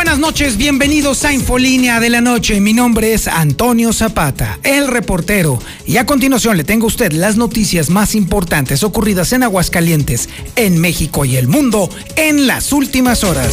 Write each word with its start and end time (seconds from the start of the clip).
Buenas 0.00 0.18
noches, 0.18 0.56
bienvenidos 0.56 1.26
a 1.26 1.32
Infolínea 1.34 2.00
de 2.00 2.08
la 2.08 2.22
Noche. 2.22 2.58
Mi 2.62 2.72
nombre 2.72 3.12
es 3.12 3.28
Antonio 3.28 3.92
Zapata, 3.92 4.58
el 4.62 4.88
reportero. 4.88 5.58
Y 5.84 5.98
a 5.98 6.06
continuación 6.06 6.56
le 6.56 6.64
tengo 6.64 6.84
a 6.84 6.86
usted 6.86 7.12
las 7.12 7.36
noticias 7.36 7.90
más 7.90 8.14
importantes 8.14 8.82
ocurridas 8.82 9.34
en 9.34 9.42
Aguascalientes, 9.42 10.30
en 10.56 10.78
México 10.78 11.26
y 11.26 11.36
el 11.36 11.48
mundo 11.48 11.90
en 12.16 12.46
las 12.46 12.72
últimas 12.72 13.24
horas. 13.24 13.52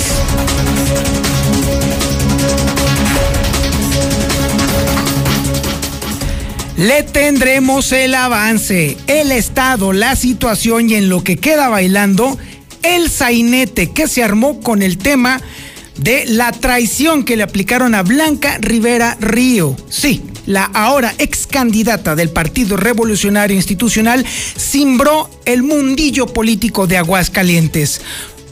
Le 6.77 7.03
tendremos 7.03 7.91
el 7.91 8.15
avance, 8.15 8.95
el 9.07 9.33
estado, 9.33 9.91
la 9.91 10.15
situación 10.15 10.89
y 10.89 10.95
en 10.95 11.09
lo 11.09 11.25
que 11.25 11.35
queda 11.35 11.67
bailando, 11.67 12.37
el 12.83 13.09
sainete 13.09 13.91
que 13.91 14.07
se 14.07 14.23
armó 14.23 14.61
con 14.61 14.81
el 14.81 14.97
tema 14.97 15.41
de 15.97 16.25
la 16.27 16.51
traición 16.51 17.23
que 17.23 17.37
le 17.37 17.43
aplicaron 17.43 17.95
a 17.95 18.03
Blanca 18.03 18.57
Rivera 18.59 19.17
Río. 19.19 19.75
Sí, 19.89 20.21
la 20.45 20.63
ahora 20.63 21.13
ex 21.17 21.47
candidata 21.47 22.15
del 22.15 22.29
Partido 22.29 22.77
Revolucionario 22.77 23.55
Institucional 23.55 24.25
cimbró 24.25 25.29
el 25.45 25.63
mundillo 25.63 26.27
político 26.27 26.87
de 26.87 26.97
Aguascalientes. 26.97 28.01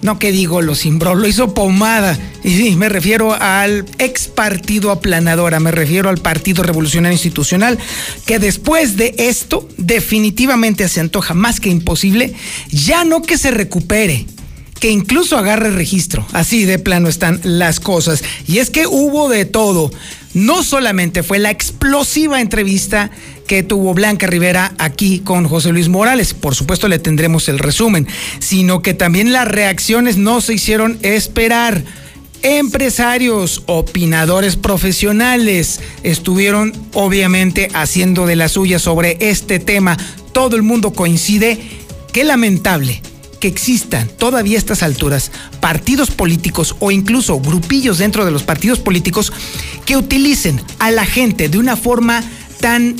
No 0.01 0.19
que 0.19 0.31
digo, 0.31 0.61
lo 0.61 0.75
cimbró, 0.75 1.15
lo 1.15 1.27
hizo 1.27 1.53
pomada. 1.53 2.19
Y 2.43 2.49
sí, 2.49 2.75
me 2.75 2.89
refiero 2.89 3.33
al 3.33 3.85
ex 3.97 4.27
partido 4.27 4.91
aplanadora, 4.91 5.59
me 5.59 5.71
refiero 5.71 6.09
al 6.09 6.19
Partido 6.19 6.61
Revolucionario 6.61 7.15
Institucional, 7.15 7.79
que 8.25 8.37
después 8.37 8.97
de 8.97 9.15
esto 9.17 9.67
definitivamente 9.77 10.87
se 10.89 10.99
antoja 10.99 11.33
más 11.33 11.59
que 11.59 11.69
imposible, 11.69 12.35
ya 12.69 13.03
no 13.03 13.23
que 13.23 13.37
se 13.37 13.49
recupere, 13.49 14.27
que 14.85 14.91
incluso 14.91 15.35
agarre 15.35 15.71
registro. 15.71 16.27
Así 16.31 16.65
de 16.65 16.77
plano 16.77 17.09
están 17.09 17.41
las 17.43 17.79
cosas. 17.79 18.23
Y 18.45 18.59
es 18.59 18.69
que 18.69 18.85
hubo 18.85 19.29
de 19.29 19.45
todo. 19.45 19.89
No 20.35 20.61
solamente 20.61 21.23
fue 21.23 21.39
la 21.39 21.49
explosiva 21.49 22.39
entrevista 22.39 23.09
que 23.47 23.63
tuvo 23.63 23.95
Blanca 23.95 24.27
Rivera 24.27 24.75
aquí 24.77 25.21
con 25.21 25.47
José 25.47 25.71
Luis 25.71 25.89
Morales, 25.89 26.35
por 26.35 26.53
supuesto 26.53 26.87
le 26.87 26.99
tendremos 26.99 27.49
el 27.49 27.57
resumen, 27.57 28.07
sino 28.37 28.83
que 28.83 28.93
también 28.93 29.33
las 29.33 29.47
reacciones 29.47 30.17
no 30.17 30.39
se 30.39 30.53
hicieron 30.53 30.99
esperar. 31.01 31.83
Empresarios, 32.43 33.63
opinadores 33.65 34.55
profesionales 34.55 35.79
estuvieron 36.03 36.73
obviamente 36.93 37.69
haciendo 37.73 38.27
de 38.27 38.35
la 38.35 38.49
suya 38.49 38.77
sobre 38.77 39.17
este 39.19 39.57
tema. 39.57 39.97
Todo 40.31 40.55
el 40.55 40.61
mundo 40.61 40.93
coincide. 40.93 41.59
Qué 42.13 42.23
lamentable 42.23 43.01
existan 43.47 44.07
todavía 44.07 44.57
a 44.57 44.59
estas 44.59 44.83
alturas 44.83 45.31
partidos 45.59 46.11
políticos 46.11 46.75
o 46.79 46.91
incluso 46.91 47.39
grupillos 47.39 47.97
dentro 47.97 48.25
de 48.25 48.31
los 48.31 48.43
partidos 48.43 48.79
políticos 48.79 49.31
que 49.85 49.97
utilicen 49.97 50.61
a 50.79 50.91
la 50.91 51.05
gente 51.05 51.49
de 51.49 51.57
una 51.57 51.75
forma 51.75 52.23
tan 52.59 52.95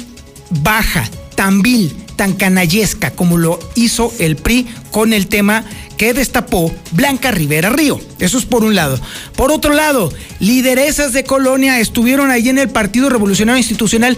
baja, 0.62 1.10
tan 1.36 1.62
vil, 1.62 1.94
tan 2.16 2.34
canallesca 2.34 3.12
como 3.12 3.38
lo 3.38 3.60
hizo 3.76 4.14
el 4.20 4.36
PRI 4.36 4.68
con 4.92 5.14
el 5.14 5.28
tema 5.28 5.66
que 5.98 6.14
destapó 6.14 6.74
Blanca 6.92 7.32
Rivera 7.32 7.70
Río. 7.70 8.00
Eso 8.20 8.38
es 8.38 8.46
por 8.46 8.64
un 8.64 8.76
lado. 8.76 9.00
Por 9.36 9.52
otro 9.52 9.74
lado, 9.74 10.12
lideresas 10.40 11.14
de 11.14 11.24
Colonia 11.24 11.80
estuvieron 11.80 12.32
ahí 12.32 12.50
en 12.50 12.60
el 12.60 12.70
Partido 12.70 13.10
Revolucionario 13.10 13.58
Institucional 13.58 14.18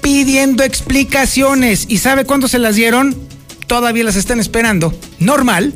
pidiendo 0.00 0.62
explicaciones. 0.62 1.86
¿Y 1.88 1.98
sabe 1.98 2.24
cuándo 2.24 2.48
se 2.48 2.58
las 2.58 2.76
dieron? 2.76 3.29
Todavía 3.70 4.02
las 4.02 4.16
están 4.16 4.40
esperando, 4.40 4.92
normal, 5.20 5.72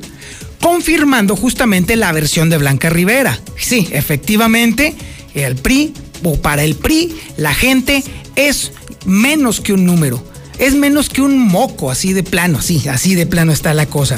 confirmando 0.61 1.37
justamente 1.37 1.95
la 1.95 2.11
versión 2.11 2.51
de 2.51 2.59
Blanca 2.59 2.91
Rivera. 2.91 3.39
Sí, 3.57 3.87
efectivamente, 3.93 4.97
el 5.33 5.55
PRI, 5.55 5.95
o 6.25 6.35
para 6.43 6.65
el 6.65 6.75
PRI, 6.75 7.17
la 7.37 7.55
gente 7.55 8.03
es 8.35 8.73
menos 9.05 9.61
que 9.61 9.73
un 9.73 9.87
número, 9.87 10.21
es 10.59 10.75
menos 10.75 11.09
que 11.09 11.23
un 11.23 11.39
moco, 11.39 11.89
así 11.89 12.13
de 12.13 12.25
plano, 12.25 12.61
sí, 12.61 12.83
así 12.89 13.15
de 13.15 13.27
plano 13.27 13.53
está 13.53 13.73
la 13.75 13.87
cosa. 13.87 14.17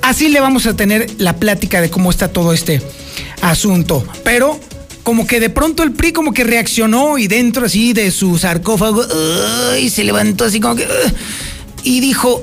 Así 0.00 0.28
le 0.28 0.38
vamos 0.38 0.66
a 0.66 0.76
tener 0.76 1.10
la 1.18 1.34
plática 1.34 1.80
de 1.80 1.90
cómo 1.90 2.12
está 2.12 2.28
todo 2.28 2.52
este 2.52 2.80
asunto, 3.42 4.06
pero 4.22 4.60
como 5.02 5.26
que 5.26 5.40
de 5.40 5.50
pronto 5.50 5.82
el 5.82 5.90
PRI 5.90 6.12
como 6.12 6.32
que 6.32 6.44
reaccionó 6.44 7.18
y 7.18 7.26
dentro 7.26 7.66
así 7.66 7.92
de 7.92 8.12
su 8.12 8.38
sarcófago 8.38 9.04
y 9.80 9.90
se 9.90 10.04
levantó 10.04 10.44
así 10.44 10.60
como 10.60 10.76
que 10.76 10.86
y 11.84 12.00
dijo, 12.00 12.42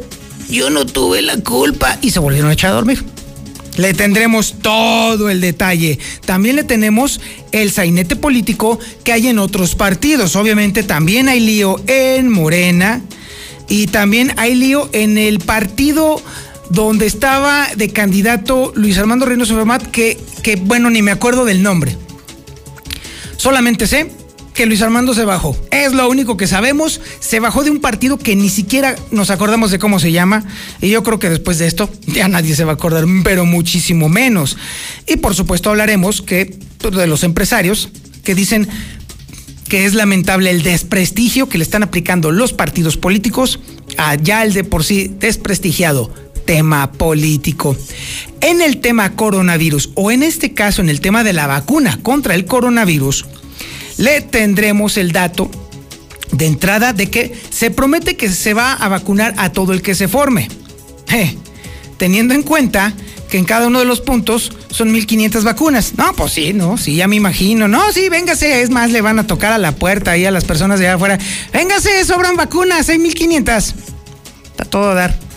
yo 0.51 0.69
no 0.69 0.85
tuve 0.85 1.21
la 1.21 1.37
culpa. 1.37 1.97
Y 2.01 2.11
se 2.11 2.19
volvieron 2.19 2.49
a 2.49 2.53
echar 2.53 2.71
a 2.71 2.75
dormir. 2.75 3.03
Le 3.77 3.93
tendremos 3.93 4.55
todo 4.61 5.29
el 5.29 5.39
detalle. 5.39 5.97
También 6.25 6.57
le 6.57 6.63
tenemos 6.63 7.21
el 7.51 7.71
sainete 7.71 8.15
político 8.15 8.77
que 9.03 9.13
hay 9.13 9.27
en 9.27 9.39
otros 9.39 9.75
partidos. 9.75 10.35
Obviamente 10.35 10.83
también 10.83 11.29
hay 11.29 11.39
lío 11.39 11.81
en 11.87 12.29
Morena 12.29 13.01
y 13.69 13.87
también 13.87 14.33
hay 14.37 14.55
lío 14.55 14.89
en 14.91 15.17
el 15.17 15.39
partido 15.39 16.21
donde 16.69 17.05
estaba 17.05 17.67
de 17.75 17.89
candidato 17.89 18.71
Luis 18.75 18.97
Armando 18.97 19.25
Reynoso 19.25 19.55
Fermat, 19.55 19.83
que, 19.87 20.17
que 20.43 20.57
bueno, 20.57 20.89
ni 20.89 21.01
me 21.01 21.11
acuerdo 21.11 21.45
del 21.45 21.63
nombre. 21.63 21.97
Solamente 23.37 23.87
sé 23.87 24.20
que 24.53 24.65
Luis 24.65 24.81
Armando 24.81 25.13
se 25.13 25.25
bajó. 25.25 25.57
Es 25.71 25.93
lo 25.93 26.09
único 26.09 26.37
que 26.37 26.47
sabemos. 26.47 27.01
Se 27.19 27.39
bajó 27.39 27.63
de 27.63 27.71
un 27.71 27.79
partido 27.79 28.17
que 28.17 28.35
ni 28.35 28.49
siquiera 28.49 28.95
nos 29.11 29.29
acordamos 29.29 29.71
de 29.71 29.79
cómo 29.79 29.99
se 29.99 30.11
llama. 30.11 30.43
Y 30.81 30.89
yo 30.89 31.03
creo 31.03 31.19
que 31.19 31.29
después 31.29 31.57
de 31.57 31.67
esto 31.67 31.89
ya 32.07 32.27
nadie 32.27 32.55
se 32.55 32.65
va 32.65 32.71
a 32.71 32.75
acordar, 32.75 33.05
pero 33.23 33.45
muchísimo 33.45 34.09
menos. 34.09 34.57
Y 35.07 35.17
por 35.17 35.35
supuesto 35.35 35.69
hablaremos 35.69 36.21
que 36.21 36.57
pues, 36.79 36.95
de 36.95 37.07
los 37.07 37.23
empresarios 37.23 37.89
que 38.23 38.35
dicen 38.35 38.67
que 39.67 39.85
es 39.85 39.93
lamentable 39.93 40.49
el 40.49 40.63
desprestigio 40.63 41.47
que 41.47 41.57
le 41.57 41.63
están 41.63 41.81
aplicando 41.81 42.31
los 42.31 42.51
partidos 42.51 42.97
políticos 42.97 43.59
a 43.97 44.15
ya 44.15 44.43
el 44.43 44.51
de 44.53 44.65
por 44.65 44.83
sí 44.83 45.15
desprestigiado 45.19 46.13
tema 46.45 46.91
político. 46.91 47.77
En 48.41 48.61
el 48.61 48.81
tema 48.81 49.15
coronavirus, 49.15 49.91
o 49.95 50.11
en 50.11 50.23
este 50.23 50.53
caso 50.53 50.81
en 50.81 50.89
el 50.89 50.99
tema 50.99 51.23
de 51.23 51.33
la 51.33 51.47
vacuna 51.47 51.99
contra 52.01 52.35
el 52.35 52.45
coronavirus, 52.45 53.25
le 53.97 54.21
tendremos 54.21 54.97
el 54.97 55.11
dato 55.11 55.49
de 56.31 56.45
entrada 56.45 56.93
de 56.93 57.09
que 57.09 57.33
se 57.49 57.71
promete 57.71 58.15
que 58.15 58.29
se 58.29 58.53
va 58.53 58.73
a 58.73 58.87
vacunar 58.87 59.33
a 59.37 59.51
todo 59.51 59.73
el 59.73 59.81
que 59.81 59.95
se 59.95 60.07
forme. 60.07 60.47
teniendo 61.97 62.33
en 62.33 62.41
cuenta 62.41 62.93
que 63.29 63.37
en 63.37 63.45
cada 63.45 63.67
uno 63.67 63.79
de 63.79 63.85
los 63.85 64.01
puntos 64.01 64.51
son 64.71 64.91
1500 64.91 65.43
vacunas. 65.43 65.93
No, 65.97 66.13
pues 66.13 66.33
sí, 66.33 66.51
no, 66.51 66.77
sí, 66.77 66.95
ya 66.95 67.07
me 67.07 67.15
imagino. 67.15 67.67
No, 67.67 67.91
sí, 67.91 68.09
véngase, 68.09 68.61
es 68.61 68.69
más, 68.69 68.91
le 68.91 69.01
van 69.01 69.19
a 69.19 69.27
tocar 69.27 69.53
a 69.53 69.57
la 69.57 69.73
puerta 69.73 70.11
ahí 70.11 70.25
a 70.25 70.31
las 70.31 70.43
personas 70.43 70.79
de 70.79 70.87
allá 70.87 70.95
afuera. 70.95 71.19
Véngase, 71.53 72.03
sobran 72.03 72.35
vacunas, 72.35 72.89
hay 72.89 72.97
1500. 72.97 73.75
Está 74.45 74.65
todo 74.65 74.91
a 74.91 74.93
dar 74.95 75.30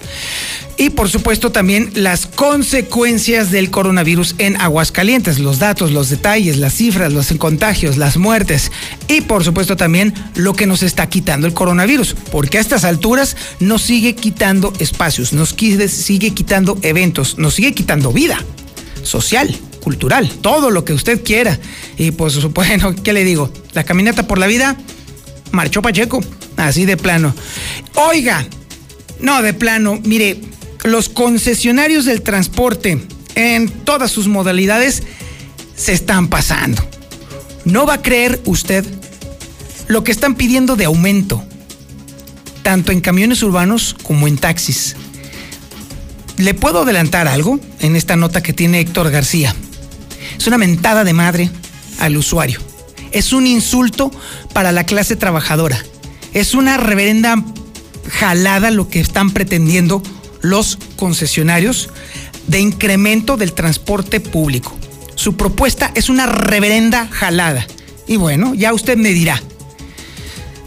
y 0.85 0.91
por 0.91 1.09
supuesto 1.09 1.51
también 1.51 1.91
las 1.95 2.27
consecuencias 2.27 3.51
del 3.51 3.71
coronavirus 3.71 4.35
en 4.37 4.61
Aguascalientes, 4.61 5.39
los 5.39 5.59
datos, 5.59 5.93
los 5.93 6.11
detalles, 6.11 6.59
las 6.59 6.75
cifras, 6.75 7.11
los 7.11 7.33
contagios, 7.39 7.97
las 7.97 8.19
muertes 8.19 8.71
y 9.09 9.23
por 9.23 9.45
supuesto 9.45 9.79
también 9.79 10.13
lo 10.35 10.53
que 10.53 10.67
nos 10.67 10.83
está 10.83 11.09
quitando 11.09 11.47
el 11.47 11.55
coronavirus, 11.55 12.15
porque 12.31 12.59
a 12.59 12.61
estas 12.61 12.85
alturas 12.85 13.35
nos 13.61 13.81
sigue 13.81 14.15
quitando 14.15 14.75
espacios, 14.79 15.33
nos 15.33 15.55
sigue 15.57 16.35
quitando 16.35 16.79
eventos, 16.83 17.39
nos 17.39 17.55
sigue 17.55 17.73
quitando 17.73 18.13
vida 18.13 18.39
social, 19.05 19.57
cultural, 19.83 20.31
todo 20.43 20.71
lo 20.71 20.85
que 20.85 20.93
usted 20.93 21.23
quiera. 21.25 21.59
Y 21.97 22.11
pues 22.11 22.43
bueno, 22.53 22.95
¿qué 22.95 23.15
le 23.15 23.25
digo? 23.25 23.51
La 23.73 23.85
caminata 23.85 24.27
por 24.27 24.37
la 24.37 24.47
vida 24.47 24.77
marchó 25.51 25.81
Pacheco, 25.81 26.23
así 26.59 26.85
de 26.85 26.99
plano. 26.99 27.35
Oiga, 27.95 28.47
no, 29.21 29.41
de 29.41 29.55
plano, 29.55 29.99
mire, 30.05 30.41
los 30.85 31.09
concesionarios 31.09 32.05
del 32.05 32.23
transporte 32.23 33.01
en 33.35 33.69
todas 33.69 34.11
sus 34.13 34.29
modalidades 34.29 35.03
se 35.75 35.93
están 35.93 36.29
pasando. 36.29 36.87
No 37.65 37.87
va 37.87 37.95
a 37.95 38.03
creer 38.03 38.41
usted 38.45 38.85
lo 39.89 40.05
que 40.05 40.13
están 40.13 40.35
pidiendo 40.35 40.77
de 40.77 40.85
aumento, 40.85 41.43
tanto 42.63 42.93
en 42.93 43.01
camiones 43.01 43.43
urbanos 43.43 43.97
como 44.03 44.29
en 44.29 44.37
taxis. 44.37 44.95
¿Le 46.37 46.53
puedo 46.53 46.83
adelantar 46.83 47.29
algo 47.29 47.59
en 47.81 47.97
esta 47.97 48.17
nota 48.17 48.43
que 48.43 48.53
tiene 48.53 48.81
Héctor 48.81 49.11
García? 49.11 49.55
Es 50.37 50.47
una 50.47 50.59
mentada 50.59 51.05
de 51.05 51.13
madre 51.13 51.51
al 51.99 52.17
usuario. 52.17 52.61
Es 53.13 53.33
un 53.33 53.47
insulto 53.47 54.11
para 54.53 54.73
la 54.73 54.85
clase 54.85 55.17
trabajadora. 55.17 55.79
Es 56.35 56.55
una 56.55 56.77
reverenda 56.77 57.43
jalada 58.11 58.71
lo 58.71 58.89
que 58.89 59.01
están 59.01 59.31
pretendiendo 59.31 60.03
los 60.45 60.79
concesionarios 60.97 61.89
de 62.47 62.61
incremento 62.61 63.37
del 63.37 63.55
transporte 63.55 64.21
público. 64.21 64.77
Su 65.15 65.37
propuesta 65.37 65.91
es 65.95 66.09
una 66.09 66.27
reverenda 66.27 67.09
jalada. 67.11 67.67
Y 68.07 68.17
bueno, 68.17 68.55
ya 68.55 68.75
usted 68.75 68.97
me 68.97 69.11
dirá. 69.11 69.43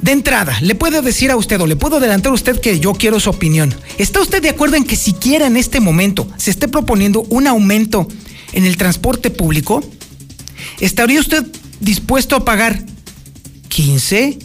De 0.02 0.12
entrada, 0.12 0.58
le 0.62 0.76
puedo 0.76 1.02
decir 1.02 1.32
a 1.32 1.36
usted 1.36 1.60
o 1.62 1.68
le 1.68 1.76
puedo 1.76 1.98
adelantar 1.98 2.32
a 2.32 2.36
usted 2.36 2.60
que 2.60 2.80
yo 2.80 2.94
quiero 2.94 3.20
su 3.20 3.30
opinión. 3.30 3.74
¿Está 3.98 4.22
usted 4.22 4.42
de 4.42 4.50
acuerdo 4.50 4.76
en 4.76 4.84
que 4.84 4.96
siquiera 4.96 5.48
en 5.48 5.58
este 5.58 5.80
momento 5.80 6.28
se 6.38 6.52
esté 6.52 6.68
proponiendo 6.68 7.22
un 7.30 7.48
aumento 7.48 8.08
en 8.54 8.66
el 8.66 8.78
transporte 8.78 9.30
público? 9.30 9.84
¿Estaría 10.80 11.20
usted 11.20 11.46
dispuesto 11.80 12.36
a 12.36 12.46
pagar 12.46 12.84
15, 13.70 14.40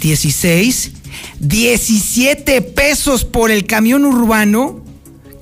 16, 0.00 0.92
17 1.40 2.62
pesos 2.62 3.24
por 3.24 3.50
el 3.50 3.66
camión 3.66 4.04
urbano? 4.04 4.82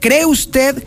¿Cree 0.01 0.27
usted 0.27 0.85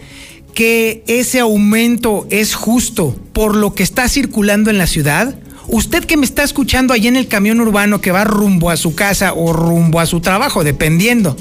que 0.54 1.04
ese 1.08 1.40
aumento 1.40 2.28
es 2.30 2.54
justo 2.54 3.16
por 3.34 3.56
lo 3.56 3.74
que 3.74 3.84
está 3.84 4.08
circulando 4.08 4.70
en 4.70 4.78
la 4.78 4.88
ciudad? 4.88 5.36
Usted 5.68 6.06
que 6.06 6.18
me 6.18 6.26
está 6.26 6.44
escuchando 6.44 6.94
ahí 6.94 7.08
en 7.08 7.16
el 7.16 7.28
camión 7.28 7.60
urbano 7.60 8.02
que 8.02 8.12
va 8.12 8.24
rumbo 8.24 8.70
a 8.70 8.78
su 8.78 8.96
casa 8.96 9.34
o 9.34 9.54
rumbo 9.54 10.00
a 10.00 10.06
su 10.06 10.20
trabajo, 10.20 10.64
dependiendo. 10.64 11.38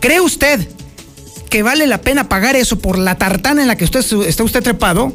¿Cree 0.00 0.20
usted 0.20 0.68
que 1.48 1.62
vale 1.62 1.86
la 1.86 2.00
pena 2.00 2.28
pagar 2.28 2.56
eso 2.56 2.78
por 2.78 2.98
la 2.98 3.16
tartana 3.16 3.62
en 3.62 3.68
la 3.68 3.76
que 3.76 3.84
usted 3.84 4.04
está 4.26 4.42
usted 4.42 4.62
trepado? 4.62 5.12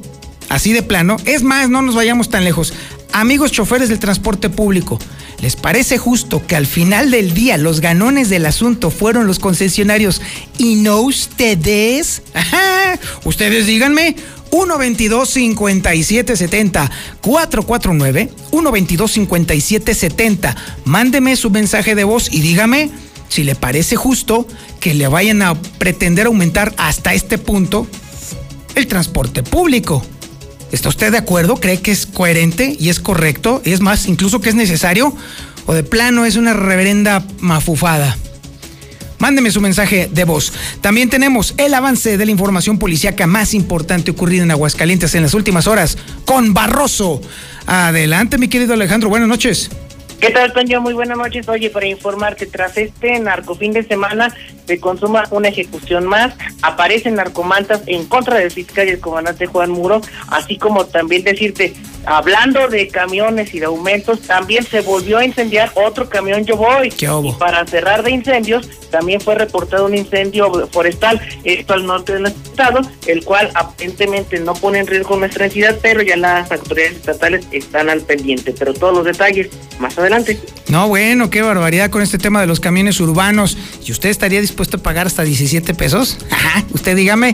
Así 0.50 0.72
de 0.74 0.84
plano. 0.84 1.18
Es 1.26 1.44
más, 1.44 1.70
no 1.70 1.82
nos 1.82 1.96
vayamos 1.96 2.30
tan 2.30 2.44
lejos. 2.44 2.74
Amigos 3.12 3.52
choferes 3.52 3.90
del 3.90 4.00
transporte 4.00 4.50
público, 4.50 5.00
¿les 5.44 5.58
parece 5.58 5.98
justo 5.98 6.42
que 6.48 6.56
al 6.56 6.66
final 6.66 7.12
del 7.12 7.34
día 7.34 7.58
los 7.58 7.82
ganones 7.82 8.30
del 8.30 8.46
asunto 8.46 8.90
fueron 8.90 9.28
los 9.28 9.40
concesionarios 9.40 10.22
y 10.58 10.76
no 10.76 11.02
ustedes? 11.02 12.22
Ajá. 12.34 12.98
Ustedes 13.26 13.68
díganme. 13.68 14.16
122 14.52 15.30
5770 15.30 16.92
449 17.20 18.30
122 18.52 19.12
5770 19.12 20.56
Mándeme 20.86 21.36
su 21.36 21.50
mensaje 21.50 21.96
de 21.96 22.04
voz 22.04 22.32
y 22.32 22.40
dígame 22.40 22.92
si 23.28 23.44
le 23.44 23.56
parece 23.56 23.98
justo 23.98 24.48
que 24.80 24.94
le 24.94 25.08
vayan 25.08 25.42
a 25.42 25.56
pretender 25.56 26.28
aumentar 26.28 26.74
hasta 26.78 27.16
este 27.16 27.38
punto 27.38 27.86
el 28.76 28.88
transporte 28.88 29.44
público. 29.44 30.06
¿Está 30.74 30.90
usted 30.90 31.12
de 31.12 31.20
acuerdo? 31.20 31.58
¿Cree 31.58 31.82
que 31.82 31.92
es 31.92 32.08
coherente 32.08 32.76
y 32.80 32.90
es 32.90 33.00
correcto? 33.00 33.62
¿Y 33.64 33.74
es 33.74 33.80
más, 33.80 34.08
incluso 34.08 34.42
que 34.42 34.50
es 34.50 34.56
necesario? 34.56 35.16
¿O 35.68 35.74
de 35.76 35.84
plano 35.84 36.26
es 36.26 36.36
una 36.36 36.54
reverenda 36.54 37.24
mafufada? 37.40 38.18
Mándeme 39.20 39.52
su 39.52 39.62
mensaje 39.62 40.10
de 40.12 40.24
voz. 40.24 40.52
También 40.82 41.12
tenemos 41.12 41.54
el 41.58 41.76
avance 41.76 42.18
de 42.18 42.26
la 42.26 42.32
información 42.32 42.80
policíaca 42.80 43.28
más 43.28 43.54
importante 43.54 44.10
ocurrida 44.10 44.42
en 44.42 44.50
Aguascalientes 44.50 45.14
en 45.14 45.22
las 45.22 45.36
últimas 45.36 45.68
horas 45.68 45.96
con 46.26 46.56
Barroso. 46.56 47.22
Adelante, 47.68 48.40
mi 48.40 48.48
querido 48.48 48.74
Alejandro. 48.74 49.10
Buenas 49.10 49.30
noches. 49.30 49.70
¿Qué 50.24 50.30
tal, 50.30 50.54
Toño? 50.54 50.80
Muy 50.80 50.94
buenas 50.94 51.18
noches. 51.18 51.50
Oye, 51.50 51.70
para 51.70 51.86
informarte, 51.86 52.46
tras 52.46 52.78
este 52.78 53.20
narco 53.20 53.56
fin 53.56 53.74
de 53.74 53.84
semana 53.84 54.34
se 54.66 54.80
consuma 54.80 55.26
una 55.32 55.50
ejecución 55.50 56.06
más, 56.06 56.34
aparecen 56.62 57.16
narcomantas 57.16 57.82
en 57.88 58.06
contra 58.06 58.38
del 58.38 58.50
fiscal 58.50 58.88
y 58.88 58.92
el 58.92 59.02
comandante 59.02 59.48
Juan 59.48 59.72
Muro, 59.72 60.00
así 60.30 60.58
como 60.58 60.86
también 60.86 61.26
decirte, 61.26 61.74
hablando 62.06 62.68
de 62.68 62.88
camiones 62.88 63.54
y 63.54 63.60
de 63.60 63.66
aumentos, 63.66 64.22
también 64.22 64.66
se 64.66 64.82
volvió 64.82 65.18
a 65.18 65.26
incendiar 65.26 65.72
otro 65.76 66.10
camión 66.10 66.46
Yo 66.46 66.58
Voy. 66.58 66.90
¿Qué 66.90 67.06
y 67.06 67.32
para 67.34 67.66
cerrar 67.66 68.04
de 68.04 68.12
incendios, 68.12 68.70
también 68.90 69.20
fue 69.20 69.36
reportado 69.36 69.86
un 69.86 69.98
incendio 69.98 70.52
forestal, 70.72 71.20
esto 71.44 71.74
al 71.74 71.86
norte 71.86 72.14
del 72.14 72.28
estado, 72.28 72.82
el 73.08 73.24
cual 73.24 73.50
aparentemente 73.56 74.40
no 74.40 74.54
pone 74.54 74.80
en 74.80 74.88
riesgo 74.88 75.18
nuestra 75.18 75.46
entidad, 75.46 75.78
pero 75.82 76.02
ya 76.02 76.16
las 76.16 76.52
autoridades 76.52 76.98
estatales 76.98 77.46
están 77.52 77.90
al 77.90 78.02
pendiente. 78.02 78.54
Pero 78.58 78.74
todos 78.74 78.94
los 78.94 79.06
detalles 79.06 79.50
más 79.80 79.98
adelante. 79.98 80.40
No, 80.68 80.88
bueno, 80.88 81.30
qué 81.30 81.42
barbaridad 81.42 81.90
con 81.90 82.02
este 82.02 82.18
tema 82.18 82.42
de 82.42 82.48
los 82.48 82.60
camiones 82.60 83.00
urbanos. 83.00 83.58
¿Y 83.86 83.92
usted 83.92 84.10
estaría 84.10 84.42
dispuesto 84.42 84.78
a 84.78 84.80
pagar 84.82 85.08
hasta 85.08 85.24
17 85.24 85.74
pesos? 85.74 86.18
Ajá, 86.30 86.64
usted 86.74 86.96
dígame. 86.96 87.34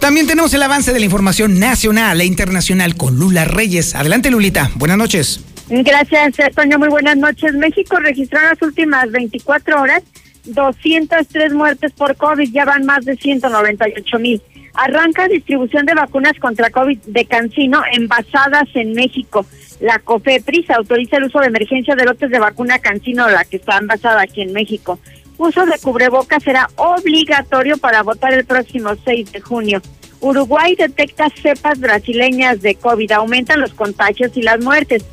También 0.00 0.26
tenemos 0.26 0.52
el 0.54 0.62
avance 0.62 0.92
de 0.92 0.98
la 0.98 1.04
información 1.04 1.58
nacional 1.58 2.20
e 2.20 2.24
internacional 2.24 2.96
con 2.96 3.16
Lula 3.18 3.44
Reyes. 3.44 3.83
Adelante, 3.92 4.30
Lulita. 4.30 4.70
Buenas 4.76 4.96
noches. 4.96 5.40
Gracias, 5.68 6.54
Toño. 6.54 6.78
Muy 6.78 6.88
buenas 6.88 7.16
noches. 7.16 7.54
México 7.54 7.96
registró 7.96 8.38
en 8.38 8.46
las 8.46 8.62
últimas 8.62 9.10
24 9.10 9.80
horas 9.80 10.02
203 10.44 11.52
muertes 11.52 11.92
por 11.92 12.16
COVID, 12.16 12.50
ya 12.52 12.64
van 12.64 12.84
más 12.84 13.04
de 13.04 13.16
198 13.16 14.18
mil. 14.18 14.42
Arranca 14.74 15.28
distribución 15.28 15.86
de 15.86 15.94
vacunas 15.94 16.38
contra 16.40 16.70
COVID 16.70 16.98
de 17.06 17.24
Cancino 17.26 17.82
envasadas 17.92 18.68
en 18.74 18.92
México. 18.92 19.46
La 19.80 19.98
COFEPRIS 19.98 20.70
autoriza 20.70 21.16
el 21.16 21.24
uso 21.24 21.40
de 21.40 21.46
emergencia 21.46 21.94
de 21.94 22.04
lotes 22.04 22.30
de 22.30 22.38
vacuna 22.38 22.78
Cancino, 22.78 23.28
la 23.28 23.44
que 23.44 23.56
está 23.56 23.78
envasada 23.78 24.22
aquí 24.22 24.42
en 24.42 24.52
México. 24.52 24.98
Uso 25.38 25.64
de 25.66 25.78
cubrebocas 25.80 26.42
será 26.42 26.68
obligatorio 26.76 27.76
para 27.78 28.02
votar 28.02 28.32
el 28.34 28.44
próximo 28.44 28.90
6 29.04 29.32
de 29.32 29.40
junio. 29.40 29.82
Uruguay 30.24 30.74
detecta 30.74 31.28
cepas 31.28 31.78
brasileñas 31.78 32.62
de 32.62 32.76
COVID, 32.76 33.12
aumentan 33.12 33.60
los 33.60 33.74
contagios 33.74 34.32
y 34.34 34.40
las 34.40 34.58
muertes. 34.58 35.04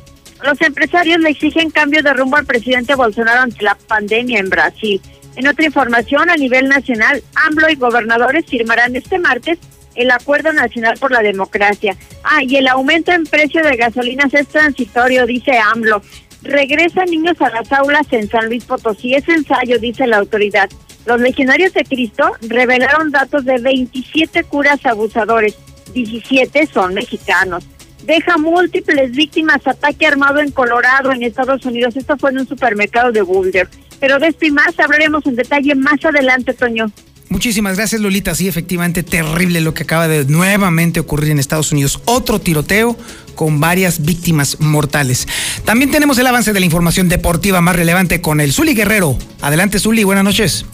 Los 0.42 0.58
empresarios 0.62 1.20
le 1.20 1.28
exigen 1.28 1.68
cambio 1.68 2.02
de 2.02 2.14
rumbo 2.14 2.38
al 2.38 2.46
presidente 2.46 2.94
Bolsonaro 2.94 3.42
ante 3.42 3.62
la 3.62 3.74
pandemia 3.74 4.40
en 4.40 4.48
Brasil. 4.48 5.02
En 5.36 5.46
otra 5.46 5.66
información, 5.66 6.30
a 6.30 6.36
nivel 6.36 6.66
nacional, 6.66 7.22
AMLO 7.46 7.68
y 7.68 7.74
gobernadores 7.74 8.46
firmarán 8.46 8.96
este 8.96 9.18
martes 9.18 9.58
el 9.96 10.10
Acuerdo 10.10 10.50
Nacional 10.54 10.96
por 10.98 11.10
la 11.10 11.20
Democracia. 11.20 11.94
Ah, 12.24 12.42
y 12.42 12.56
el 12.56 12.66
aumento 12.66 13.12
en 13.12 13.24
precio 13.24 13.62
de 13.62 13.76
gasolinas 13.76 14.32
es 14.32 14.48
transitorio, 14.48 15.26
dice 15.26 15.58
AMLO. 15.58 16.00
Regresan 16.42 17.10
niños 17.10 17.38
a 17.42 17.50
las 17.50 17.70
aulas 17.70 18.06
en 18.12 18.30
San 18.30 18.46
Luis 18.46 18.64
Potosí. 18.64 19.14
Es 19.14 19.28
ensayo, 19.28 19.78
dice 19.78 20.06
la 20.06 20.16
autoridad. 20.16 20.70
Los 21.06 21.20
legionarios 21.20 21.72
de 21.74 21.84
Cristo 21.84 22.32
revelaron 22.42 23.10
datos 23.10 23.44
de 23.44 23.58
27 23.58 24.44
curas 24.44 24.84
abusadores. 24.86 25.54
17 25.94 26.66
son 26.72 26.94
mexicanos. 26.94 27.64
Deja 28.04 28.36
múltiples 28.36 29.12
víctimas 29.12 29.66
ataque 29.66 30.06
armado 30.06 30.40
en 30.40 30.50
Colorado, 30.50 31.12
en 31.12 31.22
Estados 31.22 31.64
Unidos. 31.64 31.96
Esto 31.96 32.16
fue 32.16 32.30
en 32.30 32.38
un 32.38 32.48
supermercado 32.48 33.12
de 33.12 33.22
Boulder. 33.22 33.68
Pero 34.00 34.18
de 34.18 34.28
esto 34.28 34.46
y 34.46 34.50
más 34.50 34.78
hablaremos 34.78 35.24
en 35.26 35.36
detalle 35.36 35.74
más 35.74 36.04
adelante, 36.04 36.54
Toño. 36.54 36.90
Muchísimas 37.28 37.76
gracias, 37.76 38.00
Lolita. 38.00 38.34
Sí, 38.34 38.46
efectivamente, 38.46 39.02
terrible 39.02 39.60
lo 39.60 39.72
que 39.72 39.84
acaba 39.84 40.06
de 40.06 40.24
nuevamente 40.26 41.00
ocurrir 41.00 41.30
en 41.30 41.38
Estados 41.38 41.72
Unidos. 41.72 42.00
Otro 42.04 42.40
tiroteo 42.40 42.96
con 43.34 43.58
varias 43.58 44.04
víctimas 44.04 44.60
mortales. 44.60 45.26
También 45.64 45.90
tenemos 45.90 46.18
el 46.18 46.26
avance 46.26 46.52
de 46.52 46.60
la 46.60 46.66
información 46.66 47.08
deportiva 47.08 47.60
más 47.60 47.74
relevante 47.74 48.20
con 48.20 48.40
el 48.40 48.52
Zuli 48.52 48.74
Guerrero. 48.74 49.16
Adelante, 49.40 49.78
Zuli, 49.78 50.04
buenas 50.04 50.24
noches. 50.24 50.66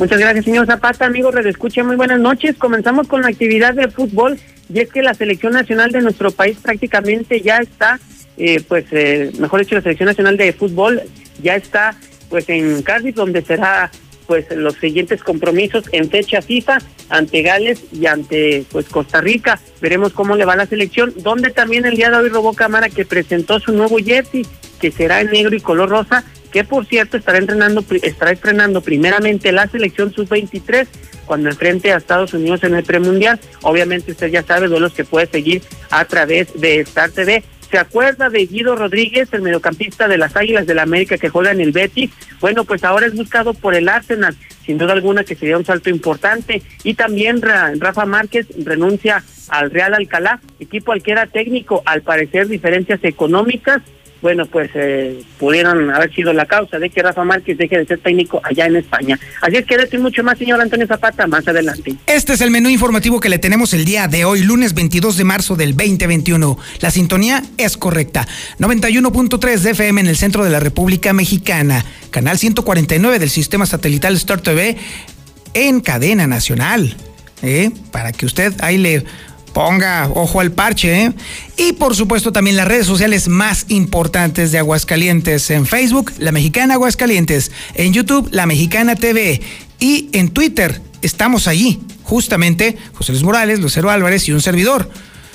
Muchas 0.00 0.18
gracias, 0.18 0.46
señor 0.46 0.64
Zapata. 0.64 1.04
Amigos, 1.04 1.34
redescuchen, 1.34 1.86
muy 1.86 1.94
buenas 1.94 2.18
noches. 2.18 2.56
Comenzamos 2.56 3.06
con 3.06 3.20
la 3.20 3.28
actividad 3.28 3.74
de 3.74 3.88
fútbol 3.88 4.40
y 4.72 4.80
es 4.80 4.90
que 4.90 5.02
la 5.02 5.12
selección 5.12 5.52
nacional 5.52 5.92
de 5.92 6.00
nuestro 6.00 6.30
país 6.30 6.56
prácticamente 6.56 7.42
ya 7.42 7.58
está, 7.58 8.00
eh, 8.38 8.62
pues, 8.66 8.86
eh, 8.92 9.30
mejor 9.38 9.60
dicho, 9.60 9.74
la 9.74 9.82
selección 9.82 10.06
nacional 10.06 10.38
de 10.38 10.54
fútbol 10.54 11.02
ya 11.42 11.54
está 11.54 11.94
pues 12.30 12.48
en 12.48 12.80
Cardiff, 12.80 13.14
donde 13.14 13.42
será 13.42 13.90
pues 14.26 14.46
los 14.52 14.76
siguientes 14.76 15.22
compromisos 15.22 15.84
en 15.92 16.08
fecha 16.08 16.40
FIFA 16.40 16.78
ante 17.10 17.42
Gales 17.42 17.84
y 17.92 18.06
ante 18.06 18.64
pues 18.72 18.88
Costa 18.88 19.20
Rica. 19.20 19.60
Veremos 19.82 20.14
cómo 20.14 20.34
le 20.34 20.46
va 20.46 20.56
la 20.56 20.64
selección, 20.64 21.12
donde 21.18 21.50
también 21.50 21.84
el 21.84 21.96
día 21.96 22.08
de 22.08 22.16
hoy 22.16 22.30
robó 22.30 22.54
cámara 22.54 22.88
que 22.88 23.04
presentó 23.04 23.60
su 23.60 23.72
nuevo 23.72 23.98
jersey, 23.98 24.46
que 24.80 24.90
será 24.90 25.20
en 25.20 25.30
negro 25.30 25.54
y 25.54 25.60
color 25.60 25.90
rosa, 25.90 26.24
que 26.50 26.64
por 26.64 26.86
cierto 26.86 27.16
estará 27.16 27.38
entrenando 27.38 27.84
estará 28.02 28.32
estrenando 28.32 28.80
primeramente 28.80 29.52
la 29.52 29.66
selección 29.68 30.12
sub-23 30.12 30.86
cuando 31.26 31.48
enfrente 31.48 31.92
a 31.92 31.96
Estados 31.96 32.34
Unidos 32.34 32.64
en 32.64 32.74
el 32.74 32.84
premundial. 32.84 33.38
Obviamente 33.62 34.10
usted 34.10 34.28
ya 34.28 34.42
sabe 34.42 34.68
los 34.68 34.92
que 34.92 35.04
puede 35.04 35.26
seguir 35.26 35.62
a 35.90 36.04
través 36.04 36.60
de 36.60 36.80
Star 36.80 37.10
TV. 37.10 37.44
¿Se 37.70 37.78
acuerda 37.78 38.30
de 38.30 38.46
Guido 38.46 38.74
Rodríguez, 38.74 39.28
el 39.32 39.42
mediocampista 39.42 40.08
de 40.08 40.18
las 40.18 40.34
Águilas 40.34 40.66
del 40.66 40.76
la 40.76 40.82
América 40.82 41.18
que 41.18 41.28
juega 41.28 41.52
en 41.52 41.60
el 41.60 41.70
Betis? 41.70 42.10
Bueno, 42.40 42.64
pues 42.64 42.82
ahora 42.82 43.06
es 43.06 43.14
buscado 43.14 43.54
por 43.54 43.76
el 43.76 43.88
Arsenal, 43.88 44.34
sin 44.66 44.76
duda 44.76 44.92
alguna 44.92 45.22
que 45.22 45.36
sería 45.36 45.56
un 45.56 45.64
salto 45.64 45.88
importante. 45.88 46.62
Y 46.82 46.94
también 46.94 47.40
Rafa 47.40 48.06
Márquez 48.06 48.48
renuncia 48.64 49.22
al 49.48 49.70
Real 49.70 49.94
Alcalá, 49.94 50.40
equipo 50.58 50.90
al 50.90 51.00
que 51.00 51.12
era 51.12 51.26
técnico, 51.26 51.84
al 51.86 52.02
parecer 52.02 52.48
diferencias 52.48 53.04
económicas 53.04 53.82
bueno, 54.22 54.46
pues 54.46 54.70
eh, 54.74 55.22
pudieron 55.38 55.90
haber 55.90 56.14
sido 56.14 56.32
la 56.32 56.46
causa 56.46 56.78
de 56.78 56.90
que 56.90 57.02
Rafa 57.02 57.24
Márquez 57.24 57.56
deje 57.56 57.78
de 57.78 57.86
ser 57.86 57.98
técnico 57.98 58.40
allá 58.44 58.66
en 58.66 58.76
España. 58.76 59.18
Así 59.40 59.56
es 59.56 59.64
que 59.64 59.76
decir 59.76 60.00
mucho 60.00 60.22
más, 60.22 60.38
señor 60.38 60.60
Antonio 60.60 60.86
Zapata, 60.86 61.26
más 61.26 61.46
adelante. 61.48 61.94
Este 62.06 62.34
es 62.34 62.40
el 62.40 62.50
menú 62.50 62.68
informativo 62.68 63.20
que 63.20 63.28
le 63.28 63.38
tenemos 63.38 63.72
el 63.72 63.84
día 63.84 64.08
de 64.08 64.24
hoy, 64.24 64.42
lunes 64.42 64.74
22 64.74 65.16
de 65.16 65.24
marzo 65.24 65.56
del 65.56 65.76
2021. 65.76 66.58
La 66.80 66.90
sintonía 66.90 67.42
es 67.56 67.76
correcta. 67.76 68.26
91.3 68.58 69.58
de 69.60 69.70
FM 69.70 70.00
en 70.02 70.06
el 70.06 70.16
centro 70.16 70.44
de 70.44 70.50
la 70.50 70.60
República 70.60 71.12
Mexicana. 71.12 71.84
Canal 72.10 72.38
149 72.38 73.18
del 73.18 73.30
sistema 73.30 73.66
satelital 73.66 74.14
Star 74.16 74.40
TV 74.40 74.76
en 75.54 75.80
cadena 75.80 76.26
nacional. 76.26 76.94
¿eh? 77.42 77.70
Para 77.90 78.12
que 78.12 78.26
usted 78.26 78.52
ahí 78.60 78.78
le 78.78 79.04
ponga 79.52 80.10
ojo 80.14 80.40
al 80.40 80.52
parche. 80.52 81.04
¿eh? 81.04 81.12
Y 81.56 81.72
por 81.72 81.94
supuesto 81.94 82.32
también 82.32 82.56
las 82.56 82.68
redes 82.68 82.86
sociales 82.86 83.28
más 83.28 83.66
importantes 83.68 84.52
de 84.52 84.58
Aguascalientes. 84.58 85.50
En 85.50 85.66
Facebook, 85.66 86.12
La 86.18 86.32
Mexicana 86.32 86.74
Aguascalientes. 86.74 87.50
En 87.74 87.92
YouTube, 87.92 88.28
La 88.30 88.46
Mexicana 88.46 88.96
TV. 88.96 89.40
Y 89.78 90.08
en 90.12 90.30
Twitter, 90.30 90.80
estamos 91.02 91.48
allí. 91.48 91.80
Justamente 92.02 92.76
José 92.94 93.12
Luis 93.12 93.24
Morales, 93.24 93.60
Lucero 93.60 93.90
Álvarez 93.90 94.28
y 94.28 94.32
un 94.32 94.40
servidor. 94.40 94.90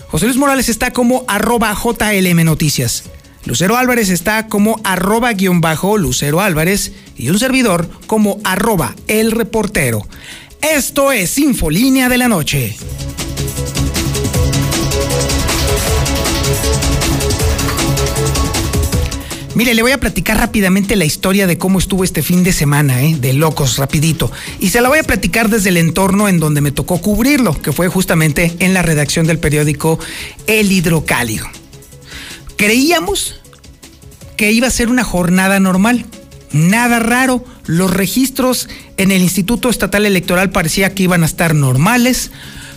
José 0.07 0.25
Luis 0.25 0.37
Morales 0.37 0.69
está 0.69 0.91
como 0.91 1.23
arroba 1.27 1.73
JLM 1.73 2.43
Noticias. 2.43 3.03
Lucero 3.45 3.77
Álvarez 3.77 4.09
está 4.09 4.47
como 4.47 4.81
arroba 4.83 5.31
guion 5.33 5.61
bajo 5.61 5.97
Lucero 5.97 6.41
Álvarez 6.41 6.93
y 7.15 7.29
un 7.29 7.39
servidor 7.39 7.87
como 8.07 8.39
arroba 8.43 8.95
el 9.07 9.31
reportero. 9.31 10.05
Esto 10.61 11.11
es 11.11 11.37
Infolínea 11.37 12.09
de 12.09 12.17
la 12.17 12.27
Noche. 12.27 12.75
Mire, 19.55 19.73
le 19.73 19.83
voy 19.83 19.93
a 19.93 19.99
platicar 20.01 20.37
rápidamente 20.37 20.97
la 20.97 21.05
historia 21.05 21.47
de 21.47 21.57
cómo 21.57 21.79
estuvo 21.79 22.03
este 22.03 22.21
fin 22.21 22.43
de 22.43 22.51
semana, 22.51 23.01
¿eh? 23.03 23.15
de 23.17 23.31
locos, 23.31 23.77
rapidito. 23.77 24.29
Y 24.59 24.69
se 24.69 24.81
la 24.81 24.89
voy 24.89 24.99
a 24.99 25.03
platicar 25.03 25.49
desde 25.49 25.69
el 25.69 25.77
entorno 25.77 26.27
en 26.27 26.41
donde 26.41 26.59
me 26.59 26.71
tocó 26.71 26.99
cubrirlo, 26.99 27.53
que 27.61 27.71
fue 27.71 27.87
justamente 27.87 28.53
en 28.59 28.73
la 28.73 28.81
redacción 28.81 29.25
del 29.25 29.39
periódico 29.39 29.97
El 30.45 30.73
Hidrocálido. 30.73 31.47
Creíamos 32.57 33.35
que 34.35 34.51
iba 34.51 34.67
a 34.67 34.71
ser 34.71 34.89
una 34.89 35.05
jornada 35.05 35.57
normal, 35.61 36.05
nada 36.51 36.99
raro. 36.99 37.45
Los 37.65 37.91
registros 37.91 38.67
en 38.97 39.11
el 39.11 39.21
Instituto 39.21 39.69
Estatal 39.69 40.05
Electoral 40.05 40.49
parecía 40.49 40.93
que 40.93 41.03
iban 41.03 41.23
a 41.23 41.27
estar 41.27 41.55
normales, 41.55 42.31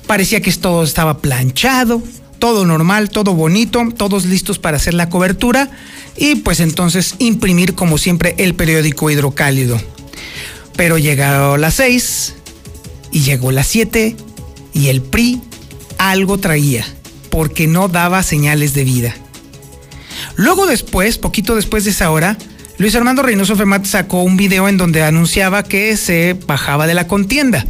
parecía 0.07 0.41
que 0.41 0.53
todo 0.53 0.85
estaba 0.85 1.19
planchado, 1.19 2.05
todo 2.39 2.65
normal, 2.65 3.11
todo 3.11 3.35
bonito, 3.35 3.83
todos 3.97 4.25
listos 4.25 4.59
para 4.59 4.77
hacer 4.77 4.95
la 4.95 5.09
cobertura 5.09 5.71
y 6.17 6.37
pues 6.37 6.61
entonces 6.61 7.15
imprimir 7.19 7.75
como 7.75 7.99
siempre 7.99 8.35
el 8.39 8.55
periódico 8.55 9.11
hidrocálido. 9.11 9.81
Pero 10.77 10.99
llegaron 10.99 11.61
las 11.61 11.75
seis 11.75 12.35
y 13.11 13.21
llegó 13.21 13.53
las 13.53 13.67
siete 13.67 14.17
y 14.73 14.89
el 14.89 15.03
PRI 15.03 15.41
algo 15.99 16.39
traía 16.39 16.87
porque 17.31 17.67
no 17.67 17.89
daba 17.89 18.23
señales 18.23 18.75
de 18.75 18.85
vida. 18.85 19.15
Luego 20.37 20.67
después, 20.67 21.19
poquito 21.19 21.57
después 21.57 21.85
de 21.85 21.91
esa 21.91 22.11
hora, 22.11 22.37
Luis 22.79 22.95
Armando 22.95 23.23
Reynoso 23.23 23.57
Fermat 23.57 23.85
sacó 23.87 24.23
un 24.23 24.37
video 24.37 24.69
en 24.69 24.77
donde 24.77 25.03
anunciaba 25.03 25.65
que 25.65 25.97
se 25.97 26.37
bajaba 26.47 26.87
de 26.87 26.95
la 26.95 27.09
contienda. 27.09 27.67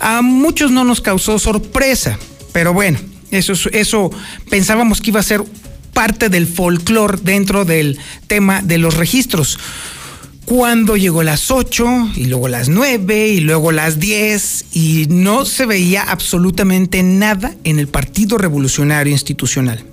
A 0.00 0.22
muchos 0.22 0.70
no 0.70 0.84
nos 0.84 1.00
causó 1.00 1.38
sorpresa, 1.38 2.18
pero 2.52 2.72
bueno, 2.72 2.98
eso, 3.30 3.54
eso 3.72 4.10
pensábamos 4.48 5.00
que 5.00 5.10
iba 5.10 5.20
a 5.20 5.24
ser 5.24 5.42
parte 5.92 6.28
del 6.28 6.46
folclore 6.46 7.18
dentro 7.22 7.64
del 7.64 7.98
tema 8.26 8.62
de 8.62 8.78
los 8.78 8.96
registros. 8.96 9.58
Cuando 10.44 10.96
llegó 10.96 11.22
las 11.22 11.50
8 11.50 12.12
y 12.16 12.24
luego 12.24 12.48
las 12.48 12.68
9 12.68 13.28
y 13.28 13.40
luego 13.40 13.70
las 13.70 13.98
10 13.98 14.66
y 14.72 15.06
no 15.10 15.44
se 15.44 15.66
veía 15.66 16.04
absolutamente 16.04 17.02
nada 17.02 17.54
en 17.64 17.78
el 17.78 17.88
Partido 17.88 18.38
Revolucionario 18.38 19.12
Institucional. 19.12 19.84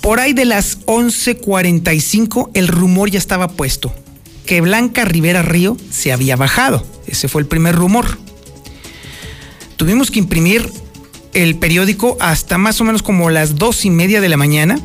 Por 0.00 0.18
ahí 0.18 0.32
de 0.32 0.46
las 0.46 0.78
11:45 0.86 2.50
el 2.54 2.68
rumor 2.68 3.10
ya 3.10 3.18
estaba 3.18 3.48
puesto, 3.48 3.92
que 4.46 4.62
Blanca 4.62 5.04
Rivera 5.04 5.42
Río 5.42 5.76
se 5.90 6.12
había 6.12 6.36
bajado. 6.36 6.86
Ese 7.06 7.28
fue 7.28 7.42
el 7.42 7.48
primer 7.48 7.74
rumor. 7.74 8.06
Tuvimos 9.76 10.10
que 10.10 10.20
imprimir 10.20 10.70
el 11.34 11.56
periódico 11.56 12.16
hasta 12.20 12.58
más 12.58 12.80
o 12.80 12.84
menos 12.84 13.02
como 13.02 13.30
las 13.30 13.56
dos 13.56 13.84
y 13.84 13.90
media 13.90 14.20
de 14.20 14.28
la 14.28 14.36
mañana. 14.36 14.78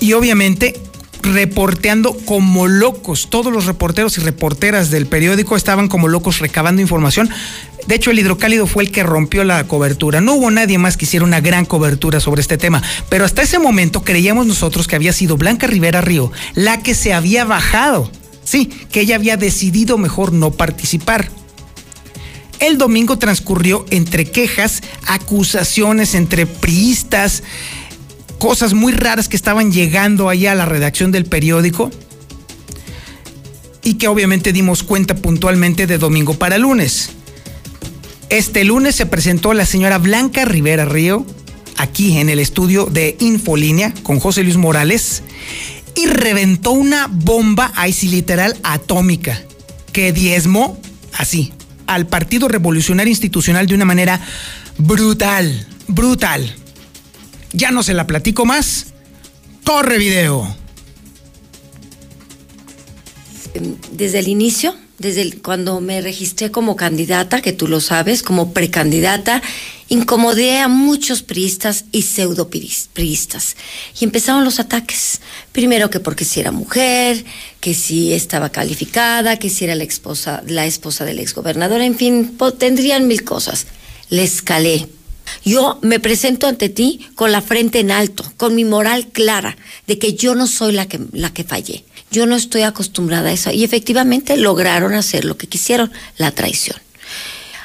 Y 0.00 0.12
obviamente 0.12 0.80
reporteando 1.22 2.16
como 2.24 2.66
locos. 2.66 3.28
Todos 3.30 3.52
los 3.52 3.66
reporteros 3.66 4.18
y 4.18 4.20
reporteras 4.20 4.90
del 4.90 5.06
periódico 5.06 5.56
estaban 5.56 5.88
como 5.88 6.08
locos 6.08 6.38
recabando 6.38 6.82
información. 6.82 7.30
De 7.86 7.94
hecho, 7.94 8.10
el 8.10 8.18
hidrocálido 8.18 8.66
fue 8.66 8.84
el 8.84 8.92
que 8.92 9.02
rompió 9.02 9.44
la 9.44 9.64
cobertura. 9.64 10.20
No 10.20 10.34
hubo 10.34 10.50
nadie 10.50 10.78
más 10.78 10.96
que 10.96 11.06
hiciera 11.06 11.24
una 11.24 11.40
gran 11.40 11.64
cobertura 11.64 12.20
sobre 12.20 12.42
este 12.42 12.58
tema. 12.58 12.82
Pero 13.08 13.24
hasta 13.24 13.42
ese 13.42 13.58
momento 13.58 14.02
creíamos 14.02 14.46
nosotros 14.46 14.86
que 14.86 14.96
había 14.96 15.12
sido 15.12 15.36
Blanca 15.36 15.66
Rivera 15.66 16.00
Río 16.00 16.30
la 16.54 16.82
que 16.82 16.94
se 16.94 17.12
había 17.12 17.44
bajado. 17.44 18.10
Sí, 18.44 18.66
que 18.92 19.00
ella 19.00 19.16
había 19.16 19.36
decidido 19.36 19.98
mejor 19.98 20.32
no 20.32 20.50
participar. 20.50 21.30
El 22.60 22.78
domingo 22.78 23.18
transcurrió 23.18 23.84
entre 23.90 24.24
quejas, 24.24 24.82
acusaciones 25.06 26.14
entre 26.14 26.46
priistas, 26.46 27.42
cosas 28.38 28.74
muy 28.74 28.92
raras 28.92 29.28
que 29.28 29.36
estaban 29.36 29.72
llegando 29.72 30.28
allá 30.28 30.52
a 30.52 30.56
la 30.56 30.66
redacción 30.66 31.12
del 31.12 31.24
periódico 31.24 31.90
y 33.82 33.94
que 33.94 34.08
obviamente 34.08 34.52
dimos 34.52 34.82
cuenta 34.82 35.14
puntualmente 35.14 35.86
de 35.86 35.98
domingo 35.98 36.34
para 36.34 36.58
lunes. 36.58 37.10
Este 38.28 38.64
lunes 38.64 38.94
se 38.94 39.06
presentó 39.06 39.54
la 39.54 39.64
señora 39.64 39.98
Blanca 39.98 40.44
Rivera 40.44 40.84
Río 40.84 41.24
aquí 41.76 42.18
en 42.18 42.28
el 42.28 42.40
estudio 42.40 42.86
de 42.86 43.16
Infolínea 43.20 43.94
con 44.02 44.20
José 44.20 44.42
Luis 44.42 44.56
Morales 44.56 45.22
y 45.94 46.06
reventó 46.06 46.72
una 46.72 47.08
bomba, 47.10 47.72
ahí 47.74 47.92
sí 47.92 48.08
literal, 48.08 48.56
atómica, 48.62 49.42
que 49.92 50.12
diezmó 50.12 50.78
así, 51.14 51.52
al 51.88 52.06
Partido 52.06 52.46
Revolucionario 52.46 53.10
Institucional 53.10 53.66
de 53.66 53.74
una 53.74 53.84
manera 53.84 54.20
brutal, 54.76 55.66
brutal. 55.88 56.54
Ya 57.52 57.70
no 57.70 57.82
se 57.82 57.94
la 57.94 58.06
platico 58.06 58.44
más. 58.44 58.92
Corre 59.64 59.98
video. 59.98 60.54
Desde 63.92 64.20
el 64.20 64.28
inicio, 64.28 64.74
desde 64.98 65.38
cuando 65.38 65.80
me 65.80 66.00
registré 66.00 66.50
como 66.50 66.76
candidata, 66.76 67.40
que 67.40 67.52
tú 67.52 67.68
lo 67.68 67.80
sabes, 67.80 68.22
como 68.22 68.52
precandidata, 68.52 69.40
incomodé 69.88 70.58
a 70.58 70.68
muchos 70.68 71.22
priistas 71.22 71.84
y 71.92 72.02
pseudo 72.02 72.50
priistas. 72.50 73.56
Y 73.98 74.04
empezaron 74.04 74.44
los 74.44 74.58
ataques. 74.58 75.20
Primero 75.52 75.88
que 75.88 76.00
porque 76.00 76.24
si 76.24 76.40
era 76.40 76.50
mujer, 76.50 77.24
que 77.60 77.74
si 77.74 78.12
estaba 78.12 78.50
calificada, 78.50 79.38
que 79.38 79.50
si 79.50 79.64
era 79.64 79.76
la 79.76 79.84
esposa, 79.84 80.42
la 80.46 80.66
esposa 80.66 81.04
del 81.04 81.20
exgobernador, 81.20 81.80
en 81.80 81.96
fin, 81.96 82.36
tendrían 82.58 83.06
mil 83.06 83.24
cosas. 83.24 83.66
Le 84.10 84.24
escalé. 84.24 84.88
Yo 85.44 85.78
me 85.82 86.00
presento 86.00 86.46
ante 86.46 86.70
ti 86.70 87.06
con 87.14 87.32
la 87.32 87.42
frente 87.42 87.80
en 87.80 87.90
alto, 87.90 88.24
con 88.36 88.54
mi 88.54 88.64
moral 88.64 89.08
clara 89.08 89.56
de 89.86 89.98
que 89.98 90.14
yo 90.14 90.34
no 90.34 90.46
soy 90.46 90.72
la 90.72 90.88
que, 90.88 91.00
la 91.12 91.32
que 91.32 91.44
fallé. 91.44 91.84
Yo 92.10 92.26
no 92.26 92.36
estoy 92.36 92.62
acostumbrada 92.62 93.30
a 93.30 93.32
eso. 93.32 93.50
Y 93.50 93.64
efectivamente 93.64 94.36
lograron 94.36 94.94
hacer 94.94 95.24
lo 95.24 95.36
que 95.36 95.46
quisieron, 95.46 95.92
la 96.16 96.30
traición. 96.30 96.76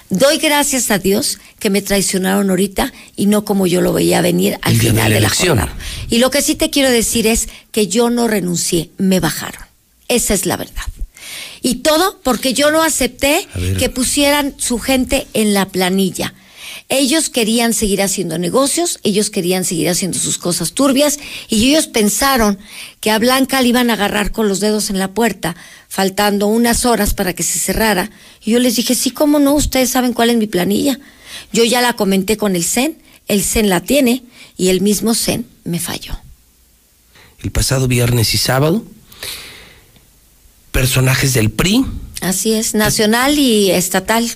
Doy 0.10 0.38
gracias 0.38 0.92
a 0.92 1.00
Dios 1.00 1.40
que 1.60 1.70
me 1.70 1.82
traicionaron 1.82 2.50
ahorita 2.50 2.94
y 3.16 3.26
no 3.26 3.46
como 3.46 3.66
yo 3.66 3.82
lo 3.82 3.94
veía 3.94 4.22
venir 4.22 4.60
al 4.62 4.78
final 4.78 5.12
de 5.12 5.20
la, 5.20 5.30
jornada. 5.30 5.74
Y 6.10 6.20
lo 6.20 6.30
que 6.30 6.42
sí 6.42 6.56
te 6.56 6.70
quiero 6.70 6.92
decir 6.92 7.26
es 7.26 7.50
que 7.72 7.88
yo 7.88 8.10
no 8.10 8.28
renuncié, 8.28 8.92
me 8.98 9.20
bajaron. 9.20 9.64
Esa 10.10 10.34
es 10.34 10.46
la 10.46 10.58
verdad. 10.58 10.84
Y 11.64 11.76
todo 11.76 12.20
porque 12.22 12.54
yo 12.54 12.70
no 12.70 12.84
acepté 12.84 13.48
que 13.80 13.90
pusieran 13.90 14.54
su 14.58 14.78
gente 14.78 15.26
en 15.34 15.54
la 15.54 15.70
planilla. 15.70 16.34
Ellos 16.96 17.32
querían 17.32 17.74
seguir 17.74 18.04
haciendo 18.04 18.38
negocios, 18.38 19.00
ellos 19.02 19.32
querían 19.32 19.66
seguir 19.66 19.90
haciendo 19.90 20.20
sus 20.20 20.38
cosas 20.38 20.74
turbias 20.74 21.18
y 21.50 21.68
ellos 21.72 21.88
pensaron 21.88 22.60
que 23.00 23.10
a 23.10 23.18
Blanca 23.18 23.64
le 23.64 23.70
iban 23.70 23.90
a 23.90 23.94
agarrar 23.94 24.32
con 24.32 24.48
los 24.48 24.60
dedos 24.60 24.92
en 24.92 25.00
la 25.00 25.08
puerta, 25.08 25.56
faltando 25.90 26.46
unas 26.46 26.86
horas 26.86 27.16
para 27.16 27.34
que 27.34 27.42
se 27.42 27.58
cerrara. 27.58 28.12
Y 28.44 28.52
yo 28.52 28.60
les 28.60 28.76
dije, 28.76 28.94
sí, 28.94 29.10
cómo 29.10 29.40
no, 29.40 29.56
ustedes 29.56 29.90
saben 29.90 30.14
cuál 30.14 30.30
es 30.30 30.38
mi 30.38 30.46
planilla. 30.46 31.00
Yo 31.52 31.64
ya 31.64 31.82
la 31.82 31.94
comenté 31.94 32.38
con 32.38 32.56
el 32.56 32.64
CEN, 32.64 33.00
el 33.28 33.44
CEN 33.44 33.70
la 33.70 33.80
tiene 33.80 34.22
y 34.56 34.68
el 34.68 34.82
mismo 34.82 35.16
CEN 35.16 35.48
me 35.64 35.80
falló. 35.80 36.16
El 37.40 37.50
pasado 37.50 37.88
viernes 37.88 38.36
y 38.36 38.38
sábado, 38.38 38.86
personajes 40.72 41.34
del 41.34 41.50
PRI. 41.50 41.88
Así 42.22 42.54
es, 42.54 42.76
nacional 42.76 43.40
y 43.40 43.72
estatal 43.72 44.30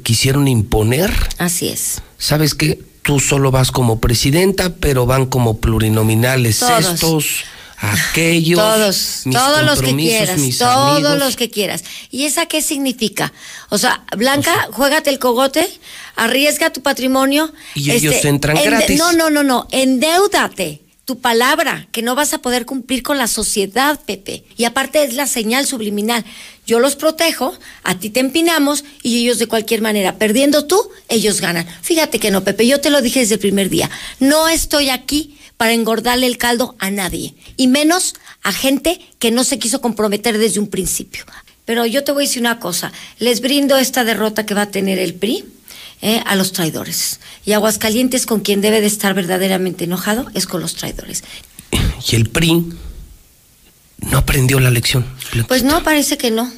te 0.00 0.02
quisieron 0.02 0.48
imponer. 0.48 1.12
Así 1.38 1.68
es. 1.68 2.00
¿Sabes 2.16 2.54
qué? 2.54 2.80
Tú 3.02 3.20
solo 3.20 3.50
vas 3.50 3.70
como 3.70 3.98
presidenta, 3.98 4.74
pero 4.76 5.04
van 5.04 5.26
como 5.26 5.58
plurinominales 5.58 6.62
estos, 6.62 7.44
aquellos. 7.76 8.58
Todos, 8.58 9.22
todos 9.30 9.64
los 9.64 9.82
que 9.82 9.96
quieras, 9.96 10.40
todos 10.58 11.18
los 11.18 11.36
que 11.36 11.50
quieras. 11.50 11.84
¿Y 12.10 12.24
esa 12.24 12.46
qué 12.46 12.62
significa? 12.62 13.32
O 13.68 13.78
sea, 13.78 14.04
Blanca, 14.16 14.68
juégate 14.72 15.10
el 15.10 15.18
cogote, 15.18 15.68
arriesga 16.16 16.70
tu 16.70 16.82
patrimonio. 16.82 17.52
Y 17.74 17.90
ellos 17.90 18.14
este, 18.14 18.28
entran 18.28 18.56
gratis. 18.62 18.98
No, 18.98 19.12
no, 19.12 19.28
no, 19.28 19.42
no, 19.42 19.66
endeudate 19.70 20.82
tu 21.10 21.18
palabra, 21.18 21.88
que 21.90 22.02
no 22.02 22.14
vas 22.14 22.34
a 22.34 22.38
poder 22.38 22.66
cumplir 22.66 23.02
con 23.02 23.18
la 23.18 23.26
sociedad, 23.26 23.98
Pepe. 24.06 24.44
Y 24.56 24.62
aparte 24.62 25.02
es 25.02 25.14
la 25.14 25.26
señal 25.26 25.66
subliminal. 25.66 26.24
Yo 26.64 26.78
los 26.78 26.94
protejo, 26.94 27.52
a 27.82 27.98
ti 27.98 28.10
te 28.10 28.20
empinamos 28.20 28.84
y 29.02 29.22
ellos 29.22 29.40
de 29.40 29.48
cualquier 29.48 29.82
manera, 29.82 30.18
perdiendo 30.18 30.66
tú, 30.66 30.80
ellos 31.08 31.40
ganan. 31.40 31.66
Fíjate 31.82 32.20
que 32.20 32.30
no, 32.30 32.44
Pepe, 32.44 32.64
yo 32.64 32.80
te 32.80 32.90
lo 32.90 33.02
dije 33.02 33.18
desde 33.18 33.34
el 33.34 33.40
primer 33.40 33.70
día. 33.70 33.90
No 34.20 34.46
estoy 34.46 34.88
aquí 34.88 35.36
para 35.56 35.72
engordarle 35.72 36.28
el 36.28 36.38
caldo 36.38 36.76
a 36.78 36.92
nadie, 36.92 37.34
y 37.56 37.66
menos 37.66 38.14
a 38.44 38.52
gente 38.52 39.00
que 39.18 39.32
no 39.32 39.42
se 39.42 39.58
quiso 39.58 39.80
comprometer 39.80 40.38
desde 40.38 40.60
un 40.60 40.68
principio. 40.68 41.24
Pero 41.64 41.86
yo 41.86 42.04
te 42.04 42.12
voy 42.12 42.22
a 42.22 42.28
decir 42.28 42.40
una 42.40 42.60
cosa, 42.60 42.92
les 43.18 43.40
brindo 43.40 43.76
esta 43.76 44.04
derrota 44.04 44.46
que 44.46 44.54
va 44.54 44.62
a 44.62 44.70
tener 44.70 45.00
el 45.00 45.14
PRI 45.14 45.44
eh, 46.02 46.22
a 46.26 46.36
los 46.36 46.52
traidores. 46.52 47.20
Y 47.44 47.52
Aguascalientes 47.52 48.26
con 48.26 48.40
quien 48.40 48.60
debe 48.60 48.80
de 48.80 48.86
estar 48.86 49.14
verdaderamente 49.14 49.84
enojado 49.84 50.26
es 50.34 50.46
con 50.46 50.60
los 50.60 50.74
traidores. 50.74 51.24
¿Y 52.10 52.16
el 52.16 52.28
PRI 52.28 52.72
no 53.98 54.18
aprendió 54.18 54.60
la 54.60 54.70
lección? 54.70 55.04
Pues 55.48 55.62
no, 55.62 55.82
parece 55.82 56.16
que 56.18 56.30
no. 56.30 56.50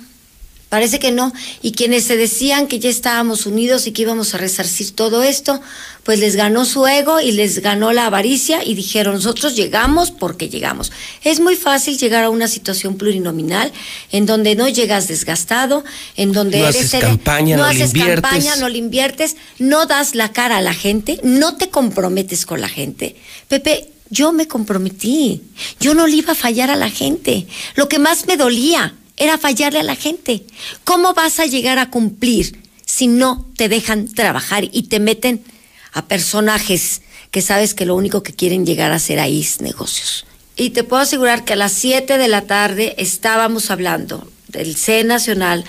Parece 0.72 0.98
que 0.98 1.12
no. 1.12 1.34
Y 1.60 1.72
quienes 1.72 2.04
se 2.04 2.16
decían 2.16 2.66
que 2.66 2.78
ya 2.78 2.88
estábamos 2.88 3.44
unidos 3.44 3.86
y 3.86 3.92
que 3.92 4.00
íbamos 4.00 4.32
a 4.32 4.38
resarcir 4.38 4.92
todo 4.92 5.22
esto, 5.22 5.60
pues 6.02 6.18
les 6.18 6.34
ganó 6.34 6.64
su 6.64 6.86
ego 6.86 7.20
y 7.20 7.32
les 7.32 7.58
ganó 7.58 7.92
la 7.92 8.06
avaricia 8.06 8.64
y 8.64 8.74
dijeron, 8.74 9.16
nosotros 9.16 9.54
llegamos 9.54 10.10
porque 10.10 10.48
llegamos. 10.48 10.90
Es 11.24 11.40
muy 11.40 11.56
fácil 11.56 11.98
llegar 11.98 12.24
a 12.24 12.30
una 12.30 12.48
situación 12.48 12.96
plurinominal 12.96 13.70
en 14.12 14.24
donde 14.24 14.56
no 14.56 14.66
llegas 14.66 15.08
desgastado, 15.08 15.84
en 16.16 16.32
donde 16.32 16.60
no 16.60 16.68
eres 16.68 16.86
haces 16.86 17.02
campaña, 17.02 17.58
no, 17.58 17.64
haces 17.64 17.88
inviertes. 17.88 18.22
campaña, 18.22 18.56
no 18.56 18.70
le 18.70 18.78
inviertes, 18.78 19.36
no 19.58 19.84
das 19.84 20.14
la 20.14 20.32
cara 20.32 20.56
a 20.56 20.62
la 20.62 20.72
gente, 20.72 21.20
no 21.22 21.58
te 21.58 21.68
comprometes 21.68 22.46
con 22.46 22.62
la 22.62 22.70
gente. 22.70 23.16
Pepe, 23.48 23.90
yo 24.08 24.32
me 24.32 24.48
comprometí. 24.48 25.42
Yo 25.80 25.92
no 25.92 26.06
le 26.06 26.16
iba 26.16 26.32
a 26.32 26.34
fallar 26.34 26.70
a 26.70 26.76
la 26.76 26.88
gente. 26.88 27.46
Lo 27.74 27.90
que 27.90 27.98
más 27.98 28.26
me 28.26 28.38
dolía 28.38 28.94
era 29.22 29.38
fallarle 29.38 29.80
a 29.80 29.84
la 29.84 29.94
gente. 29.94 30.44
¿Cómo 30.82 31.14
vas 31.14 31.38
a 31.38 31.46
llegar 31.46 31.78
a 31.78 31.90
cumplir 31.90 32.60
si 32.84 33.06
no 33.06 33.46
te 33.56 33.68
dejan 33.68 34.12
trabajar 34.12 34.64
y 34.72 34.84
te 34.84 34.98
meten 34.98 35.44
a 35.92 36.06
personajes 36.06 37.02
que 37.30 37.40
sabes 37.40 37.74
que 37.74 37.86
lo 37.86 37.94
único 37.94 38.24
que 38.24 38.32
quieren 38.32 38.66
llegar 38.66 38.90
a 38.90 38.96
hacer 38.96 39.20
ahí 39.20 39.40
es 39.40 39.60
negocios? 39.60 40.26
Y 40.56 40.70
te 40.70 40.82
puedo 40.82 41.02
asegurar 41.02 41.44
que 41.44 41.52
a 41.52 41.56
las 41.56 41.72
7 41.72 42.18
de 42.18 42.28
la 42.28 42.42
tarde 42.42 42.96
estábamos 42.98 43.70
hablando 43.70 44.28
del 44.48 44.76
C 44.76 45.04
Nacional, 45.04 45.64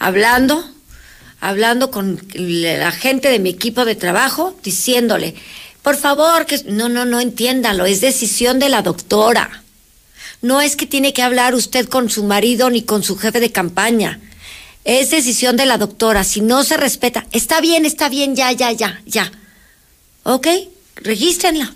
hablando, 0.00 0.68
hablando 1.40 1.92
con 1.92 2.20
la 2.34 2.90
gente 2.90 3.28
de 3.28 3.38
mi 3.38 3.50
equipo 3.50 3.84
de 3.84 3.94
trabajo, 3.94 4.56
diciéndole, 4.64 5.36
por 5.82 5.96
favor, 5.96 6.44
que 6.44 6.60
no, 6.64 6.88
no, 6.88 7.04
no 7.04 7.20
entiéndalo, 7.20 7.86
es 7.86 8.00
decisión 8.00 8.58
de 8.58 8.68
la 8.68 8.82
doctora. 8.82 9.62
No 10.46 10.60
es 10.60 10.76
que 10.76 10.86
tiene 10.86 11.12
que 11.12 11.22
hablar 11.22 11.56
usted 11.56 11.88
con 11.88 12.08
su 12.08 12.22
marido 12.22 12.70
ni 12.70 12.82
con 12.82 13.02
su 13.02 13.16
jefe 13.16 13.40
de 13.40 13.50
campaña. 13.50 14.20
Es 14.84 15.10
decisión 15.10 15.56
de 15.56 15.66
la 15.66 15.76
doctora. 15.76 16.22
Si 16.22 16.40
no 16.40 16.62
se 16.62 16.76
respeta, 16.76 17.26
está 17.32 17.60
bien, 17.60 17.84
está 17.84 18.08
bien, 18.08 18.36
ya, 18.36 18.52
ya, 18.52 18.70
ya, 18.70 19.02
ya. 19.06 19.32
¿Ok? 20.22 20.46
Regístrenla. 20.94 21.74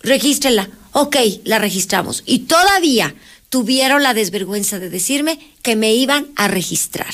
Regístrenla. 0.00 0.70
Ok, 0.92 1.16
la 1.44 1.58
registramos. 1.58 2.22
Y 2.24 2.38
todavía 2.40 3.14
tuvieron 3.50 4.02
la 4.02 4.14
desvergüenza 4.14 4.78
de 4.78 4.88
decirme 4.88 5.38
que 5.60 5.76
me 5.76 5.92
iban 5.92 6.28
a 6.36 6.48
registrar 6.48 7.12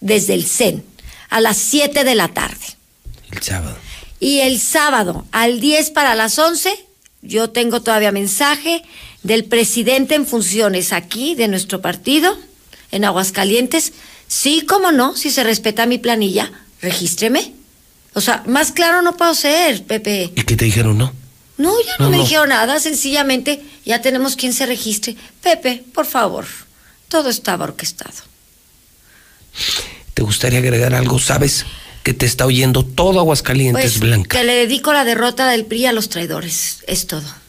desde 0.00 0.34
el 0.34 0.46
CEN 0.46 0.84
a 1.30 1.40
las 1.40 1.56
7 1.56 2.04
de 2.04 2.14
la 2.14 2.28
tarde. 2.28 2.64
El 3.32 3.42
sábado. 3.42 3.76
Y 4.20 4.38
el 4.38 4.60
sábado 4.60 5.26
al 5.32 5.58
10 5.58 5.90
para 5.90 6.14
las 6.14 6.38
11, 6.38 6.72
yo 7.22 7.50
tengo 7.50 7.82
todavía 7.82 8.12
mensaje 8.12 8.84
del 9.22 9.44
presidente 9.44 10.14
en 10.14 10.26
funciones 10.26 10.92
aquí 10.92 11.34
de 11.34 11.48
nuestro 11.48 11.80
partido, 11.80 12.36
en 12.90 13.04
Aguascalientes, 13.04 13.92
sí, 14.26 14.64
cómo 14.66 14.92
no, 14.92 15.16
si 15.16 15.30
se 15.30 15.44
respeta 15.44 15.86
mi 15.86 15.98
planilla, 15.98 16.52
regístreme. 16.80 17.54
O 18.14 18.20
sea, 18.20 18.42
más 18.46 18.72
claro 18.72 19.00
no 19.02 19.16
puedo 19.16 19.34
ser, 19.34 19.84
Pepe. 19.84 20.32
¿Y 20.34 20.42
qué 20.42 20.56
te 20.56 20.64
dijeron, 20.64 20.98
no? 20.98 21.12
No, 21.56 21.72
ya 21.86 21.96
no, 21.98 22.10
me 22.10 22.18
dijeron 22.18 22.48
nada, 22.48 22.80
sencillamente 22.80 23.62
ya 23.84 24.02
tenemos 24.02 24.36
quien 24.36 24.52
se 24.52 24.66
registre. 24.66 25.16
Pepe, 25.42 25.84
por 25.94 26.06
favor, 26.06 26.44
todo 27.08 27.28
estaba 27.28 27.64
orquestado. 27.64 28.16
¿Te 30.14 30.22
gustaría 30.22 30.58
agregar 30.58 30.94
algo? 30.94 31.18
¿Sabes 31.18 31.64
que 32.02 32.12
te 32.12 32.26
está 32.26 32.46
oyendo 32.46 32.84
todo 32.84 33.20
Aguascalientes, 33.20 33.92
pues, 33.92 34.00
Blanca? 34.00 34.38
Que 34.38 34.44
le 34.44 34.54
dedico 34.54 34.92
la 34.92 35.04
derrota 35.04 35.48
del 35.48 35.64
PRI 35.64 35.86
a 35.86 35.92
los 35.92 36.08
traidores, 36.08 36.82
es 36.86 37.06
todo 37.06 37.41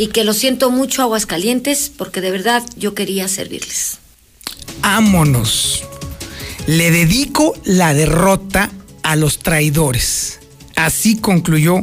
y 0.00 0.06
que 0.06 0.24
lo 0.24 0.32
siento 0.32 0.70
mucho 0.70 1.02
Aguascalientes 1.02 1.92
porque 1.94 2.22
de 2.22 2.30
verdad 2.30 2.64
yo 2.74 2.94
quería 2.94 3.28
servirles. 3.28 3.98
Ámonos. 4.80 5.84
Le 6.66 6.90
dedico 6.90 7.52
la 7.64 7.92
derrota 7.92 8.70
a 9.02 9.14
los 9.14 9.40
traidores. 9.40 10.40
Así 10.74 11.18
concluyó 11.18 11.82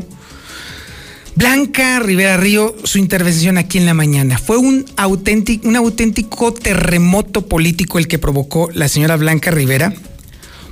Blanca 1.35 1.99
Rivera 1.99 2.37
Río 2.37 2.75
su 2.85 2.97
intervención 2.97 3.59
aquí 3.59 3.77
en 3.77 3.85
la 3.85 3.93
mañana. 3.93 4.39
Fue 4.39 4.57
un 4.57 4.85
auténtico, 4.97 5.67
un 5.67 5.75
auténtico 5.75 6.51
terremoto 6.51 7.45
político 7.45 7.99
el 7.99 8.07
que 8.07 8.17
provocó 8.17 8.71
la 8.73 8.87
señora 8.87 9.15
Blanca 9.15 9.51
Rivera, 9.51 9.93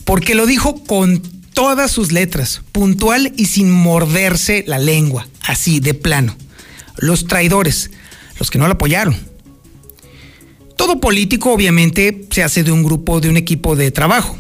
porque 0.04 0.34
lo 0.34 0.48
dijo 0.48 0.84
con 0.84 1.22
todas 1.54 1.92
sus 1.92 2.12
letras, 2.12 2.64
puntual 2.72 3.34
y 3.38 3.46
sin 3.46 3.70
morderse 3.70 4.64
la 4.66 4.80
lengua, 4.80 5.28
así 5.44 5.80
de 5.80 5.94
plano 5.94 6.36
los 6.98 7.28
traidores, 7.28 7.92
los 8.40 8.50
que 8.52 8.58
no 8.58 8.68
lo 8.68 8.74
apoyaron. 8.74 9.16
Todo 10.78 11.00
político 11.00 11.52
obviamente 11.52 12.26
se 12.32 12.44
hace 12.44 12.64
de 12.64 12.72
un 12.72 12.84
grupo, 12.84 13.22
de 13.22 13.30
un 13.30 13.38
equipo 13.38 13.76
de 13.76 13.92
trabajo. 13.92 14.38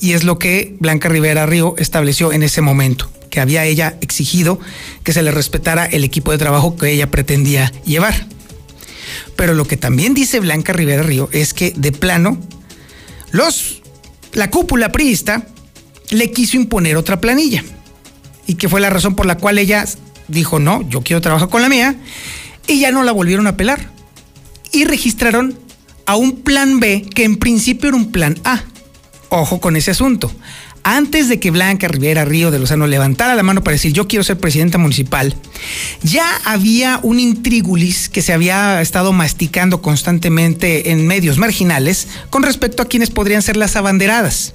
Y 0.00 0.12
es 0.12 0.24
lo 0.24 0.38
que 0.38 0.76
Blanca 0.80 1.08
Rivera 1.08 1.46
Río 1.46 1.74
estableció 1.78 2.32
en 2.32 2.42
ese 2.42 2.60
momento, 2.60 3.10
que 3.30 3.40
había 3.40 3.64
ella 3.64 3.96
exigido 4.00 4.58
que 5.04 5.12
se 5.12 5.22
le 5.22 5.30
respetara 5.30 5.86
el 5.86 6.04
equipo 6.04 6.32
de 6.32 6.38
trabajo 6.38 6.76
que 6.76 6.90
ella 6.90 7.10
pretendía 7.10 7.72
llevar. 7.84 8.26
Pero 9.36 9.54
lo 9.54 9.66
que 9.66 9.76
también 9.76 10.14
dice 10.14 10.40
Blanca 10.40 10.72
Rivera 10.72 11.02
Río 11.02 11.28
es 11.32 11.54
que 11.54 11.72
de 11.76 11.92
plano 11.92 12.38
los 13.30 13.82
la 14.32 14.50
cúpula 14.50 14.92
priista 14.92 15.46
le 16.10 16.30
quiso 16.30 16.56
imponer 16.56 16.96
otra 16.96 17.20
planilla 17.20 17.64
y 18.46 18.54
que 18.54 18.68
fue 18.68 18.80
la 18.80 18.90
razón 18.90 19.16
por 19.16 19.26
la 19.26 19.38
cual 19.38 19.58
ella 19.58 19.84
dijo, 20.28 20.58
no, 20.58 20.88
yo 20.88 21.02
quiero 21.02 21.20
trabajar 21.20 21.48
con 21.48 21.62
la 21.62 21.68
mía, 21.68 21.96
y 22.66 22.80
ya 22.80 22.90
no 22.90 23.02
la 23.02 23.12
volvieron 23.12 23.46
a 23.46 23.50
apelar. 23.50 23.90
Y 24.72 24.84
registraron 24.84 25.58
a 26.06 26.16
un 26.16 26.42
plan 26.42 26.80
B 26.80 27.06
que 27.14 27.24
en 27.24 27.36
principio 27.36 27.88
era 27.88 27.96
un 27.96 28.12
plan 28.12 28.38
A. 28.44 28.62
Ojo 29.28 29.60
con 29.60 29.76
ese 29.76 29.90
asunto. 29.90 30.32
Antes 30.88 31.28
de 31.28 31.40
que 31.40 31.50
Blanca 31.50 31.88
Rivera 31.88 32.24
Río 32.24 32.52
de 32.52 32.60
Lozano 32.60 32.86
levantara 32.86 33.34
la 33.34 33.42
mano 33.42 33.64
para 33.64 33.72
decir 33.72 33.92
yo 33.92 34.06
quiero 34.06 34.22
ser 34.22 34.38
presidenta 34.38 34.78
municipal, 34.78 35.34
ya 36.04 36.24
había 36.44 37.00
un 37.02 37.18
intrigulis 37.18 38.08
que 38.08 38.22
se 38.22 38.32
había 38.32 38.80
estado 38.80 39.12
masticando 39.12 39.82
constantemente 39.82 40.92
en 40.92 41.04
medios 41.08 41.38
marginales 41.38 42.06
con 42.30 42.44
respecto 42.44 42.84
a 42.84 42.86
quienes 42.86 43.10
podrían 43.10 43.42
ser 43.42 43.56
las 43.56 43.74
abanderadas. 43.74 44.54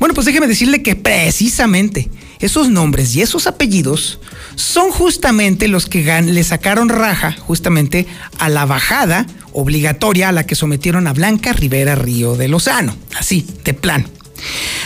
Bueno, 0.00 0.12
pues 0.12 0.26
déjeme 0.26 0.48
decirle 0.48 0.82
que 0.82 0.96
precisamente 0.96 2.10
esos 2.40 2.68
nombres 2.68 3.14
y 3.14 3.22
esos 3.22 3.46
apellidos 3.46 4.18
son 4.58 4.90
justamente 4.90 5.68
los 5.68 5.86
que 5.86 6.02
le 6.20 6.42
sacaron 6.42 6.88
raja 6.88 7.30
justamente 7.32 8.08
a 8.40 8.48
la 8.48 8.66
bajada 8.66 9.24
obligatoria 9.52 10.30
a 10.30 10.32
la 10.32 10.46
que 10.46 10.56
sometieron 10.56 11.06
a 11.06 11.12
Blanca 11.12 11.52
Rivera 11.52 11.94
Río 11.94 12.34
de 12.34 12.48
Lozano, 12.48 12.96
así, 13.16 13.46
de 13.62 13.72
plano. 13.72 14.08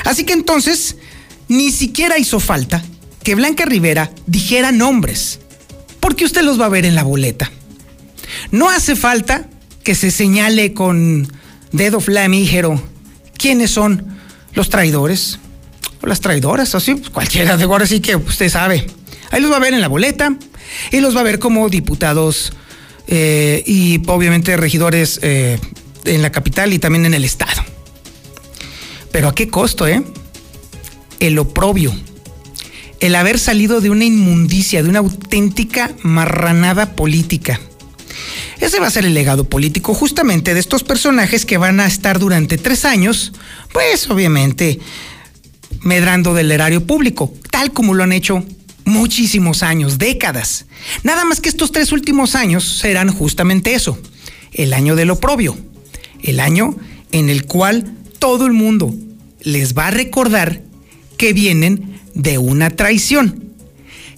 Así 0.05 0.25
que 0.25 0.35
entonces, 0.35 0.97
ni 1.49 1.71
siquiera 1.71 2.19
hizo 2.19 2.39
falta 2.39 2.85
que 3.23 3.35
Blanca 3.35 3.65
Rivera 3.65 4.11
dijera 4.27 4.73
nombres, 4.73 5.41
porque 6.01 6.27
usted 6.27 6.43
los 6.43 6.61
va 6.61 6.67
a 6.67 6.69
ver 6.71 6.85
en 6.85 6.95
la 6.95 7.03
boleta. 7.03 7.51
No 8.51 8.69
hace 8.69 8.95
falta 8.95 9.49
que 9.85 9.95
se 9.95 10.11
señale 10.11 10.75
con 10.75 11.27
dedo 11.73 11.99
flamígero 11.99 12.83
quiénes 13.39 13.71
son 13.71 14.19
los 14.53 14.69
traidores 14.69 15.39
o 16.03 16.07
las 16.07 16.21
traidoras, 16.21 16.75
así, 16.75 16.95
pues, 16.95 17.09
cualquiera 17.09 17.57
de 17.57 17.65
ahora 17.65 17.87
sí 17.87 18.01
que 18.01 18.17
usted 18.17 18.51
sabe. 18.51 18.87
Ahí 19.33 19.41
los 19.41 19.51
va 19.51 19.57
a 19.57 19.61
ver 19.61 19.75
en 19.75 19.81
la 19.81 19.89
boleta 19.89 20.37
y 20.93 21.01
los 21.01 21.17
va 21.17 21.21
a 21.21 21.25
ver 21.25 21.39
como 21.39 21.69
diputados 21.69 22.53
eh, 23.09 23.65
y 23.67 24.01
obviamente 24.07 24.57
regidores 24.57 25.19
eh, 25.23 25.59
en 26.05 26.23
la 26.23 26.31
capital 26.31 26.73
y 26.73 26.79
también 26.79 27.07
en 27.07 27.15
el 27.15 27.25
estado. 27.25 27.65
Pero 29.11 29.29
a 29.29 29.35
qué 29.35 29.49
costo, 29.49 29.87
¿eh? 29.87 30.03
El 31.19 31.39
oprobio, 31.39 31.95
el 33.01 33.15
haber 33.15 33.39
salido 33.39 33.81
de 33.81 33.91
una 33.91 34.05
inmundicia, 34.05 34.83
de 34.83 34.89
una 34.89 34.99
auténtica 34.99 35.91
marranada 36.03 36.95
política. 36.95 37.59
Ese 38.61 38.81
va 38.81 38.87
a 38.87 38.91
ser 38.91 39.07
el 39.07 39.15
legado 39.15 39.45
político 39.45 39.95
justamente 39.95 40.55
de 40.55 40.61
estos 40.61 40.85
personajes 40.85 41.47
que 41.47 41.59
van 41.59 41.81
a 41.81 41.87
estar 41.87 42.19
durante 42.19 42.59
tres 42.59 42.85
años, 42.85 43.33
pues 43.73 44.09
obviamente 44.11 44.79
medrando 45.81 46.35
del 46.35 46.53
erario 46.53 46.87
público, 46.87 47.33
tal 47.51 47.73
como 47.73 47.95
lo 47.95 48.05
han 48.05 48.13
hecho 48.13 48.45
muchísimos 48.85 49.63
años, 49.63 49.99
décadas. 49.99 50.67
Nada 51.03 51.25
más 51.25 51.41
que 51.41 51.49
estos 51.49 51.73
tres 51.73 51.93
últimos 51.93 52.35
años 52.35 52.65
serán 52.65 53.13
justamente 53.13 53.75
eso, 53.75 53.99
el 54.53 54.73
año 54.73 54.97
del 54.97 55.11
oprobio, 55.11 55.57
el 56.23 56.41
año 56.41 56.77
en 57.13 57.29
el 57.29 57.47
cual 57.47 57.95
todo 58.19 58.47
el 58.47 58.53
mundo 58.53 58.95
les 59.41 59.77
va 59.77 59.89
a 59.89 59.91
recordar 59.91 60.63
que 61.17 61.33
vienen 61.33 62.01
de 62.15 62.39
una 62.39 62.71
traición, 62.71 63.45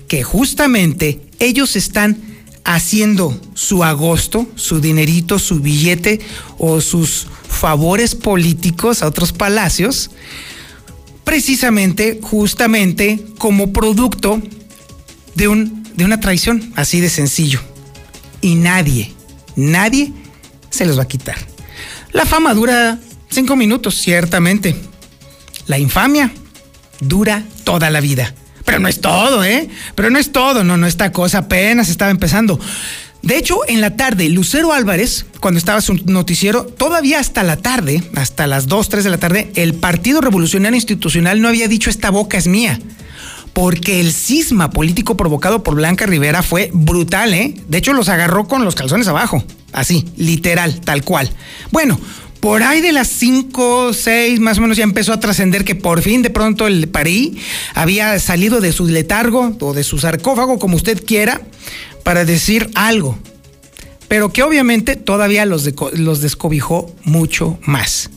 que 0.09 0.23
justamente 0.23 1.21
ellos 1.39 1.77
están 1.77 2.19
haciendo 2.65 3.39
su 3.55 3.85
agosto, 3.85 4.47
su 4.55 4.81
dinerito, 4.81 5.39
su 5.39 5.61
billete 5.61 6.21
o 6.59 6.81
sus 6.81 7.27
favores 7.49 8.15
políticos 8.15 9.03
a 9.03 9.07
otros 9.07 9.33
palacios, 9.33 10.11
precisamente, 11.25 12.21
justamente 12.23 13.25
como 13.39 13.73
producto 13.73 14.41
de, 15.35 15.49
un, 15.49 15.83
de 15.95 16.05
una 16.05 16.21
traición, 16.21 16.73
así 16.77 17.01
de 17.01 17.11
sencillo. 17.11 17.61
Y 18.41 18.55
nadie, 18.55 19.13
nadie 19.57 20.13
se 20.71 20.85
los 20.85 20.99
va 20.99 21.03
a 21.05 21.09
quitar. 21.09 21.37
La 22.13 22.27
fama 22.27 22.55
dura 22.55 22.99
cinco 23.31 23.57
minutos, 23.57 23.97
ciertamente. 23.97 24.77
La 25.67 25.79
infamia 25.79 26.31
dura 27.01 27.43
toda 27.65 27.91
la 27.91 28.01
vida. 28.01 28.35
Pero 28.65 28.79
no 28.79 28.89
es 28.89 29.01
todo, 29.01 29.45
¿eh? 29.45 29.69
Pero 29.95 30.11
no 30.11 30.19
es 30.19 30.33
todo, 30.33 30.65
no, 30.65 30.77
no, 30.77 30.87
esta 30.87 31.13
cosa 31.13 31.39
apenas 31.39 31.89
estaba 31.89 32.11
empezando. 32.11 32.59
De 33.25 33.39
hecho, 33.39 33.61
en 33.69 33.81
la 33.81 33.97
tarde, 33.97 34.29
Lucero 34.29 34.75
Álvarez, 34.75 35.25
cuando 35.41 35.57
estaba 35.57 35.81
su 35.81 35.95
noticiero, 36.05 36.67
todavía 36.67 37.21
hasta 37.21 37.43
la 37.43 37.57
tarde, 37.57 38.03
hasta 38.17 38.47
las 38.47 38.67
2, 38.67 38.89
3 38.91 39.03
de 39.03 39.11
la 39.11 39.17
tarde, 39.17 39.51
el 39.55 39.73
Partido 39.73 40.21
Revolucionario 40.21 40.77
Institucional 40.77 41.41
no 41.41 41.49
había 41.49 41.67
dicho 41.67 41.89
esta 41.89 42.11
boca 42.11 42.37
es 42.37 42.47
mía. 42.47 42.79
Porque 43.55 44.01
el 44.01 44.13
cisma 44.13 44.71
político 44.71 45.17
provocado 45.17 45.63
por 45.63 45.75
Blanca 45.75 46.05
Rivera 46.05 46.43
fue 46.43 46.69
brutal, 46.75 47.33
¿eh? 47.33 47.55
De 47.67 47.79
hecho, 47.79 47.95
los 47.95 48.11
agarró 48.11 48.47
con 48.47 48.63
los 48.63 48.75
calzones 48.75 49.09
abajo. 49.09 49.43
Así, 49.73 50.05
literal, 50.19 50.83
tal 50.83 51.03
cual. 51.03 51.31
Bueno, 51.71 51.99
por 52.45 52.63
ahí 52.63 52.83
de 52.83 52.93
las 52.93 53.09
5, 53.09 53.95
6 53.95 54.39
más 54.39 54.59
o 54.59 54.61
menos 54.61 54.77
ya 54.77 54.85
empezó 54.85 55.15
a 55.15 55.19
trascender 55.19 55.65
que 55.65 55.75
por 55.75 56.03
fin 56.03 56.21
de 56.21 56.29
pronto 56.29 56.67
el 56.67 56.89
París 56.89 57.39
había 57.73 58.19
salido 58.19 58.61
de 58.61 58.71
su 58.71 58.85
letargo 58.85 59.57
o 59.61 59.73
de 59.73 59.83
su 59.83 59.99
sarcófago, 59.99 60.59
como 60.59 60.77
usted 60.77 61.03
quiera, 61.07 61.41
para 62.03 62.27
decir 62.27 62.69
algo. 62.75 63.19
Pero 64.09 64.31
que 64.31 64.43
obviamente 64.43 64.95
todavía 64.95 65.47
los, 65.47 65.71
los 65.95 66.21
descobijó 66.21 66.95
mucho 67.05 67.59
más. 67.63 68.11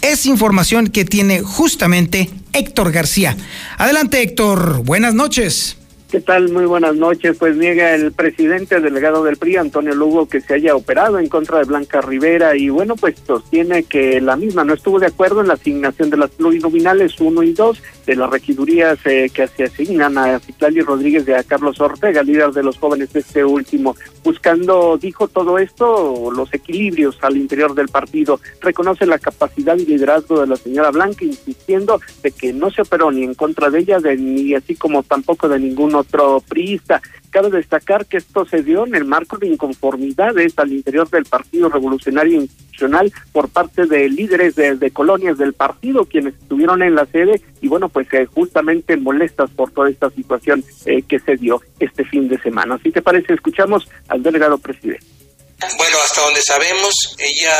Es 0.00 0.26
información 0.26 0.86
que 0.86 1.04
tiene 1.04 1.42
justamente 1.42 2.30
Héctor 2.52 2.92
García. 2.92 3.36
Adelante 3.78 4.22
Héctor, 4.22 4.84
buenas 4.84 5.12
noches. 5.12 5.76
¿Qué 6.12 6.20
tal? 6.20 6.50
Muy 6.50 6.66
buenas 6.66 6.94
noches. 6.94 7.38
Pues 7.38 7.56
niega 7.56 7.94
el 7.94 8.12
presidente 8.12 8.78
delegado 8.80 9.24
del 9.24 9.38
PRI, 9.38 9.56
Antonio 9.56 9.94
Lugo, 9.94 10.28
que 10.28 10.42
se 10.42 10.52
haya 10.52 10.76
operado 10.76 11.18
en 11.18 11.26
contra 11.26 11.56
de 11.56 11.64
Blanca 11.64 12.02
Rivera 12.02 12.54
y 12.54 12.68
bueno, 12.68 12.96
pues 12.96 13.14
sostiene 13.26 13.84
que 13.84 14.20
la 14.20 14.36
misma 14.36 14.62
no 14.62 14.74
estuvo 14.74 15.00
de 15.00 15.06
acuerdo 15.06 15.40
en 15.40 15.48
la 15.48 15.54
asignación 15.54 16.10
de 16.10 16.18
las 16.18 16.28
plurinominales 16.32 17.18
1 17.18 17.42
y 17.44 17.54
2 17.54 17.82
de 18.06 18.16
las 18.16 18.30
regidurías 18.30 18.98
eh, 19.04 19.30
que 19.32 19.46
se 19.46 19.64
asignan 19.64 20.18
a 20.18 20.38
Citlali 20.38 20.80
Rodríguez 20.80 21.26
y 21.26 21.32
a 21.32 21.42
Carlos 21.42 21.80
Ortega, 21.80 22.22
líder 22.22 22.50
de 22.52 22.62
los 22.62 22.78
jóvenes 22.78 23.12
de 23.12 23.20
este 23.20 23.44
último, 23.44 23.96
buscando, 24.24 24.98
dijo 24.98 25.28
todo 25.28 25.58
esto, 25.58 26.30
los 26.34 26.52
equilibrios 26.52 27.18
al 27.22 27.36
interior 27.36 27.74
del 27.74 27.88
partido. 27.88 28.40
Reconoce 28.60 29.06
la 29.06 29.18
capacidad 29.18 29.76
y 29.76 29.86
liderazgo 29.86 30.40
de 30.40 30.46
la 30.46 30.56
señora 30.56 30.90
Blanca, 30.90 31.24
insistiendo 31.24 32.00
de 32.22 32.30
que 32.30 32.52
no 32.52 32.70
se 32.70 32.82
operó 32.82 33.10
ni 33.10 33.24
en 33.24 33.34
contra 33.34 33.70
de 33.70 33.80
ella, 33.80 33.98
de, 33.98 34.16
ni 34.16 34.54
así 34.54 34.74
como 34.74 35.02
tampoco 35.02 35.48
de 35.48 35.58
ninguno 35.58 35.98
otro 35.98 36.42
priista. 36.48 37.00
Cabe 37.32 37.48
destacar 37.48 38.04
que 38.04 38.18
esto 38.18 38.44
se 38.44 38.62
dio 38.62 38.86
en 38.86 38.94
el 38.94 39.06
marco 39.06 39.38
de 39.38 39.46
inconformidades 39.46 40.52
al 40.58 40.70
interior 40.70 41.08
del 41.08 41.24
Partido 41.24 41.70
Revolucionario 41.70 42.42
Institucional 42.42 43.10
por 43.32 43.48
parte 43.48 43.86
de 43.86 44.10
líderes 44.10 44.54
de, 44.54 44.90
colonias 44.90 45.38
del 45.38 45.54
partido, 45.54 46.04
quienes 46.04 46.34
estuvieron 46.34 46.82
en 46.82 46.94
la 46.94 47.06
sede 47.06 47.40
y 47.62 47.68
bueno, 47.68 47.88
pues 47.88 48.06
eh, 48.12 48.26
justamente 48.26 48.98
molestas 48.98 49.48
por 49.48 49.70
toda 49.70 49.88
esta 49.88 50.10
situación 50.10 50.62
eh, 50.84 51.00
que 51.08 51.18
se 51.20 51.36
dio 51.36 51.62
este 51.80 52.04
fin 52.04 52.28
de 52.28 52.38
semana. 52.42 52.78
Si 52.82 52.90
te 52.90 53.00
parece, 53.00 53.32
escuchamos 53.32 53.88
al 54.08 54.22
delegado 54.22 54.58
presidente. 54.58 55.06
Bueno, 55.78 55.96
hasta 56.04 56.20
donde 56.20 56.42
sabemos, 56.42 57.16
ella 57.18 57.54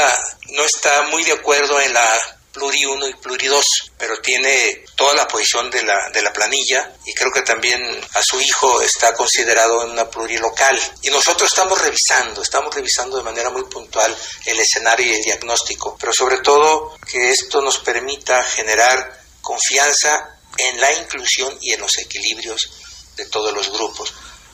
no 0.55 0.65
está 0.65 1.09
muy 1.11 1.25
de 1.25 1.33
acuerdo 1.33 1.81
en 1.81 1.95
la 1.95 2.07
Pluri 2.53 2.85
1 2.85 3.09
y 3.09 3.15
Pluri 3.15 3.47
2, 3.47 3.93
pero 3.99 4.21
tiene 4.21 4.85
toda 4.95 5.15
la 5.15 5.27
posición 5.27 5.71
de 5.71 5.83
la, 5.83 5.97
de 6.13 6.21
la 6.21 6.33
planilla 6.33 6.95
y 7.07 7.15
creo 7.15 7.33
que 7.33 7.43
también 7.43 7.83
a 8.13 8.23
su 8.23 8.41
hijo 8.41 8.83
está 8.83 9.15
considerado 9.15 9.85
en 9.85 9.93
una 9.93 10.11
plurilocal. 10.11 10.79
Y 11.03 11.11
nosotros 11.11 11.51
estamos 11.51 11.81
revisando, 11.81 12.43
estamos 12.43 12.75
revisando 12.75 13.17
de 13.17 13.23
manera 13.23 13.51
muy 13.51 13.65
puntual 13.65 14.15
el 14.45 14.61
escenario 14.61 15.07
y 15.07 15.15
el 15.15 15.23
diagnóstico, 15.23 15.97
pero 15.99 16.13
sobre 16.13 16.39
todo 16.39 16.97
que 17.11 17.31
esto 17.31 17.63
nos 17.63 17.79
permita 17.79 18.43
generar 18.45 19.23
confianza 19.41 20.39
en 20.59 20.81
la 20.81 20.93
inclusión 20.93 21.57
y 21.63 21.73
en 21.73 21.81
los 21.81 21.97
equilibrios 21.99 22.71
de 23.17 23.27
todos 23.27 23.53
los 23.53 23.71
grupos. 23.71 24.13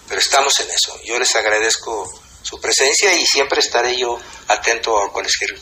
Pero 0.09 0.21
estamos 0.21 0.59
en 0.61 0.71
eso. 0.71 0.99
Yo 1.05 1.19
les 1.19 1.35
agradezco 1.35 2.09
su 2.43 2.61
presencia 2.61 3.13
y 3.15 3.27
siempre 3.27 3.61
estaré 3.61 3.99
yo 3.99 4.19
atento 4.47 5.03
a 5.03 5.13
cualquier 5.13 5.59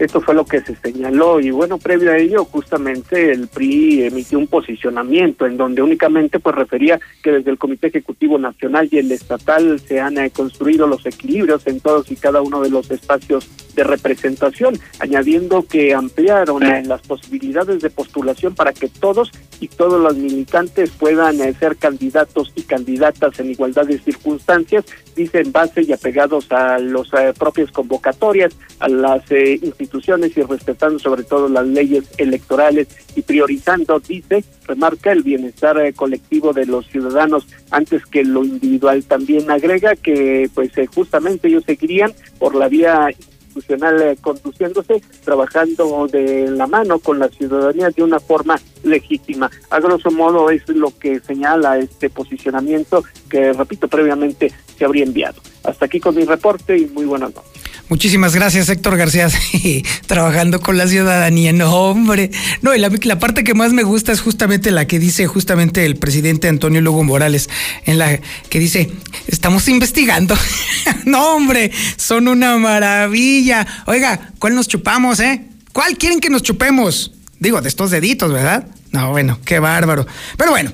esto 0.00 0.20
fue 0.22 0.34
lo 0.34 0.46
que 0.46 0.60
se 0.62 0.74
señaló. 0.76 1.40
Y 1.40 1.50
bueno, 1.50 1.78
previo 1.78 2.10
a 2.10 2.16
ello 2.16 2.44
justamente 2.46 3.32
el 3.32 3.48
PRI 3.48 4.04
emitió 4.04 4.38
un 4.38 4.46
posicionamiento 4.46 5.46
en 5.46 5.58
donde 5.58 5.82
únicamente 5.82 6.40
pues 6.40 6.56
refería 6.56 6.98
que 7.22 7.32
desde 7.32 7.50
el 7.50 7.58
Comité 7.58 7.88
Ejecutivo 7.88 8.38
Nacional 8.38 8.88
y 8.90 8.98
el 8.98 9.12
estatal 9.12 9.78
se 9.78 10.00
han 10.00 10.16
eh, 10.16 10.30
construido 10.30 10.86
los 10.86 11.04
equilibrios 11.04 11.66
en 11.66 11.80
todos 11.80 12.10
y 12.10 12.16
cada 12.16 12.40
uno 12.40 12.62
de 12.62 12.70
los 12.70 12.90
espacios 12.90 13.48
de 13.74 13.84
representación, 13.84 14.78
añadiendo 14.98 15.64
que 15.66 15.94
ampliaron 15.94 16.62
eh, 16.62 16.82
las 16.84 17.02
posibilidades 17.02 17.82
de 17.82 17.90
postulación 17.90 18.54
para 18.54 18.72
que 18.72 18.88
todos 18.88 19.30
y 19.60 19.68
todos 19.68 20.00
los 20.00 20.16
militantes 20.16 20.90
puedan 20.90 21.40
eh, 21.40 21.54
ser 21.58 21.76
candidatos 21.76 22.52
y 22.56 22.62
candidatas 22.62 23.38
en 23.38 23.50
igualdad 23.50 23.86
de 23.86 23.98
circunstancias, 23.98 24.86
dice 25.14 25.40
en 25.40 25.52
base 25.52 25.82
y 25.82 25.92
apegados 25.92 26.50
a 26.50 26.78
las 26.78 27.08
propias 27.38 27.70
convocatorias, 27.70 28.56
a 28.78 28.88
las 28.88 29.30
instituciones 29.30 29.89
instituciones 29.90 30.36
y 30.36 30.42
respetando 30.42 30.98
sobre 30.98 31.24
todo 31.24 31.48
las 31.48 31.66
leyes 31.66 32.04
electorales 32.16 32.88
y 33.16 33.22
priorizando, 33.22 33.98
dice, 33.98 34.44
remarca 34.66 35.10
el 35.12 35.22
bienestar 35.22 35.78
eh, 35.78 35.92
colectivo 35.92 36.52
de 36.52 36.66
los 36.66 36.86
ciudadanos 36.86 37.46
antes 37.70 38.06
que 38.06 38.22
lo 38.22 38.44
individual. 38.44 39.02
También 39.04 39.50
agrega 39.50 39.96
que 39.96 40.48
pues 40.54 40.76
eh, 40.78 40.86
justamente 40.86 41.48
ellos 41.48 41.64
seguirían 41.66 42.12
por 42.38 42.54
la 42.54 42.68
vía 42.68 43.08
institucional 43.10 44.00
eh, 44.00 44.16
conduciéndose, 44.20 45.02
trabajando 45.24 46.06
de 46.06 46.50
la 46.50 46.68
mano 46.68 47.00
con 47.00 47.18
la 47.18 47.28
ciudadanía 47.28 47.90
de 47.90 48.04
una 48.04 48.20
forma 48.20 48.60
legítima. 48.82 49.50
A 49.70 49.80
grosso 49.80 50.10
modo 50.10 50.50
es 50.50 50.68
lo 50.68 50.96
que 50.98 51.20
señala 51.20 51.78
este 51.78 52.10
posicionamiento 52.10 53.04
que, 53.28 53.52
repito, 53.52 53.88
previamente 53.88 54.52
se 54.78 54.84
habría 54.84 55.04
enviado. 55.04 55.40
Hasta 55.64 55.86
aquí 55.86 56.00
con 56.00 56.14
mi 56.14 56.24
reporte 56.24 56.76
y 56.76 56.86
muy 56.86 57.04
buenas 57.04 57.34
noches. 57.34 57.60
Muchísimas 57.90 58.36
gracias, 58.36 58.68
Héctor 58.68 58.96
García, 58.96 59.28
trabajando 60.06 60.60
con 60.60 60.78
la 60.78 60.86
ciudadanía. 60.86 61.52
No, 61.52 61.74
hombre. 61.74 62.30
No, 62.62 62.72
y 62.72 62.78
la, 62.78 62.88
la, 62.88 63.18
parte 63.18 63.42
que 63.42 63.52
más 63.52 63.72
me 63.72 63.82
gusta 63.82 64.12
es 64.12 64.20
justamente 64.20 64.70
la 64.70 64.86
que 64.86 65.00
dice 65.00 65.26
justamente 65.26 65.84
el 65.84 65.96
presidente 65.96 66.46
Antonio 66.46 66.80
Lugo 66.80 67.02
Morales, 67.02 67.50
en 67.86 67.98
la 67.98 68.20
que 68.48 68.60
dice, 68.60 68.92
estamos 69.26 69.66
investigando. 69.66 70.36
no, 71.04 71.34
hombre, 71.34 71.72
son 71.96 72.28
una 72.28 72.56
maravilla. 72.58 73.66
Oiga, 73.86 74.30
¿cuál 74.38 74.54
nos 74.54 74.68
chupamos, 74.68 75.18
eh? 75.18 75.48
¿Cuál 75.72 75.96
quieren 75.98 76.20
que 76.20 76.30
nos 76.30 76.42
chupemos? 76.42 77.10
Digo, 77.40 77.60
de 77.60 77.68
estos 77.68 77.90
deditos, 77.90 78.32
¿verdad? 78.32 78.66
No, 78.92 79.10
bueno, 79.10 79.38
qué 79.44 79.58
bárbaro. 79.58 80.06
Pero 80.36 80.52
bueno, 80.52 80.72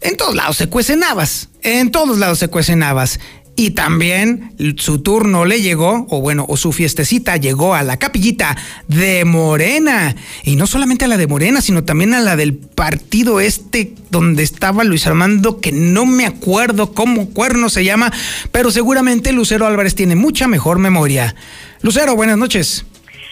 en 0.00 0.16
todos 0.16 0.34
lados 0.34 0.56
se 0.56 0.68
cuecen 0.68 1.04
habas. 1.04 1.48
En 1.62 1.90
todos 1.90 2.18
lados 2.18 2.38
se 2.38 2.48
cuecen 2.48 2.82
habas 2.82 3.20
y 3.58 3.70
también 3.72 4.54
su 4.76 5.00
turno 5.00 5.44
le 5.44 5.60
llegó, 5.60 6.06
o 6.10 6.20
bueno, 6.20 6.46
o 6.48 6.56
su 6.56 6.70
fiestecita 6.70 7.36
llegó 7.38 7.74
a 7.74 7.82
la 7.82 7.96
capillita 7.96 8.56
de 8.86 9.24
Morena. 9.24 10.14
Y 10.44 10.54
no 10.54 10.68
solamente 10.68 11.06
a 11.06 11.08
la 11.08 11.16
de 11.16 11.26
Morena, 11.26 11.60
sino 11.60 11.82
también 11.82 12.14
a 12.14 12.20
la 12.20 12.36
del 12.36 12.54
partido 12.54 13.40
este 13.40 13.96
donde 14.10 14.44
estaba 14.44 14.84
Luis 14.84 15.08
Armando, 15.08 15.60
que 15.60 15.72
no 15.72 16.06
me 16.06 16.24
acuerdo 16.24 16.94
cómo 16.94 17.30
cuerno 17.30 17.68
se 17.68 17.84
llama, 17.84 18.12
pero 18.52 18.70
seguramente 18.70 19.32
Lucero 19.32 19.66
Álvarez 19.66 19.96
tiene 19.96 20.14
mucha 20.14 20.46
mejor 20.46 20.78
memoria. 20.78 21.34
Lucero, 21.82 22.14
buenas 22.14 22.38
noches. 22.38 22.84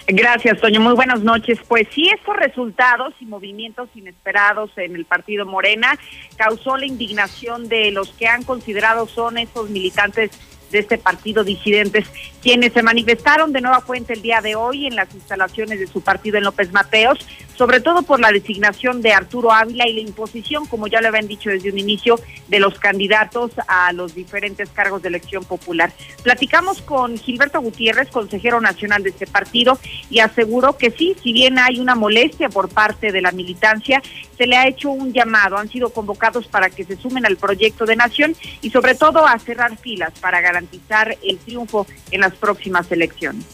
Gracias, 0.09 0.61
Toño. 0.61 0.81
Muy 0.81 0.95
buenas 0.95 1.23
noches. 1.23 1.59
Pues 1.67 1.89
sí, 1.93 2.09
estos 2.09 2.37
resultados 2.37 3.13
y 3.21 3.27
movimientos 3.27 3.89
inesperados 3.97 4.71
en 4.77 4.95
el 4.95 5.05
partido 5.05 5.47
Morena 5.47 5.99
causó 6.37 6.77
la 6.77 6.87
indignación 6.87 7.69
de 7.69 7.91
los 7.91 8.11
que 8.11 8.29
han 8.29 8.45
considerado 8.45 9.09
son 9.09 9.37
esos 9.37 9.69
militantes 9.69 10.31
de 10.71 10.79
este 10.79 10.99
partido 10.99 11.43
disidentes 11.43 12.07
quienes 12.47 12.75
se 12.75 12.83
manifestaron 12.85 13.53
de 13.53 13.61
nueva 13.61 13.81
cuenta 13.81 14.13
el 14.13 14.23
día 14.23 14.41
de 14.41 14.55
hoy 14.55 14.87
en 14.87 14.95
las 14.95 15.13
instalaciones 15.13 15.81
de 15.81 15.89
su 15.89 16.01
partido 16.01 16.39
en 16.39 16.45
López 16.45 16.71
Mateos, 16.71 17.19
sobre 17.57 17.81
todo 17.81 18.03
por 18.03 18.21
la 18.21 18.31
designación 18.31 19.03
de 19.03 19.13
Arturo 19.13 19.51
Ávila 19.51 19.89
y 19.89 19.95
la 19.95 20.01
imposición, 20.03 20.65
como 20.67 20.87
ya 20.87 21.01
le 21.01 21.09
habían 21.09 21.27
dicho 21.27 21.51
desde 21.51 21.73
un 21.73 21.79
inicio, 21.79 22.21
de 22.47 22.61
los 22.61 22.79
candidatos 22.79 23.51
a 23.67 23.93
los 23.93 24.15
diferentes 24.15 24.69
cargos 24.69 25.03
de 25.03 25.09
elección 25.09 25.43
popular. 25.43 25.93
Platicamos 26.23 26.83
con 26.83 27.19
Gilberto 27.19 27.61
Gutiérrez, 27.61 28.11
consejero 28.11 28.61
nacional 28.61 29.03
de 29.03 29.11
este 29.11 29.27
partido, 29.27 29.81
y 30.09 30.21
aseguró 30.21 30.77
que 30.77 30.93
sí, 30.93 31.17
si 31.21 31.33
bien 31.33 31.59
hay 31.59 31.81
una 31.81 31.97
molestia 31.97 32.49
por 32.49 32.69
parte 32.69 33.11
de 33.11 33.23
la 33.23 33.33
militancia, 33.33 34.01
se 34.37 34.47
le 34.47 34.57
ha 34.57 34.69
hecho 34.69 34.91
un 34.91 35.13
llamado, 35.13 35.57
han 35.57 35.69
sido 35.69 35.91
convocados 35.91 36.47
para 36.47 36.71
que 36.71 36.85
se 36.85 36.97
sumen 36.97 37.27
al 37.27 37.37
proyecto 37.37 37.87
de 37.87 37.97
nación 37.97 38.37
y 38.61 38.71
sobre 38.71 38.95
todo 38.95 39.27
a 39.27 39.37
cerrar 39.39 39.77
filas 39.79 40.13
para 40.21 40.41
garantizar 40.41 41.17
el 41.25 41.39
triunfo 41.39 41.87
en 42.11 42.21
las 42.21 42.36
próximas 42.37 42.91
elecciones. 42.91 43.45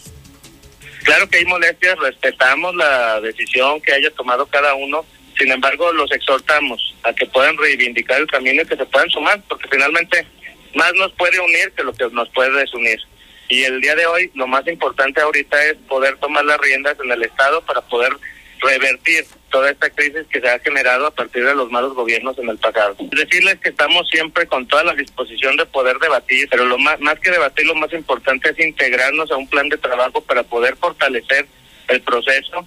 Claro 1.04 1.28
que 1.28 1.38
hay 1.38 1.44
molestias, 1.44 1.98
respetamos 1.98 2.74
la 2.76 3.20
decisión 3.20 3.80
que 3.80 3.92
haya 3.92 4.10
tomado 4.12 4.46
cada 4.46 4.74
uno, 4.74 5.04
sin 5.36 5.50
embargo 5.50 5.92
los 5.92 6.10
exhortamos 6.12 6.94
a 7.02 7.12
que 7.12 7.26
puedan 7.26 7.56
reivindicar 7.56 8.20
el 8.20 8.26
camino 8.28 8.62
y 8.62 8.66
que 8.66 8.76
se 8.76 8.86
puedan 8.86 9.10
sumar, 9.10 9.42
porque 9.48 9.68
finalmente 9.68 10.26
más 10.74 10.92
nos 10.94 11.12
puede 11.12 11.40
unir 11.40 11.72
que 11.76 11.82
lo 11.82 11.92
que 11.92 12.08
nos 12.10 12.28
puede 12.30 12.52
desunir. 12.52 13.00
Y 13.48 13.64
el 13.64 13.80
día 13.80 13.94
de 13.96 14.06
hoy 14.06 14.30
lo 14.34 14.46
más 14.46 14.66
importante 14.68 15.20
ahorita 15.20 15.62
es 15.66 15.76
poder 15.88 16.16
tomar 16.18 16.44
las 16.44 16.58
riendas 16.58 16.96
en 17.02 17.10
el 17.10 17.22
Estado 17.22 17.60
para 17.62 17.80
poder 17.82 18.16
revertir 18.60 19.26
toda 19.52 19.70
esta 19.70 19.90
crisis 19.90 20.26
que 20.28 20.40
se 20.40 20.48
ha 20.48 20.58
generado 20.58 21.06
a 21.06 21.10
partir 21.12 21.44
de 21.44 21.54
los 21.54 21.70
malos 21.70 21.94
gobiernos 21.94 22.36
en 22.38 22.48
el 22.48 22.58
pasado. 22.58 22.96
Decirles 22.98 23.58
que 23.60 23.68
estamos 23.68 24.08
siempre 24.08 24.46
con 24.46 24.66
toda 24.66 24.82
la 24.82 24.94
disposición 24.94 25.56
de 25.56 25.66
poder 25.66 25.98
debatir, 25.98 26.48
pero 26.50 26.64
lo 26.64 26.78
más, 26.78 26.98
más 27.00 27.20
que 27.20 27.30
debatir, 27.30 27.66
lo 27.66 27.74
más 27.74 27.92
importante 27.92 28.50
es 28.50 28.58
integrarnos 28.58 29.30
a 29.30 29.36
un 29.36 29.46
plan 29.46 29.68
de 29.68 29.76
trabajo 29.76 30.22
para 30.22 30.42
poder 30.42 30.74
fortalecer 30.76 31.46
el 31.88 32.00
proceso. 32.00 32.66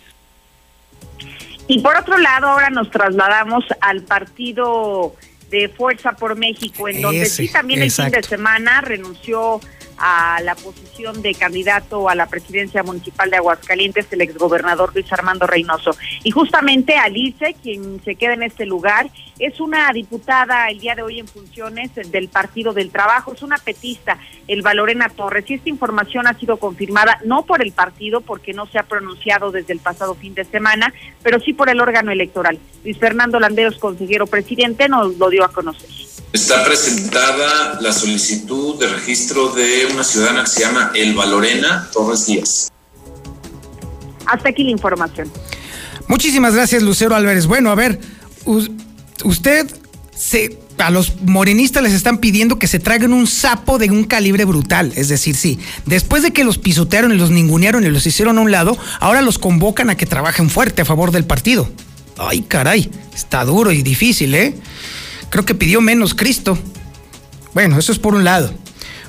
Y 1.67 1.79
por 1.79 1.97
otro 1.97 2.17
lado, 2.19 2.47
ahora 2.47 2.69
nos 2.69 2.91
trasladamos 2.91 3.65
al 3.81 4.03
partido 4.03 5.15
de 5.49 5.67
Fuerza 5.69 6.13
por 6.13 6.35
México, 6.35 6.87
en 6.87 7.01
donde 7.01 7.25
sí 7.25 7.51
también 7.51 7.81
el 7.81 7.91
fin 7.91 8.09
de 8.09 8.21
semana 8.21 8.81
renunció 8.81 9.59
a 9.97 10.41
la 10.41 10.55
posición 10.55 11.21
de 11.21 11.33
candidato 11.33 12.09
a 12.09 12.15
la 12.15 12.27
presidencia 12.27 12.83
municipal 12.83 13.29
de 13.29 13.37
Aguascalientes, 13.37 14.07
el 14.11 14.21
exgobernador 14.21 14.91
Luis 14.93 15.11
Armando 15.11 15.47
Reynoso. 15.47 15.91
Y 16.23 16.31
justamente 16.31 16.95
Alice, 16.97 17.55
quien 17.61 18.01
se 18.03 18.15
queda 18.15 18.33
en 18.33 18.43
este 18.43 18.65
lugar, 18.65 19.09
es 19.39 19.59
una 19.59 19.91
diputada 19.93 20.69
el 20.69 20.79
día 20.79 20.95
de 20.95 21.01
hoy 21.01 21.19
en 21.19 21.27
funciones 21.27 21.93
del 21.95 22.29
Partido 22.29 22.73
del 22.73 22.89
Trabajo, 22.91 23.33
es 23.33 23.41
una 23.41 23.57
petista, 23.57 24.17
el 24.47 24.61
Valorena 24.61 25.09
Torres. 25.09 25.49
Y 25.49 25.55
esta 25.55 25.69
información 25.69 26.27
ha 26.27 26.33
sido 26.33 26.57
confirmada 26.57 27.19
no 27.25 27.45
por 27.45 27.61
el 27.61 27.71
partido, 27.71 28.21
porque 28.21 28.53
no 28.53 28.65
se 28.67 28.79
ha 28.79 28.83
pronunciado 28.83 29.51
desde 29.51 29.73
el 29.73 29.79
pasado 29.79 30.15
fin 30.15 30.33
de 30.33 30.45
semana, 30.45 30.93
pero 31.21 31.39
sí 31.39 31.53
por 31.53 31.69
el 31.69 31.81
órgano 31.81 32.11
electoral. 32.11 32.59
Luis 32.83 32.97
Fernando 32.97 33.39
Landeros, 33.39 33.77
consejero 33.77 34.27
presidente, 34.27 34.87
nos 34.87 35.17
lo 35.17 35.29
dio 35.29 35.43
a 35.43 35.49
conocer. 35.49 35.94
Está 36.33 36.65
presentada 36.65 37.79
la 37.81 37.93
solicitud 37.93 38.77
de 38.77 38.87
registro 38.87 39.53
de 39.53 39.87
una 39.93 40.03
ciudadana 40.03 40.43
que 40.43 40.49
se 40.49 40.61
llama 40.61 40.91
Elba 40.93 41.25
Lorena 41.25 41.89
Torres 41.93 42.25
Díaz. 42.25 42.69
Hasta 44.25 44.49
aquí 44.49 44.63
la 44.63 44.71
información. 44.71 45.31
Muchísimas 46.07 46.53
gracias, 46.53 46.83
Lucero 46.83 47.15
Álvarez. 47.15 47.47
Bueno, 47.47 47.71
a 47.71 47.75
ver, 47.75 47.99
usted 49.23 49.67
se 50.15 50.59
a 50.77 50.89
los 50.89 51.21
morenistas 51.21 51.83
les 51.83 51.93
están 51.93 52.17
pidiendo 52.17 52.59
que 52.59 52.67
se 52.67 52.79
traigan 52.79 53.13
un 53.13 53.27
sapo 53.27 53.77
de 53.77 53.89
un 53.89 54.03
calibre 54.03 54.45
brutal. 54.45 54.91
Es 54.95 55.07
decir, 55.07 55.35
sí, 55.35 55.59
después 55.85 56.23
de 56.23 56.31
que 56.31 56.43
los 56.43 56.57
pisotearon 56.57 57.13
y 57.13 57.17
los 57.17 57.31
ningunearon 57.31 57.85
y 57.85 57.89
los 57.89 58.05
hicieron 58.05 58.37
a 58.37 58.41
un 58.41 58.51
lado, 58.51 58.77
ahora 58.99 59.21
los 59.21 59.39
convocan 59.39 59.89
a 59.89 59.95
que 59.95 60.05
trabajen 60.05 60.49
fuerte 60.49 60.81
a 60.81 60.85
favor 60.85 61.11
del 61.11 61.25
partido. 61.25 61.69
Ay, 62.17 62.41
caray, 62.41 62.89
está 63.13 63.43
duro 63.45 63.71
y 63.71 63.83
difícil, 63.83 64.35
¿eh? 64.35 64.55
Creo 65.35 65.43
que 65.43 65.53
pidió 65.53 65.81
menos 65.81 66.13
Cristo. 66.13 66.57
Bueno, 67.53 67.77
eso 67.77 67.91
es 67.91 67.99
por 67.99 68.15
un 68.15 68.23
lado. 68.23 68.53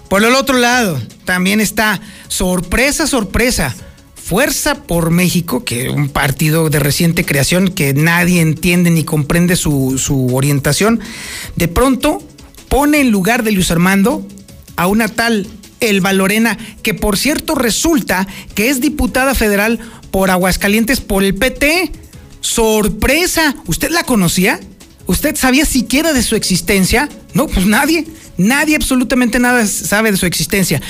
Por 0.08 0.24
el 0.24 0.34
otro 0.34 0.58
lado, 0.58 1.00
también 1.24 1.60
está, 1.60 2.00
sorpresa, 2.26 3.06
sorpresa, 3.06 3.76
Fuerza 4.16 4.74
por 4.74 5.12
México, 5.12 5.64
que 5.64 5.86
es 5.86 5.92
un 5.92 6.08
partido 6.08 6.68
de 6.68 6.80
reciente 6.80 7.24
creación 7.24 7.68
que 7.68 7.94
nadie 7.94 8.40
entiende 8.40 8.90
ni 8.90 9.04
comprende 9.04 9.54
su, 9.54 9.98
su 9.98 10.34
orientación, 10.34 10.98
de 11.54 11.68
pronto 11.68 12.20
pone 12.68 13.02
en 13.02 13.12
lugar 13.12 13.44
de 13.44 13.52
Luis 13.52 13.70
Armando 13.70 14.26
a 14.74 14.88
una 14.88 15.06
tal 15.06 15.46
Elba 15.78 16.12
Lorena, 16.12 16.58
que 16.82 16.92
por 16.92 17.16
cierto 17.18 17.54
resulta 17.54 18.26
que 18.56 18.68
es 18.68 18.80
diputada 18.80 19.36
federal 19.36 19.78
por 20.10 20.32
Aguascalientes 20.32 21.00
por 21.00 21.22
el 21.22 21.36
PT. 21.36 21.92
Sorpresa, 22.40 23.54
¿usted 23.68 23.90
la 23.90 24.02
conocía? 24.02 24.58
¿Usted 25.06 25.36
sabía 25.36 25.64
siquiera 25.64 26.12
de 26.12 26.22
su 26.22 26.36
existencia? 26.36 27.08
No, 27.34 27.46
pues 27.46 27.66
nadie. 27.66 28.06
Nadie 28.36 28.76
absolutamente 28.76 29.38
nada 29.38 29.66
sabe 29.66 30.10
de 30.10 30.18
su 30.18 30.26
existencia. 30.26 30.82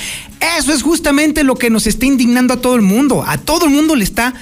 Eso 0.57 0.73
es 0.73 0.83
justamente 0.83 1.43
lo 1.43 1.55
que 1.55 1.69
nos 1.69 1.87
está 1.87 2.05
indignando 2.05 2.53
a 2.53 2.61
todo 2.61 2.75
el 2.75 2.81
mundo. 2.81 3.23
A 3.25 3.37
todo 3.37 3.65
el 3.65 3.71
mundo 3.71 3.95
le 3.95 4.03
está 4.03 4.33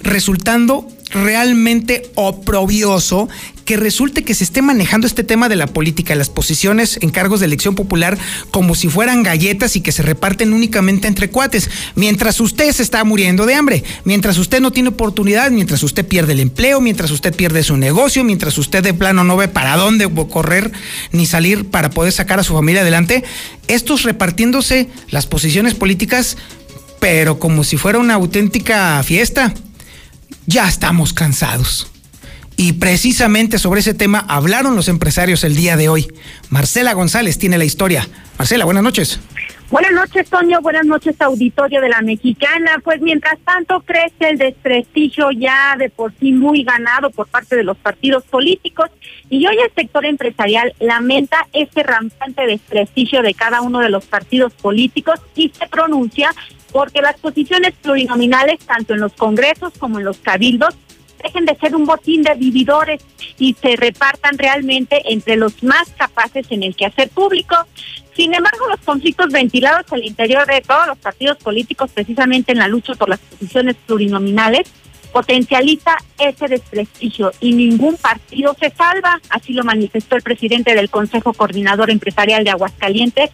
resultando 0.00 0.86
realmente 1.10 2.10
oprobioso 2.14 3.28
que 3.64 3.76
resulte 3.76 4.24
que 4.24 4.34
se 4.34 4.42
esté 4.42 4.62
manejando 4.62 5.06
este 5.06 5.22
tema 5.22 5.48
de 5.48 5.54
la 5.54 5.68
política, 5.68 6.16
las 6.16 6.28
posiciones 6.28 6.98
en 7.02 7.10
cargos 7.10 7.38
de 7.38 7.46
elección 7.46 7.76
popular 7.76 8.18
como 8.50 8.74
si 8.74 8.88
fueran 8.88 9.22
galletas 9.22 9.76
y 9.76 9.80
que 9.80 9.92
se 9.92 10.02
reparten 10.02 10.52
únicamente 10.52 11.06
entre 11.06 11.30
cuates, 11.30 11.70
mientras 11.94 12.40
usted 12.40 12.72
se 12.72 12.82
está 12.82 13.04
muriendo 13.04 13.46
de 13.46 13.54
hambre, 13.54 13.84
mientras 14.04 14.38
usted 14.38 14.60
no 14.60 14.72
tiene 14.72 14.88
oportunidad, 14.88 15.52
mientras 15.52 15.84
usted 15.84 16.04
pierde 16.04 16.32
el 16.32 16.40
empleo, 16.40 16.80
mientras 16.80 17.12
usted 17.12 17.32
pierde 17.32 17.62
su 17.62 17.76
negocio, 17.76 18.24
mientras 18.24 18.58
usted 18.58 18.82
de 18.82 18.92
plano 18.92 19.22
no 19.22 19.36
ve 19.36 19.46
para 19.46 19.76
dónde 19.76 20.10
correr 20.28 20.72
ni 21.12 21.26
salir 21.26 21.66
para 21.66 21.90
poder 21.90 22.12
sacar 22.12 22.40
a 22.40 22.44
su 22.44 22.54
familia 22.54 22.82
adelante, 22.82 23.22
estos 23.68 24.02
repartiéndose 24.02 24.88
las 25.10 25.26
posiciones 25.26 25.74
políticas, 25.74 26.36
pero 26.98 27.38
como 27.38 27.62
si 27.62 27.76
fuera 27.76 28.00
una 28.00 28.14
auténtica 28.14 29.00
fiesta. 29.04 29.54
Ya 30.46 30.68
estamos 30.68 31.12
cansados. 31.12 31.90
Y 32.56 32.74
precisamente 32.74 33.58
sobre 33.58 33.80
ese 33.80 33.94
tema 33.94 34.24
hablaron 34.28 34.76
los 34.76 34.88
empresarios 34.88 35.44
el 35.44 35.56
día 35.56 35.76
de 35.76 35.88
hoy. 35.88 36.08
Marcela 36.50 36.92
González 36.92 37.38
tiene 37.38 37.56
la 37.56 37.64
historia. 37.64 38.06
Marcela, 38.38 38.64
buenas 38.64 38.82
noches. 38.82 39.20
Buenas 39.70 39.92
noches, 39.92 40.28
Toño. 40.28 40.60
Buenas 40.60 40.84
noches, 40.84 41.14
auditorio 41.20 41.80
de 41.80 41.88
la 41.88 42.02
Mexicana. 42.02 42.80
Pues 42.82 43.00
mientras 43.00 43.38
tanto 43.44 43.80
crece 43.82 44.30
el 44.30 44.36
desprestigio 44.36 45.30
ya 45.30 45.76
de 45.78 45.88
por 45.88 46.12
sí 46.18 46.32
muy 46.32 46.64
ganado 46.64 47.10
por 47.10 47.28
parte 47.28 47.54
de 47.54 47.62
los 47.62 47.76
partidos 47.76 48.24
políticos 48.24 48.90
y 49.30 49.46
hoy 49.46 49.56
el 49.64 49.72
sector 49.72 50.04
empresarial 50.04 50.74
lamenta 50.80 51.46
ese 51.52 51.84
rampante 51.84 52.46
desprestigio 52.46 53.22
de 53.22 53.32
cada 53.32 53.62
uno 53.62 53.78
de 53.78 53.90
los 53.90 54.04
partidos 54.06 54.52
políticos 54.54 55.20
y 55.36 55.52
se 55.56 55.68
pronuncia 55.68 56.34
porque 56.72 57.00
las 57.00 57.18
posiciones 57.18 57.74
plurinominales, 57.82 58.58
tanto 58.60 58.94
en 58.94 59.00
los 59.00 59.12
congresos 59.12 59.72
como 59.78 59.98
en 59.98 60.04
los 60.04 60.18
cabildos, 60.18 60.74
dejen 61.22 61.44
de 61.44 61.56
ser 61.56 61.74
un 61.76 61.84
botín 61.84 62.22
de 62.22 62.34
vividores 62.34 63.02
y 63.38 63.54
se 63.54 63.76
repartan 63.76 64.38
realmente 64.38 65.02
entre 65.12 65.36
los 65.36 65.62
más 65.62 65.90
capaces 65.90 66.46
en 66.50 66.62
el 66.62 66.74
quehacer 66.74 67.08
público. 67.10 67.56
Sin 68.14 68.34
embargo, 68.34 68.68
los 68.68 68.80
conflictos 68.80 69.30
ventilados 69.30 69.86
al 69.92 70.04
interior 70.04 70.46
de 70.46 70.60
todos 70.60 70.86
los 70.86 70.98
partidos 70.98 71.38
políticos, 71.38 71.90
precisamente 71.92 72.52
en 72.52 72.58
la 72.58 72.68
lucha 72.68 72.94
por 72.94 73.08
las 73.08 73.20
posiciones 73.20 73.76
plurinominales, 73.86 74.70
potencializa 75.12 75.96
ese 76.18 76.46
desprestigio 76.46 77.32
y 77.40 77.52
ningún 77.52 77.96
partido 77.96 78.54
se 78.58 78.70
salva, 78.70 79.20
así 79.30 79.52
lo 79.52 79.64
manifestó 79.64 80.16
el 80.16 80.22
presidente 80.22 80.74
del 80.74 80.90
Consejo 80.90 81.32
Coordinador 81.32 81.90
Empresarial 81.90 82.44
de 82.44 82.50
Aguascalientes, 82.50 83.30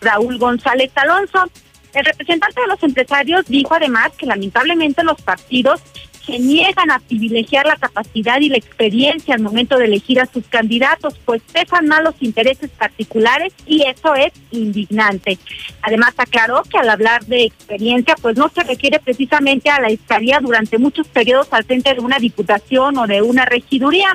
Raúl 0.00 0.38
González 0.38 0.90
Alonso. 0.96 1.50
El 1.92 2.04
representante 2.04 2.60
de 2.60 2.66
los 2.68 2.82
empresarios 2.82 3.46
dijo 3.46 3.74
además 3.74 4.12
que 4.16 4.26
lamentablemente 4.26 5.02
los 5.02 5.20
partidos 5.22 5.80
se 6.24 6.38
niegan 6.38 6.90
a 6.90 6.98
privilegiar 7.00 7.66
la 7.66 7.76
capacidad 7.76 8.40
y 8.40 8.48
la 8.48 8.58
experiencia 8.58 9.34
al 9.34 9.40
momento 9.40 9.76
de 9.76 9.86
elegir 9.86 10.20
a 10.20 10.26
sus 10.26 10.46
candidatos, 10.46 11.18
pues 11.24 11.42
pesan 11.52 11.86
más 11.86 12.02
los 12.02 12.14
intereses 12.20 12.70
particulares 12.70 13.52
y 13.66 13.82
eso 13.82 14.14
es 14.14 14.32
indignante. 14.50 15.38
Además, 15.82 16.14
aclaró 16.16 16.62
que 16.62 16.78
al 16.78 16.90
hablar 16.90 17.24
de 17.24 17.44
experiencia, 17.44 18.14
pues 18.20 18.36
no 18.36 18.48
se 18.48 18.62
refiere 18.62 19.00
precisamente 19.00 19.70
a 19.70 19.80
la 19.80 19.88
estadía 19.88 20.40
durante 20.40 20.78
muchos 20.78 21.08
periodos 21.08 21.48
al 21.52 21.64
frente 21.64 21.94
de 21.94 22.00
una 22.00 22.18
diputación 22.18 22.98
o 22.98 23.06
de 23.06 23.22
una 23.22 23.44
regiduría, 23.46 24.08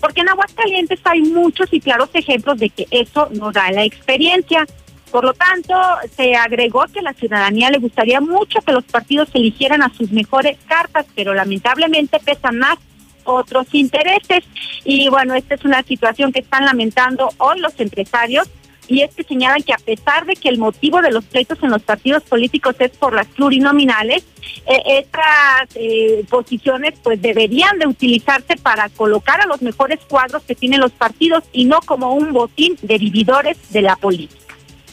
porque 0.00 0.22
en 0.22 0.30
Aguascalientes 0.30 1.00
hay 1.04 1.22
muchos 1.22 1.72
y 1.72 1.80
claros 1.80 2.10
ejemplos 2.14 2.58
de 2.58 2.70
que 2.70 2.86
eso 2.90 3.28
no 3.32 3.52
da 3.52 3.70
la 3.70 3.84
experiencia. 3.84 4.66
Por 5.14 5.22
lo 5.22 5.32
tanto, 5.32 5.74
se 6.16 6.34
agregó 6.34 6.86
que 6.92 6.98
a 6.98 7.02
la 7.02 7.12
ciudadanía 7.12 7.70
le 7.70 7.78
gustaría 7.78 8.20
mucho 8.20 8.60
que 8.62 8.72
los 8.72 8.82
partidos 8.82 9.28
eligieran 9.32 9.80
a 9.80 9.94
sus 9.94 10.10
mejores 10.10 10.58
cartas, 10.66 11.06
pero 11.14 11.32
lamentablemente 11.34 12.18
pesan 12.18 12.58
más 12.58 12.78
otros 13.22 13.68
intereses. 13.74 14.42
Y 14.82 15.08
bueno, 15.10 15.34
esta 15.34 15.54
es 15.54 15.64
una 15.64 15.84
situación 15.84 16.32
que 16.32 16.40
están 16.40 16.64
lamentando 16.64 17.30
hoy 17.38 17.60
los 17.60 17.78
empresarios 17.78 18.50
y 18.88 19.02
es 19.02 19.14
que 19.14 19.22
señalan 19.22 19.62
que 19.62 19.72
a 19.72 19.76
pesar 19.76 20.26
de 20.26 20.34
que 20.34 20.48
el 20.48 20.58
motivo 20.58 21.00
de 21.00 21.12
los 21.12 21.24
pleitos 21.24 21.62
en 21.62 21.70
los 21.70 21.82
partidos 21.82 22.24
políticos 22.24 22.74
es 22.80 22.90
por 22.90 23.14
las 23.14 23.28
plurinominales, 23.28 24.24
eh, 24.66 24.82
estas 24.98 25.76
eh, 25.76 26.24
posiciones 26.28 26.94
pues 27.04 27.22
deberían 27.22 27.78
de 27.78 27.86
utilizarse 27.86 28.56
para 28.56 28.88
colocar 28.88 29.40
a 29.40 29.46
los 29.46 29.62
mejores 29.62 30.00
cuadros 30.08 30.42
que 30.42 30.56
tienen 30.56 30.80
los 30.80 30.90
partidos 30.90 31.44
y 31.52 31.66
no 31.66 31.78
como 31.82 32.14
un 32.14 32.32
botín 32.32 32.76
de 32.82 32.98
dividores 32.98 33.56
de 33.70 33.82
la 33.82 33.94
política. 33.94 34.43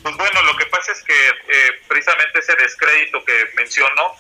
Pues 0.04 0.16
bueno, 0.18 0.42
lo 0.44 0.58
que 0.58 0.66
pasa 0.66 0.92
es 0.92 1.02
que 1.04 1.14
eh, 1.14 1.82
precisamente 1.88 2.40
ese 2.40 2.56
descrédito 2.56 3.24
que 3.24 3.50
menciono 3.56 4.16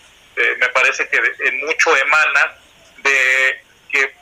me 0.59 0.69
parece 0.69 1.07
que 1.09 1.17
en 1.17 1.65
mucho 1.65 1.95
emana 1.97 2.57
de 2.97 3.61
que 3.91 4.15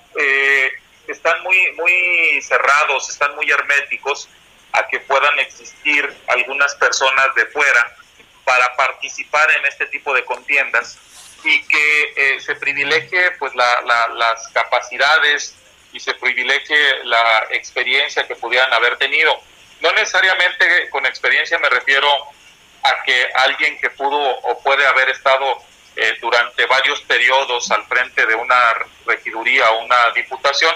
están 1.08 1.42
muy 1.44 1.72
muy 1.74 2.42
cerrados, 2.42 3.10
están 3.10 3.36
muy 3.36 3.50
herméticos 3.50 4.28
a 4.74 4.88
que 4.88 5.00
puedan 5.02 5.38
existir 5.40 6.12
algunas 6.28 6.76
personas 6.76 7.34
de 7.36 7.46
fuera 7.48 7.96
para 8.44 8.76
participar 8.76 9.50
en 9.52 9.66
este 9.66 9.86
tipo 9.88 10.14
de 10.14 10.26
contiendas 10.26 10.98
y 11.44 11.64
que 11.64 12.14
eh, 12.16 12.40
se 12.40 12.56
privilegie 12.56 13.32
pues 13.38 13.54
las 13.56 14.48
capacidades 14.50 15.56
y 15.94 16.00
se 16.00 16.14
privilegie 16.16 17.04
la 17.04 17.48
experiencia 17.52 18.28
que 18.28 18.36
pudieran 18.36 18.72
haber 18.74 18.98
tenido. 18.98 19.40
No 19.82 19.92
necesariamente 19.94 20.90
con 20.90 21.06
experiencia 21.06 21.58
me 21.60 21.70
refiero 21.70 22.08
a 22.84 23.04
que 23.04 23.28
alguien 23.34 23.80
que 23.80 23.90
pudo 23.92 24.20
o 24.20 24.60
puede 24.62 24.86
haber 24.86 25.10
estado 25.10 25.62
eh, 25.96 26.18
durante 26.22 26.66
varios 26.66 27.02
periodos 27.02 27.70
al 27.72 27.86
frente 27.86 28.26
de 28.26 28.36
una 28.36 28.74
regiduría 29.06 29.70
o 29.72 29.84
una 29.84 30.12
diputación 30.16 30.74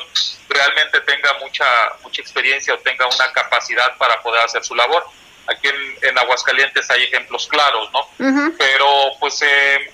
realmente 0.50 1.00
tenga 1.02 1.34
mucha 1.39 1.66
mucha 2.02 2.22
experiencia 2.22 2.74
o 2.74 2.80
tenga 2.80 3.08
una 3.08 3.32
capacidad 3.32 3.96
para 3.98 4.22
poder 4.22 4.42
hacer 4.42 4.63
su 4.63 4.76
labor. 4.76 5.06
Aquí 5.48 5.70
en, 6.02 6.18
Aguascalientes 6.18 6.89
hay 6.89 7.04
ejemplos 7.04 7.48
claros, 7.48 7.89
¿no? 7.92 8.08
Pero 8.58 9.12
pues 9.20 9.42
eh, 9.42 9.92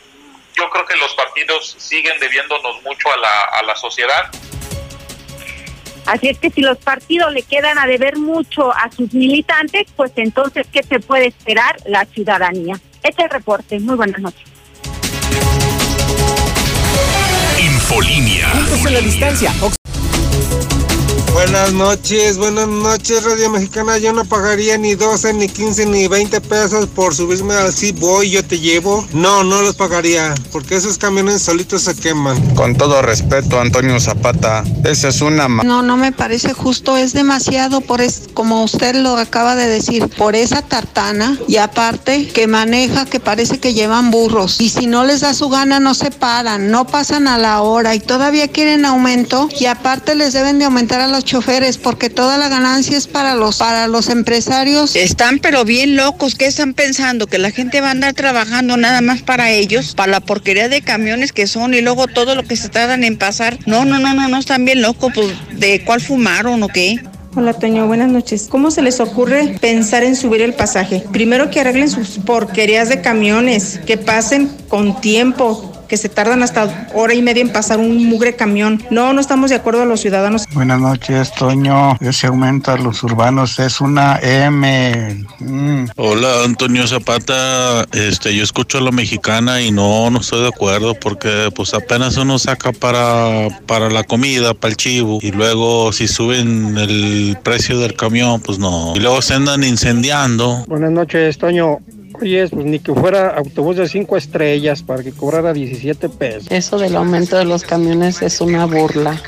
yo 0.53 0.69
creo 0.69 0.85
que 0.85 0.95
los 0.97 1.13
partidos 1.15 1.75
siguen 1.77 2.19
debiéndonos 2.19 2.81
mucho 2.83 3.11
a 3.11 3.17
la, 3.17 3.41
a 3.41 3.63
la 3.63 3.75
sociedad. 3.75 4.29
Así 6.05 6.27
es 6.27 6.37
que 6.39 6.49
si 6.49 6.61
los 6.61 6.77
partidos 6.77 7.31
le 7.33 7.43
quedan 7.43 7.77
a 7.77 7.85
deber 7.85 8.17
mucho 8.17 8.71
a 8.71 8.91
sus 8.91 9.13
militantes, 9.13 9.83
pues 9.95 10.11
entonces, 10.15 10.67
¿qué 10.71 10.83
se 10.83 10.99
puede 10.99 11.27
esperar 11.27 11.77
la 11.85 12.05
ciudadanía? 12.05 12.79
Este 13.03 13.23
es 13.23 13.25
el 13.25 13.29
reporte. 13.29 13.79
Muy 13.79 13.95
buenas 13.95 14.19
noches. 14.19 14.43
Infolinia. 17.59 18.51
Puntos 18.51 18.85
en 18.85 18.93
la 18.93 19.01
distancia. 19.01 19.51
Buenas 21.39 21.71
noches, 21.71 22.37
buenas 22.37 22.67
noches 22.67 23.23
Radio 23.23 23.49
Mexicana. 23.49 23.97
Yo 23.97 24.11
no 24.11 24.25
pagaría 24.25 24.77
ni 24.77 24.95
12, 24.95 25.33
ni 25.35 25.47
15, 25.47 25.85
ni 25.85 26.05
20 26.05 26.41
pesos 26.41 26.87
por 26.87 27.15
subirme 27.15 27.53
al 27.53 27.71
sí 27.71 27.93
voy, 27.93 28.29
yo 28.31 28.43
te 28.43 28.59
llevo. 28.59 29.07
No, 29.13 29.45
no 29.45 29.61
los 29.61 29.77
pagaría, 29.77 30.35
porque 30.51 30.75
esos 30.75 30.97
camiones 30.97 31.41
solitos 31.41 31.83
se 31.83 31.95
queman. 31.95 32.55
Con 32.55 32.75
todo 32.75 33.01
respeto, 33.01 33.57
Antonio 33.57 34.01
Zapata, 34.01 34.65
esa 34.83 35.07
es 35.07 35.21
una... 35.21 35.47
No, 35.47 35.81
no 35.81 35.95
me 35.95 36.11
parece 36.11 36.51
justo, 36.51 36.97
es 36.97 37.13
demasiado 37.13 37.79
por 37.79 38.01
es, 38.01 38.27
como 38.33 38.61
usted 38.61 38.95
lo 38.95 39.15
acaba 39.15 39.55
de 39.55 39.67
decir, 39.67 40.09
por 40.09 40.35
esa 40.35 40.61
tartana 40.61 41.39
y 41.47 41.55
aparte 41.55 42.27
que 42.27 42.47
maneja 42.47 43.05
que 43.05 43.21
parece 43.21 43.59
que 43.59 43.73
llevan 43.73 44.11
burros 44.11 44.59
y 44.59 44.67
si 44.67 44.87
no 44.87 45.05
les 45.05 45.21
da 45.21 45.33
su 45.33 45.47
gana 45.47 45.79
no 45.79 45.93
se 45.93 46.11
paran, 46.11 46.69
no 46.69 46.85
pasan 46.85 47.29
a 47.29 47.37
la 47.37 47.61
hora 47.61 47.95
y 47.95 48.01
todavía 48.01 48.49
quieren 48.49 48.83
aumento 48.83 49.47
y 49.57 49.67
aparte 49.67 50.15
les 50.15 50.33
deben 50.33 50.59
de 50.59 50.65
aumentar 50.65 50.99
a 50.99 51.07
los 51.07 51.28
choferes 51.29 51.77
porque 51.77 52.09
toda 52.09 52.39
la 52.39 52.49
ganancia 52.49 52.97
es 52.97 53.05
para 53.05 53.35
los 53.35 53.57
para 53.57 53.87
los 53.87 54.09
empresarios. 54.09 54.95
Están 54.95 55.37
pero 55.37 55.63
bien 55.63 55.95
locos, 55.95 56.33
¿qué 56.33 56.47
están 56.47 56.73
pensando? 56.73 57.27
Que 57.27 57.37
la 57.37 57.51
gente 57.51 57.81
va 57.81 57.89
a 57.89 57.91
andar 57.91 58.13
trabajando 58.13 58.77
nada 58.77 59.01
más 59.01 59.21
para 59.21 59.51
ellos, 59.51 59.93
para 59.93 60.11
la 60.11 60.19
porquería 60.21 60.69
de 60.69 60.81
camiones 60.81 61.31
que 61.31 61.45
son 61.45 61.75
y 61.75 61.81
luego 61.81 62.07
todo 62.07 62.33
lo 62.33 62.43
que 62.43 62.55
se 62.55 62.69
tardan 62.69 63.03
en 63.03 63.17
pasar. 63.17 63.59
No, 63.67 63.85
no, 63.85 63.99
no, 63.99 64.15
no, 64.15 64.27
no 64.27 64.37
están 64.39 64.65
bien 64.65 64.81
locos, 64.81 65.11
pues 65.13 65.27
de 65.51 65.83
cuál 65.85 66.01
fumaron 66.01 66.63
o 66.63 66.67
qué. 66.67 66.99
Hola 67.35 67.53
Toño, 67.53 67.85
buenas 67.85 68.09
noches. 68.09 68.47
¿Cómo 68.49 68.71
se 68.71 68.81
les 68.81 68.99
ocurre 68.99 69.55
pensar 69.61 70.03
en 70.03 70.15
subir 70.15 70.41
el 70.41 70.55
pasaje? 70.55 71.03
Primero 71.11 71.51
que 71.51 71.59
arreglen 71.59 71.89
sus 71.89 72.17
porquerías 72.17 72.89
de 72.89 73.01
camiones, 73.01 73.79
que 73.85 73.97
pasen 73.97 74.49
con 74.67 74.99
tiempo, 74.99 75.78
que 75.89 75.97
se 75.97 76.07
tardan 76.07 76.43
hasta 76.43 76.87
hora 76.93 77.13
y 77.13 77.21
media 77.21 77.41
en 77.41 77.49
pasar 77.49 77.79
un 77.79 78.05
mugre 78.05 78.35
camión. 78.35 78.81
No, 78.91 79.11
no 79.11 79.19
estamos 79.19 79.49
de 79.49 79.57
acuerdo 79.57 79.81
a 79.81 79.85
los 79.85 79.99
ciudadanos. 79.99 80.45
Buenas 80.53 80.79
noches, 80.79 81.33
Toño. 81.33 81.97
Ese 81.99 82.27
aumento 82.27 82.71
a 82.71 82.77
los 82.77 83.03
urbanos 83.03 83.59
es 83.59 83.81
una 83.81 84.19
M. 84.21 85.25
Mm. 85.39 85.85
Hola, 85.97 86.43
Antonio 86.45 86.87
Zapata. 86.87 87.85
Este, 87.91 88.35
yo 88.35 88.43
escucho 88.43 88.77
a 88.77 88.81
la 88.81 88.91
mexicana 88.91 89.61
y 89.61 89.71
no, 89.71 90.09
no 90.11 90.19
estoy 90.19 90.43
de 90.43 90.49
acuerdo 90.49 90.93
porque 90.93 91.49
pues 91.53 91.73
apenas 91.73 92.15
uno 92.17 92.37
saca 92.37 92.71
para, 92.71 93.47
para 93.65 93.89
la 93.89 94.03
comida, 94.03 94.53
para 94.53 94.71
el 94.71 94.77
chivo 94.77 95.19
y 95.21 95.31
luego 95.31 95.91
si 95.91 96.07
suben 96.07 96.77
el 96.77 97.37
precio 97.43 97.79
del 97.79 97.95
camión, 97.95 98.39
pues 98.41 98.59
no. 98.59 98.93
Y 98.95 98.99
luego 98.99 99.21
se 99.23 99.33
andan 99.33 99.63
incendiando. 99.63 100.65
Buenas 100.67 100.91
noches, 100.91 101.37
Toño. 101.39 101.79
Oye, 102.21 102.47
pues 102.49 102.65
ni 102.65 102.79
que 102.79 102.93
fuera 102.93 103.29
autobús 103.29 103.77
de 103.77 103.87
cinco 103.87 104.17
estrellas 104.17 104.83
para 104.83 105.03
que 105.03 105.11
cobrara 105.11 105.53
17 105.53 106.09
pesos. 106.09 106.51
Eso 106.51 106.77
del 106.77 106.95
aumento 106.95 107.37
de 107.37 107.45
los 107.45 107.63
camiones 107.63 108.21
es 108.21 108.41
una 108.41 108.65
burla, 108.65 109.21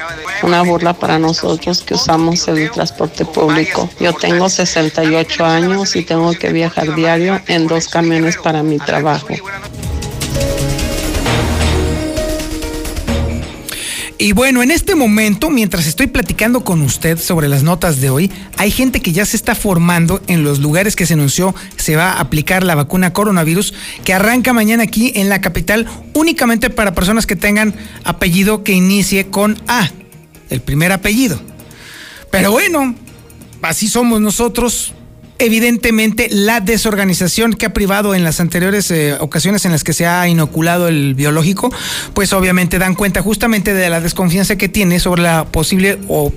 una 0.43 0.61
burla 0.63 0.93
para 0.93 1.17
nosotros 1.17 1.83
que 1.83 1.93
usamos 1.93 2.47
el 2.49 2.69
transporte 2.71 3.23
público. 3.23 3.89
Yo 3.99 4.13
tengo 4.13 4.49
68 4.49 5.45
años 5.45 5.95
y 5.95 6.03
tengo 6.03 6.33
que 6.33 6.51
viajar 6.51 6.93
diario 6.95 7.39
en 7.47 7.67
dos 7.67 7.87
camiones 7.87 8.35
para 8.37 8.61
mi 8.61 8.77
trabajo. 8.77 9.27
Y 14.21 14.33
bueno, 14.33 14.61
en 14.61 14.69
este 14.69 14.93
momento, 14.93 15.49
mientras 15.49 15.87
estoy 15.87 16.05
platicando 16.05 16.63
con 16.63 16.83
usted 16.83 17.17
sobre 17.17 17.47
las 17.47 17.63
notas 17.63 18.01
de 18.01 18.11
hoy, 18.11 18.29
hay 18.55 18.69
gente 18.69 18.99
que 18.99 19.13
ya 19.13 19.25
se 19.25 19.35
está 19.35 19.55
formando 19.55 20.21
en 20.27 20.43
los 20.43 20.59
lugares 20.59 20.95
que 20.95 21.07
se 21.07 21.15
anunció 21.15 21.55
se 21.75 21.95
va 21.95 22.11
a 22.11 22.19
aplicar 22.19 22.63
la 22.63 22.75
vacuna 22.75 23.13
coronavirus, 23.13 23.73
que 24.05 24.13
arranca 24.13 24.53
mañana 24.53 24.83
aquí 24.83 25.11
en 25.15 25.27
la 25.27 25.41
capital 25.41 25.87
únicamente 26.13 26.69
para 26.69 26.93
personas 26.93 27.25
que 27.25 27.35
tengan 27.35 27.73
apellido 28.03 28.63
que 28.63 28.73
inicie 28.73 29.25
con 29.25 29.59
A, 29.67 29.89
el 30.51 30.61
primer 30.61 30.91
apellido. 30.91 31.41
Pero 32.29 32.51
bueno, 32.51 32.93
así 33.63 33.87
somos 33.87 34.21
nosotros 34.21 34.93
evidentemente 35.41 36.27
la 36.29 36.59
desorganización 36.59 37.53
que 37.53 37.65
ha 37.65 37.73
privado 37.73 38.13
en 38.13 38.23
las 38.23 38.39
anteriores 38.39 38.91
eh, 38.91 39.15
ocasiones 39.19 39.65
en 39.65 39.71
las 39.71 39.83
que 39.83 39.93
se 39.93 40.05
ha 40.05 40.27
inoculado 40.27 40.87
el 40.87 41.15
biológico, 41.15 41.73
pues 42.13 42.31
obviamente 42.33 42.77
dan 42.77 42.93
cuenta 42.93 43.23
justamente 43.23 43.73
de 43.73 43.89
la 43.89 44.01
desconfianza 44.01 44.55
que 44.55 44.69
tiene 44.69 44.99
sobre 44.99 45.23
la 45.23 45.45
posible 45.45 45.97
o 46.07 46.31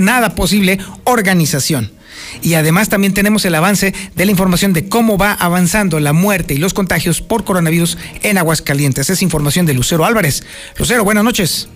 nada 0.00 0.34
posible 0.34 0.78
organización. 1.04 1.92
Y 2.40 2.54
además 2.54 2.88
también 2.88 3.12
tenemos 3.12 3.44
el 3.44 3.54
avance 3.54 3.92
de 4.16 4.24
la 4.24 4.30
información 4.30 4.72
de 4.72 4.88
cómo 4.88 5.18
va 5.18 5.34
avanzando 5.34 6.00
la 6.00 6.14
muerte 6.14 6.54
y 6.54 6.58
los 6.58 6.72
contagios 6.72 7.20
por 7.20 7.44
coronavirus 7.44 7.98
en 8.22 8.38
Aguascalientes. 8.38 9.10
Es 9.10 9.20
información 9.20 9.66
de 9.66 9.74
Lucero 9.74 10.06
Álvarez. 10.06 10.42
Lucero, 10.78 11.04
buenas 11.04 11.24
noches. 11.24 11.68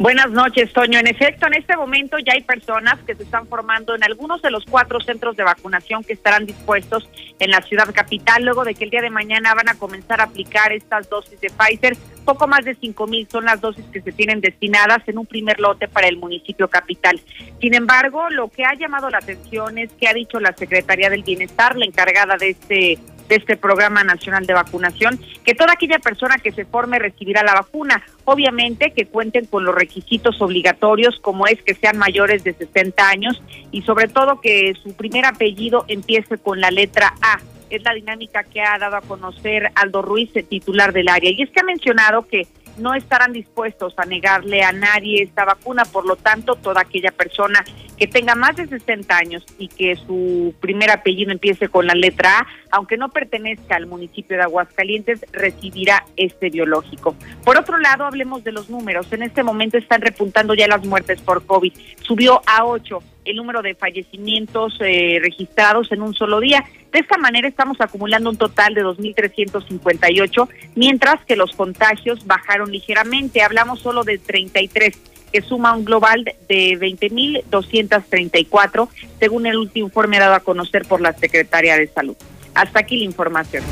Buenas 0.00 0.30
noches, 0.30 0.72
Toño. 0.72 0.98
En 0.98 1.06
efecto, 1.06 1.46
en 1.46 1.52
este 1.52 1.76
momento 1.76 2.16
ya 2.18 2.32
hay 2.32 2.40
personas 2.40 2.98
que 3.06 3.14
se 3.14 3.22
están 3.22 3.46
formando 3.46 3.94
en 3.94 4.02
algunos 4.02 4.40
de 4.40 4.50
los 4.50 4.64
cuatro 4.64 4.98
centros 4.98 5.36
de 5.36 5.44
vacunación 5.44 6.02
que 6.04 6.14
estarán 6.14 6.46
dispuestos 6.46 7.06
en 7.38 7.50
la 7.50 7.60
ciudad 7.60 7.92
capital, 7.92 8.42
luego 8.42 8.64
de 8.64 8.74
que 8.74 8.84
el 8.84 8.90
día 8.90 9.02
de 9.02 9.10
mañana 9.10 9.52
van 9.52 9.68
a 9.68 9.74
comenzar 9.74 10.22
a 10.22 10.24
aplicar 10.24 10.72
estas 10.72 11.10
dosis 11.10 11.38
de 11.42 11.50
Pfizer. 11.50 11.98
Poco 12.24 12.48
más 12.48 12.64
de 12.64 12.76
cinco 12.76 13.06
mil 13.06 13.28
son 13.30 13.44
las 13.44 13.60
dosis 13.60 13.84
que 13.92 14.00
se 14.00 14.10
tienen 14.10 14.40
destinadas 14.40 15.06
en 15.06 15.18
un 15.18 15.26
primer 15.26 15.60
lote 15.60 15.86
para 15.86 16.08
el 16.08 16.16
municipio 16.16 16.68
capital. 16.68 17.20
Sin 17.60 17.74
embargo, 17.74 18.30
lo 18.30 18.48
que 18.48 18.64
ha 18.64 18.72
llamado 18.72 19.10
la 19.10 19.18
atención 19.18 19.76
es 19.76 19.92
que 19.92 20.08
ha 20.08 20.14
dicho 20.14 20.40
la 20.40 20.56
Secretaría 20.56 21.10
del 21.10 21.24
Bienestar, 21.24 21.76
la 21.76 21.84
encargada 21.84 22.38
de 22.38 22.48
este 22.48 22.98
de 23.30 23.36
este 23.36 23.56
programa 23.56 24.02
nacional 24.02 24.44
de 24.44 24.52
vacunación, 24.52 25.18
que 25.44 25.54
toda 25.54 25.72
aquella 25.72 26.00
persona 26.00 26.36
que 26.36 26.50
se 26.50 26.64
forme 26.64 26.98
recibirá 26.98 27.42
la 27.44 27.54
vacuna. 27.54 28.02
Obviamente 28.24 28.90
que 28.90 29.06
cuenten 29.06 29.46
con 29.46 29.64
los 29.64 29.74
requisitos 29.74 30.42
obligatorios, 30.42 31.18
como 31.20 31.46
es 31.46 31.62
que 31.62 31.74
sean 31.74 31.96
mayores 31.96 32.42
de 32.42 32.52
60 32.52 33.08
años 33.08 33.40
y 33.70 33.82
sobre 33.82 34.08
todo 34.08 34.40
que 34.40 34.74
su 34.82 34.94
primer 34.94 35.24
apellido 35.24 35.84
empiece 35.86 36.38
con 36.38 36.60
la 36.60 36.70
letra 36.70 37.14
A 37.22 37.38
es 37.70 37.84
la 37.84 37.94
dinámica 37.94 38.42
que 38.42 38.60
ha 38.60 38.76
dado 38.78 38.96
a 38.96 39.00
conocer 39.00 39.70
Aldo 39.76 40.02
Ruiz, 40.02 40.32
titular 40.48 40.92
del 40.92 41.08
área. 41.08 41.30
Y 41.30 41.40
es 41.40 41.50
que 41.50 41.60
ha 41.60 41.62
mencionado 41.62 42.26
que 42.26 42.48
no 42.78 42.94
estarán 42.94 43.32
dispuestos 43.32 43.94
a 43.96 44.04
negarle 44.06 44.62
a 44.62 44.72
nadie 44.72 45.22
esta 45.22 45.44
vacuna, 45.44 45.84
por 45.84 46.06
lo 46.06 46.16
tanto, 46.16 46.56
toda 46.56 46.82
aquella 46.82 47.10
persona 47.10 47.64
que 47.96 48.06
tenga 48.06 48.34
más 48.34 48.56
de 48.56 48.66
60 48.66 49.14
años 49.14 49.44
y 49.58 49.68
que 49.68 49.94
su 49.96 50.54
primer 50.60 50.90
apellido 50.90 51.32
empiece 51.32 51.68
con 51.68 51.86
la 51.86 51.94
letra 51.94 52.38
A, 52.38 52.46
aunque 52.70 52.96
no 52.96 53.10
pertenezca 53.10 53.76
al 53.76 53.86
municipio 53.86 54.36
de 54.36 54.42
Aguascalientes, 54.42 55.24
recibirá 55.32 56.06
este 56.16 56.48
biológico. 56.48 57.14
Por 57.44 57.58
otro 57.58 57.78
lado, 57.78 58.04
hablemos 58.04 58.42
de 58.42 58.52
los 58.52 58.70
números. 58.70 59.12
En 59.12 59.22
este 59.22 59.42
momento 59.42 59.76
están 59.76 60.00
repuntando 60.00 60.54
ya 60.54 60.66
las 60.66 60.84
muertes 60.86 61.20
por 61.20 61.44
COVID. 61.44 61.72
Subió 62.02 62.40
a 62.46 62.64
8 62.64 63.02
el 63.24 63.36
número 63.36 63.62
de 63.62 63.74
fallecimientos 63.74 64.78
eh, 64.80 65.18
registrados 65.22 65.92
en 65.92 66.02
un 66.02 66.14
solo 66.14 66.40
día. 66.40 66.64
De 66.92 66.98
esta 66.98 67.16
manera 67.18 67.48
estamos 67.48 67.80
acumulando 67.80 68.30
un 68.30 68.36
total 68.36 68.74
de 68.74 68.84
2.358, 68.84 70.48
mientras 70.74 71.24
que 71.24 71.36
los 71.36 71.52
contagios 71.52 72.26
bajaron 72.26 72.72
ligeramente. 72.72 73.42
Hablamos 73.42 73.78
solo 73.80 74.02
de 74.02 74.18
33 74.18 74.98
que 75.32 75.42
suma 75.42 75.76
un 75.76 75.84
global 75.84 76.24
de 76.48 76.76
20.234, 76.78 78.88
según 79.20 79.46
el 79.46 79.56
último 79.56 79.86
informe 79.86 80.18
dado 80.18 80.34
a 80.34 80.40
conocer 80.40 80.84
por 80.86 81.00
la 81.00 81.12
Secretaría 81.12 81.76
de 81.76 81.86
Salud. 81.86 82.16
Hasta 82.54 82.80
aquí 82.80 82.98
la 82.98 83.04
información. 83.04 83.62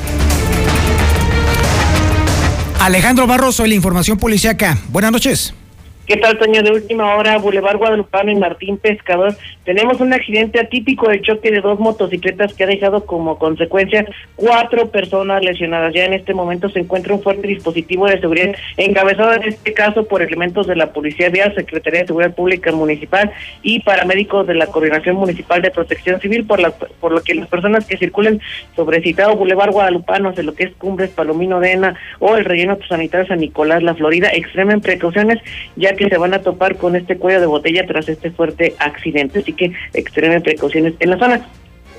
Alejandro 2.81 3.27
Barroso, 3.27 3.67
la 3.67 3.75
información 3.75 4.19
policiaca. 4.19 4.79
Buenas 4.91 5.11
noches. 5.11 5.53
¿Qué 6.07 6.17
tal, 6.17 6.39
Toño? 6.39 6.63
De 6.63 6.71
última 6.71 7.17
hora, 7.17 7.37
Boulevard 7.37 7.77
Guadalupano 7.77 8.33
y 8.33 8.37
Martín 8.37 8.79
Pescador. 8.79 9.37
Tenemos 9.69 10.01
un 10.01 10.15
accidente 10.15 10.59
atípico 10.59 11.11
de 11.11 11.21
choque 11.21 11.51
de 11.51 11.61
dos 11.61 11.79
motocicletas 11.79 12.55
que 12.55 12.65
ha 12.65 12.67
dejado 12.67 13.05
como 13.05 13.39
consecuencia 13.39 14.07
cuatro 14.35 14.89
personas 14.89 15.45
lesionadas. 15.45 15.93
Ya 15.93 16.07
en 16.07 16.15
este 16.15 16.33
momento 16.33 16.71
se 16.71 16.79
encuentra 16.79 17.13
un 17.13 17.23
fuerte 17.23 17.47
dispositivo 17.47 18.07
de 18.07 18.19
seguridad 18.19 18.57
encabezado 18.79 19.35
en 19.35 19.43
este 19.43 19.75
caso 19.75 20.09
por 20.09 20.23
elementos 20.23 20.67
de 20.67 20.75
la 20.75 20.95
Policía 20.95 21.29
Vial, 21.29 21.55
Secretaría 21.55 22.01
de 22.01 22.07
Seguridad 22.07 22.35
Pública 22.35 22.73
Municipal 22.73 23.31
y 23.63 23.81
paramédicos 23.81 24.47
de 24.47 24.55
la 24.55 24.69
Coordinación 24.69 25.17
Municipal 25.17 25.61
de 25.61 25.71
Protección 25.71 26.19
Civil, 26.19 26.47
por, 26.47 26.61
la, 26.61 26.71
por 26.71 27.13
lo 27.13 27.21
que 27.21 27.35
las 27.35 27.49
personas 27.49 27.85
que 27.85 27.99
circulen 27.99 28.41
sobre 28.75 29.03
citado 29.03 29.37
Boulevard 29.37 29.73
Guadalupano, 29.73 30.33
de 30.33 30.45
lo 30.45 30.55
que 30.55 30.65
es 30.65 30.77
Cumbres, 30.77 31.11
Palomino 31.11 31.61
Dena 31.61 31.95
o 32.21 32.37
el 32.37 32.47
relleno 32.47 32.79
sanitario 32.89 33.27
San 33.27 33.41
Nicolás, 33.41 33.83
La 33.83 33.95
Florida, 33.95 34.31
extremen 34.33 34.81
precauciones 34.81 35.41
ya 35.77 35.95
que 35.95 36.09
se 36.09 36.17
van 36.17 36.33
a 36.33 36.41
topar 36.41 36.77
con 36.77 36.97
este 36.97 37.19
cuello 37.19 37.41
de 37.41 37.47
botella 37.47 37.85
tras 37.87 38.09
este 38.09 38.31
fuerte 38.31 38.75
accidente. 38.79 39.43
Que 39.59 39.73
extremen 39.93 40.43
precauciones 40.43 40.95
en 41.01 41.11
la 41.11 41.19
zona. 41.19 41.47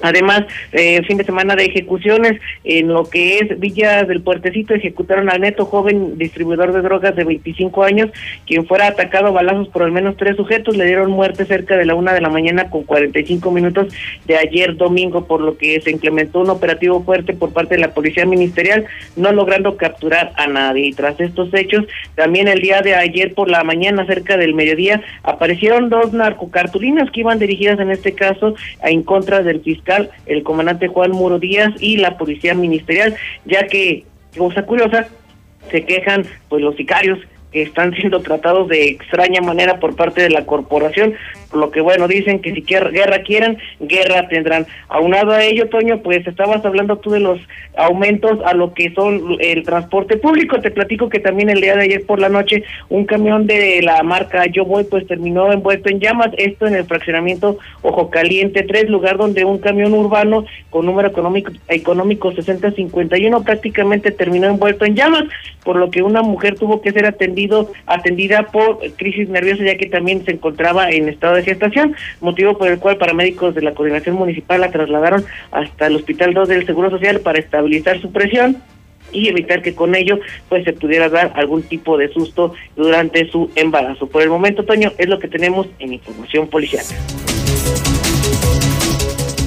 Además, 0.01 0.45
eh, 0.71 1.01
fin 1.03 1.17
de 1.17 1.23
semana 1.23 1.55
de 1.55 1.65
ejecuciones 1.65 2.39
en 2.63 2.87
lo 2.87 3.03
que 3.03 3.39
es 3.39 3.59
Villa 3.59 4.03
del 4.03 4.21
Puertecito, 4.21 4.73
ejecutaron 4.73 5.29
al 5.29 5.41
neto 5.41 5.65
joven 5.65 6.17
distribuidor 6.17 6.73
de 6.73 6.81
drogas 6.81 7.15
de 7.15 7.23
25 7.23 7.83
años, 7.83 8.09
quien 8.45 8.65
fuera 8.65 8.87
atacado 8.87 9.27
a 9.27 9.31
balazos 9.31 9.67
por 9.69 9.83
al 9.83 9.91
menos 9.91 10.15
tres 10.17 10.37
sujetos, 10.37 10.77
le 10.77 10.85
dieron 10.85 11.11
muerte 11.11 11.45
cerca 11.45 11.75
de 11.75 11.85
la 11.85 11.95
una 11.95 12.13
de 12.13 12.21
la 12.21 12.29
mañana 12.29 12.69
con 12.69 12.83
45 12.83 13.51
minutos 13.51 13.93
de 14.25 14.37
ayer 14.37 14.77
domingo, 14.77 15.25
por 15.25 15.41
lo 15.41 15.57
que 15.57 15.81
se 15.81 15.91
implementó 15.91 16.39
un 16.39 16.49
operativo 16.49 17.03
fuerte 17.03 17.33
por 17.33 17.51
parte 17.51 17.75
de 17.75 17.81
la 17.81 17.93
Policía 17.93 18.25
Ministerial, 18.25 18.85
no 19.15 19.31
logrando 19.31 19.75
capturar 19.75 20.31
a 20.35 20.47
nadie. 20.47 20.87
Y 20.87 20.93
tras 20.93 21.19
estos 21.19 21.53
hechos, 21.53 21.85
también 22.15 22.47
el 22.47 22.61
día 22.61 22.81
de 22.81 22.95
ayer 22.95 23.33
por 23.33 23.49
la 23.49 23.63
mañana, 23.63 24.05
cerca 24.05 24.37
del 24.37 24.53
mediodía, 24.53 25.01
aparecieron 25.23 25.89
dos 25.89 26.13
narcocartulinas 26.13 27.11
que 27.11 27.21
iban 27.21 27.39
dirigidas 27.39 27.79
en 27.79 27.91
este 27.91 28.13
caso 28.13 28.55
en 28.83 29.03
contra 29.03 29.43
del 29.43 29.61
fiscal 29.61 29.88
el 30.25 30.43
comandante 30.43 30.87
Juan 30.87 31.11
Muro 31.11 31.39
Díaz 31.39 31.73
y 31.79 31.97
la 31.97 32.17
policía 32.17 32.53
ministerial, 32.53 33.15
ya 33.45 33.67
que, 33.67 34.05
cosa 34.37 34.65
curiosa, 34.65 35.07
se 35.71 35.83
quejan 35.85 36.25
pues 36.47 36.61
los 36.61 36.75
sicarios 36.75 37.19
que 37.51 37.63
están 37.63 37.93
siendo 37.93 38.21
tratados 38.21 38.67
de 38.67 38.89
extraña 38.89 39.41
manera 39.41 39.79
por 39.79 39.95
parte 39.95 40.21
de 40.21 40.29
la 40.29 40.45
corporación, 40.45 41.13
por 41.49 41.59
lo 41.59 41.71
que 41.71 41.81
bueno, 41.81 42.07
dicen 42.07 42.39
que 42.39 42.53
si 42.53 42.61
guerra 42.61 43.23
quieren, 43.23 43.57
guerra 43.79 44.27
tendrán. 44.27 44.67
Aunado 44.87 45.31
a 45.31 45.43
ello, 45.43 45.67
Toño, 45.67 46.01
pues 46.03 46.25
estabas 46.27 46.63
hablando 46.63 46.97
tú 46.97 47.11
de 47.11 47.19
los 47.19 47.39
aumentos 47.75 48.39
a 48.45 48.53
lo 48.53 48.73
que 48.73 48.93
son 48.93 49.37
el 49.39 49.63
transporte 49.63 50.17
público, 50.17 50.61
te 50.61 50.69
platico 50.69 51.09
que 51.09 51.19
también 51.19 51.49
el 51.49 51.61
día 51.61 51.75
de 51.75 51.83
ayer 51.83 52.05
por 52.05 52.19
la 52.19 52.29
noche 52.29 52.63
un 52.89 53.05
camión 53.05 53.47
de 53.47 53.81
la 53.81 54.03
marca 54.03 54.45
Yo 54.45 54.65
Voy 54.65 54.83
pues 54.83 55.07
terminó 55.07 55.51
envuelto 55.51 55.89
en 55.89 55.99
llamas, 55.99 56.29
esto 56.37 56.67
en 56.67 56.75
el 56.75 56.85
fraccionamiento 56.85 57.57
Ojo 57.81 58.09
Caliente 58.11 58.63
3, 58.63 58.89
lugar 58.89 59.17
donde 59.17 59.45
un 59.45 59.57
camión 59.57 59.93
urbano 59.93 60.45
con 60.69 60.85
número 60.85 61.07
económico 61.07 61.51
económico 61.67 62.31
6051 62.31 63.43
prácticamente 63.43 64.11
terminó 64.11 64.47
envuelto 64.47 64.85
en 64.85 64.95
llamas, 64.95 65.23
por 65.63 65.77
lo 65.77 65.89
que 65.89 66.03
una 66.03 66.21
mujer 66.21 66.55
tuvo 66.55 66.81
que 66.81 66.91
ser 66.91 67.05
atendida 67.05 67.38
atendida 67.85 68.43
por 68.51 68.79
crisis 68.95 69.29
nerviosa 69.29 69.63
ya 69.63 69.77
que 69.77 69.87
también 69.87 70.25
se 70.25 70.31
encontraba 70.31 70.89
en 70.89 71.09
estado 71.09 71.35
de 71.35 71.43
gestación, 71.43 71.95
motivo 72.21 72.57
por 72.57 72.67
el 72.69 72.79
cual 72.79 72.97
paramédicos 72.97 73.55
de 73.55 73.61
la 73.61 73.73
coordinación 73.73 74.15
municipal 74.15 74.61
la 74.61 74.71
trasladaron 74.71 75.23
hasta 75.51 75.87
el 75.87 75.95
Hospital 75.95 76.33
2 76.33 76.49
del 76.49 76.65
Seguro 76.65 76.89
Social 76.89 77.21
para 77.21 77.39
estabilizar 77.39 78.01
su 78.01 78.11
presión 78.11 78.57
y 79.11 79.27
evitar 79.27 79.61
que 79.61 79.73
con 79.73 79.95
ello 79.95 80.19
pues 80.49 80.63
se 80.65 80.73
pudiera 80.73 81.09
dar 81.09 81.33
algún 81.35 81.63
tipo 81.63 81.97
de 81.97 82.11
susto 82.13 82.53
durante 82.75 83.29
su 83.29 83.49
embarazo. 83.55 84.07
Por 84.07 84.21
el 84.21 84.29
momento, 84.29 84.65
Toño, 84.65 84.91
es 84.97 85.07
lo 85.07 85.19
que 85.19 85.27
tenemos 85.27 85.67
en 85.79 85.93
información 85.93 86.47
policial. 86.47 86.85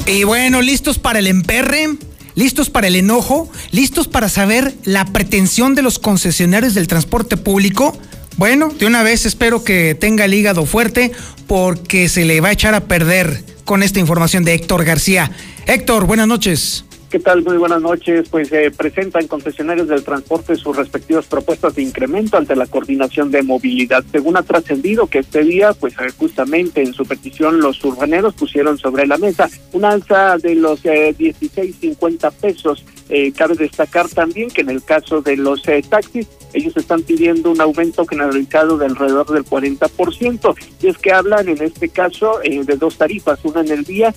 Y 0.06 0.24
bueno, 0.24 0.62
listos 0.62 0.98
para 0.98 1.20
el 1.20 1.28
emperre 1.28 1.86
listos 2.34 2.70
para 2.70 2.86
el 2.86 2.96
enojo, 2.96 3.50
listos 3.70 4.08
para 4.08 4.28
saber 4.28 4.74
la 4.84 5.06
pretensión 5.06 5.74
de 5.74 5.82
los 5.82 5.98
concesionarios 5.98 6.74
del 6.74 6.88
transporte 6.88 7.36
público. 7.36 7.96
Bueno, 8.36 8.72
de 8.78 8.86
una 8.86 9.02
vez 9.02 9.26
espero 9.26 9.64
que 9.64 9.94
tenga 9.94 10.24
el 10.24 10.34
hígado 10.34 10.64
fuerte 10.66 11.12
porque 11.46 12.08
se 12.08 12.24
le 12.24 12.40
va 12.40 12.48
a 12.48 12.52
echar 12.52 12.74
a 12.74 12.84
perder 12.84 13.44
con 13.64 13.82
esta 13.82 14.00
información 14.00 14.44
de 14.44 14.54
Héctor 14.54 14.84
García. 14.84 15.30
Héctor, 15.66 16.06
buenas 16.06 16.26
noches. 16.26 16.84
¿Qué 17.12 17.20
tal? 17.20 17.42
Muy 17.42 17.58
buenas 17.58 17.82
noches. 17.82 18.26
Pues 18.30 18.50
eh, 18.54 18.70
presentan 18.74 19.28
concesionarios 19.28 19.86
del 19.86 20.02
transporte 20.02 20.56
sus 20.56 20.74
respectivas 20.74 21.26
propuestas 21.26 21.74
de 21.74 21.82
incremento 21.82 22.38
ante 22.38 22.56
la 22.56 22.64
coordinación 22.64 23.30
de 23.30 23.42
movilidad. 23.42 24.02
Según 24.10 24.38
ha 24.38 24.42
trascendido 24.42 25.06
que 25.08 25.18
este 25.18 25.44
día, 25.44 25.74
pues 25.74 25.92
eh, 26.00 26.10
justamente 26.16 26.82
en 26.82 26.94
su 26.94 27.04
petición 27.04 27.60
los 27.60 27.84
urbaneros 27.84 28.32
pusieron 28.32 28.78
sobre 28.78 29.06
la 29.06 29.18
mesa 29.18 29.50
una 29.74 29.90
alza 29.90 30.38
de 30.38 30.54
los 30.54 30.86
eh, 30.86 31.14
16.50 31.18 32.32
pesos. 32.32 32.82
Eh, 33.10 33.30
cabe 33.32 33.56
destacar 33.56 34.08
también 34.08 34.48
que 34.48 34.62
en 34.62 34.70
el 34.70 34.82
caso 34.82 35.20
de 35.20 35.36
los 35.36 35.64
taxis, 35.90 36.26
ellos 36.54 36.74
están 36.78 37.02
pidiendo 37.02 37.50
un 37.50 37.60
aumento 37.60 38.06
generalizado 38.06 38.78
de 38.78 38.86
alrededor 38.86 39.30
del 39.30 39.44
40%. 39.44 40.54
Y 40.80 40.86
es 40.86 40.96
que 40.96 41.12
hablan 41.12 41.46
en 41.50 41.60
este 41.60 41.90
caso 41.90 42.40
de 42.42 42.76
dos 42.76 42.96
tarifas, 42.96 43.44
una 43.44 43.60
en 43.60 43.70
el 43.70 43.84
día, 43.84 44.14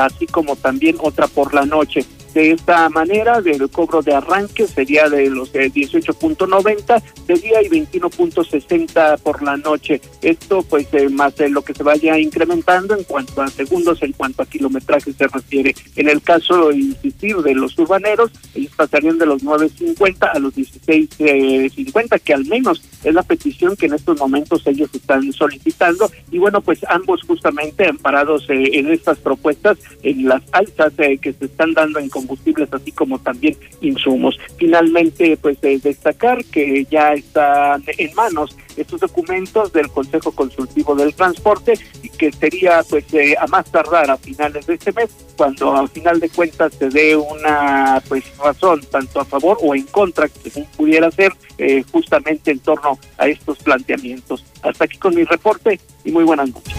así 0.00 0.26
como 0.26 0.56
también 0.56 0.96
otra 1.00 1.26
por 1.26 1.52
la 1.52 1.66
noche. 1.66 2.06
De 2.34 2.52
esta 2.52 2.88
manera, 2.90 3.40
del 3.40 3.68
cobro 3.70 4.02
de 4.02 4.14
arranque 4.14 4.68
sería 4.68 5.08
de 5.08 5.28
los 5.28 5.52
18.90 5.52 6.96
eh, 6.96 7.02
de 7.26 7.34
día 7.34 7.62
y 7.62 7.68
21.60 7.68 9.18
por 9.18 9.42
la 9.42 9.56
noche. 9.56 10.00
Esto, 10.22 10.62
pues, 10.62 10.86
eh, 10.92 11.08
más 11.08 11.34
de 11.36 11.48
lo 11.48 11.62
que 11.62 11.74
se 11.74 11.82
vaya 11.82 12.16
incrementando 12.18 12.96
en 12.96 13.02
cuanto 13.02 13.42
a 13.42 13.48
segundos, 13.48 14.00
en 14.02 14.12
cuanto 14.12 14.42
a 14.42 14.46
kilometraje 14.46 15.12
se 15.12 15.26
refiere. 15.26 15.74
En 15.96 16.08
el 16.08 16.22
caso, 16.22 16.70
insistir, 16.70 17.36
de 17.38 17.54
los 17.54 17.76
urbaneros, 17.78 18.30
ellos 18.54 18.72
pasarían 18.76 19.18
de 19.18 19.26
los 19.26 19.42
9.50 19.42 20.30
a 20.32 20.38
los 20.38 20.54
16.50, 20.54 22.20
que 22.20 22.34
al 22.34 22.44
menos 22.46 22.82
es 23.02 23.14
la 23.14 23.22
petición 23.22 23.76
que 23.76 23.86
en 23.86 23.94
estos 23.94 24.18
momentos 24.18 24.66
ellos 24.66 24.90
están 24.92 25.32
solicitando. 25.32 26.10
Y 26.30 26.38
bueno, 26.38 26.60
pues 26.60 26.80
ambos 26.88 27.22
justamente 27.26 27.88
amparados 27.88 28.48
eh, 28.48 28.70
en 28.74 28.90
estas 28.90 29.18
propuestas, 29.18 29.78
en 30.02 30.28
las 30.28 30.42
altas 30.52 30.92
que 30.96 31.32
se 31.32 31.44
están 31.44 31.72
dando 31.74 31.98
en 31.98 32.08
combustibles, 32.20 32.68
así 32.72 32.92
como 32.92 33.18
también 33.18 33.56
insumos. 33.80 34.38
Finalmente, 34.58 35.36
pues 35.36 35.58
destacar 35.60 36.44
que 36.44 36.86
ya 36.90 37.14
están 37.14 37.82
en 37.86 38.14
manos 38.14 38.56
estos 38.76 39.00
documentos 39.00 39.72
del 39.72 39.88
Consejo 39.88 40.32
Consultivo 40.32 40.94
del 40.94 41.14
Transporte 41.14 41.74
y 42.02 42.08
que 42.08 42.32
sería 42.32 42.82
pues 42.88 43.04
eh, 43.14 43.34
a 43.38 43.46
más 43.46 43.70
tardar 43.70 44.10
a 44.10 44.16
finales 44.16 44.66
de 44.66 44.74
este 44.74 44.92
mes 44.92 45.10
cuando 45.36 45.76
al 45.76 45.88
final 45.88 46.20
de 46.20 46.28
cuentas 46.28 46.74
se 46.74 46.88
dé 46.88 47.16
una 47.16 48.02
pues 48.08 48.24
razón 48.38 48.80
tanto 48.90 49.20
a 49.20 49.24
favor 49.24 49.58
o 49.62 49.74
en 49.74 49.84
contra 49.86 50.28
que 50.28 50.50
pudiera 50.76 51.10
ser 51.10 51.32
eh, 51.58 51.82
justamente 51.90 52.50
en 52.50 52.58
torno 52.60 52.98
a 53.18 53.28
estos 53.28 53.58
planteamientos. 53.58 54.44
Hasta 54.62 54.84
aquí 54.84 54.98
con 54.98 55.14
mi 55.14 55.24
reporte 55.24 55.80
y 56.04 56.12
muy 56.12 56.24
buenas 56.24 56.50
noches. 56.50 56.74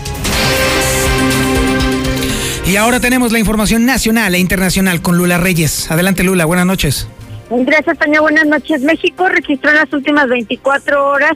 Y 2.66 2.76
ahora 2.76 3.00
tenemos 3.00 3.32
la 3.32 3.40
información 3.40 3.86
nacional 3.86 4.36
e 4.36 4.40
internacional 4.40 5.02
con 5.02 5.18
Lula 5.18 5.38
Reyes. 5.38 5.90
Adelante 5.92 6.24
Lula, 6.24 6.46
buenas 6.46 6.66
noches. 6.66 7.08
Gracias, 7.50 7.98
Tania. 7.98 8.22
Buenas 8.22 8.46
noches. 8.46 8.82
México 8.82 9.28
registró 9.28 9.72
en 9.72 9.78
las 9.78 9.92
últimas 9.92 10.30
24 10.30 11.06
horas 11.06 11.34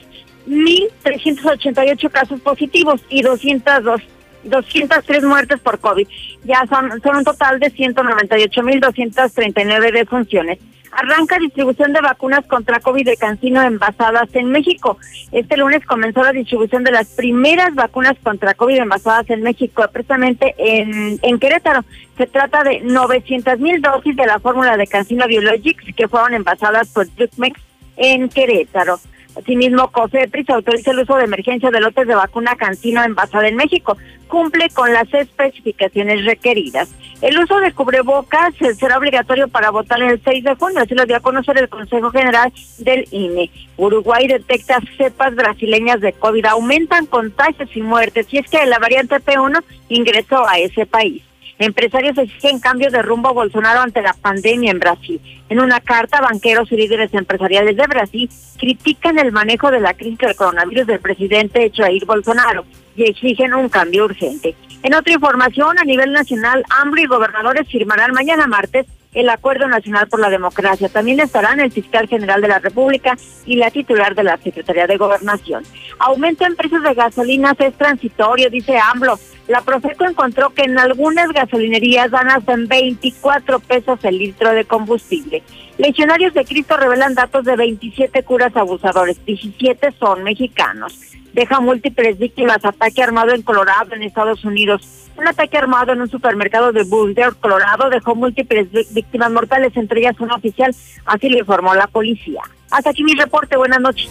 1.388 0.47 2.11
casos 2.11 2.39
positivos 2.41 3.01
y 3.09 3.21
202 3.21 4.01
203 4.45 5.23
muertes 5.23 5.59
por 5.59 5.79
COVID. 5.79 6.07
Ya 6.43 6.63
son, 6.69 7.01
son 7.01 7.15
un 7.17 7.23
total 7.23 7.59
de 7.59 7.73
198.239 7.73 9.91
defunciones. 9.91 10.59
Arranca 10.95 11.37
distribución 11.37 11.93
de 11.93 12.01
vacunas 12.01 12.45
contra 12.47 12.79
COVID 12.79 13.05
de 13.05 13.17
Cancino 13.17 13.61
envasadas 13.61 14.29
en 14.33 14.51
México. 14.51 14.97
Este 15.31 15.57
lunes 15.57 15.85
comenzó 15.85 16.23
la 16.23 16.31
distribución 16.31 16.83
de 16.83 16.91
las 16.91 17.07
primeras 17.09 17.75
vacunas 17.75 18.15
contra 18.23 18.53
COVID 18.53 18.77
envasadas 18.77 19.29
en 19.29 19.41
México, 19.41 19.83
precisamente 19.91 20.55
en, 20.57 21.19
en 21.21 21.39
Querétaro. 21.39 21.83
Se 22.17 22.27
trata 22.27 22.63
de 22.63 22.81
900 22.81 23.59
mil 23.59 23.81
dosis 23.81 24.15
de 24.15 24.25
la 24.25 24.39
fórmula 24.39 24.77
de 24.77 24.87
Cancino 24.87 25.27
Biologics 25.27 25.93
que 25.95 26.07
fueron 26.07 26.33
envasadas 26.33 26.87
por 26.89 27.07
Drugmex 27.13 27.59
en 27.97 28.29
Querétaro. 28.29 28.99
Asimismo, 29.35 29.91
COFEPRIS 29.91 30.49
autoriza 30.49 30.91
el 30.91 30.99
uso 30.99 31.15
de 31.17 31.25
emergencia 31.25 31.69
de 31.69 31.81
lotes 31.81 32.07
de 32.07 32.15
vacuna 32.15 32.55
Cancino 32.55 33.03
envasada 33.03 33.47
en 33.47 33.55
México. 33.55 33.97
Cumple 34.27 34.69
con 34.69 34.91
las 34.93 35.13
especificaciones 35.13 36.25
requeridas. 36.25 36.89
El 37.21 37.37
uso 37.39 37.59
de 37.59 37.71
cubrebocas 37.73 38.53
será 38.77 38.97
obligatorio 38.97 39.47
para 39.47 39.69
votar 39.71 40.01
el 40.01 40.21
6 40.23 40.43
de 40.43 40.55
junio, 40.55 40.81
así 40.81 40.95
lo 40.95 41.05
dio 41.05 41.17
a 41.17 41.21
conocer 41.21 41.57
el 41.57 41.69
Consejo 41.69 42.11
General 42.11 42.51
del 42.79 43.07
INE. 43.11 43.51
Uruguay 43.77 44.27
detecta 44.27 44.79
cepas 44.97 45.35
brasileñas 45.35 46.01
de 46.01 46.13
COVID, 46.13 46.45
aumentan 46.45 47.05
contagios 47.05 47.69
y 47.75 47.81
muertes, 47.81 48.27
y 48.31 48.37
es 48.37 48.49
que 48.49 48.65
la 48.65 48.79
variante 48.79 49.15
P1 49.15 49.63
ingresó 49.89 50.47
a 50.47 50.59
ese 50.59 50.85
país. 50.85 51.23
Empresarios 51.57 52.17
exigen 52.17 52.59
cambio 52.59 52.91
de 52.91 53.01
rumbo 53.01 53.33
Bolsonaro 53.33 53.79
ante 53.79 54.01
la 54.01 54.13
pandemia 54.13 54.71
en 54.71 54.79
Brasil. 54.79 55.21
En 55.47 55.61
una 55.61 55.79
carta, 55.79 56.19
banqueros 56.19 56.69
y 56.71 56.75
líderes 56.75 57.13
empresariales 57.13 57.77
de 57.77 57.87
Brasil 57.87 58.29
critican 58.57 59.17
el 59.19 59.31
manejo 59.31 59.71
de 59.71 59.79
la 59.79 59.93
crisis 59.93 60.17
del 60.17 60.35
coronavirus 60.35 60.87
del 60.87 60.99
presidente 60.99 61.71
Jair 61.73 62.05
Bolsonaro 62.05 62.65
y 62.95 63.03
exigen 63.03 63.53
un 63.53 63.69
cambio 63.69 64.05
urgente. 64.05 64.55
En 64.83 64.93
otra 64.93 65.13
información, 65.13 65.79
a 65.79 65.83
nivel 65.85 66.11
nacional, 66.11 66.65
AMBRO 66.81 67.01
y 67.01 67.05
gobernadores 67.05 67.67
firmarán 67.69 68.11
mañana 68.11 68.47
martes 68.47 68.85
el 69.13 69.29
Acuerdo 69.29 69.67
Nacional 69.67 70.07
por 70.07 70.19
la 70.19 70.29
Democracia. 70.29 70.89
También 70.89 71.21
estarán 71.21 71.61
el 71.61 71.71
fiscal 71.71 72.07
general 72.07 72.41
de 72.41 72.49
la 72.49 72.59
República 72.59 73.17
y 73.45 73.55
la 73.55 73.71
titular 73.71 74.13
de 74.13 74.23
la 74.23 74.37
Secretaría 74.37 74.87
de 74.87 74.97
Gobernación. 74.97 75.63
Aumento 75.99 76.45
en 76.45 76.55
precios 76.55 76.83
de 76.83 76.93
gasolinas 76.93 77.55
es 77.59 77.73
transitorio, 77.75 78.49
dice 78.49 78.77
AMLO. 78.77 79.17
La 79.47 79.61
Profeco 79.61 80.05
encontró 80.05 80.49
que 80.49 80.63
en 80.63 80.79
algunas 80.79 81.31
gasolinerías 81.31 82.09
dan 82.09 82.29
hasta 82.29 82.53
en 82.53 82.67
24 82.67 83.59
pesos 83.59 83.99
el 84.03 84.17
litro 84.17 84.51
de 84.51 84.65
combustible. 84.65 85.43
Legionarios 85.77 86.33
de 86.33 86.45
Cristo 86.45 86.77
revelan 86.77 87.13
datos 87.13 87.45
de 87.45 87.55
27 87.55 88.23
curas 88.23 88.55
abusadores, 88.55 89.23
17 89.23 89.91
son 89.99 90.23
mexicanos. 90.23 90.99
Deja 91.33 91.59
múltiples 91.59 92.17
víctimas 92.17 92.63
ataque 92.63 93.03
armado 93.03 93.35
en 93.35 93.43
Colorado, 93.43 93.93
en 93.93 94.01
Estados 94.01 94.43
Unidos. 94.45 95.09
Un 95.17 95.27
ataque 95.27 95.57
armado 95.57 95.93
en 95.93 96.01
un 96.01 96.09
supermercado 96.09 96.71
de 96.71 96.83
Boulder, 96.83 97.35
Colorado, 97.39 97.89
dejó 97.89 98.15
múltiples 98.15 98.67
víctimas 98.93 99.31
mortales, 99.31 99.75
entre 99.75 99.99
ellas 99.99 100.19
un 100.19 100.31
oficial, 100.31 100.73
así 101.05 101.29
lo 101.29 101.37
informó 101.37 101.75
la 101.75 101.87
policía. 101.87 102.41
Hasta 102.71 102.89
aquí 102.89 103.03
mi 103.03 103.13
reporte, 103.13 103.57
buenas 103.57 103.79
noches. 103.79 104.09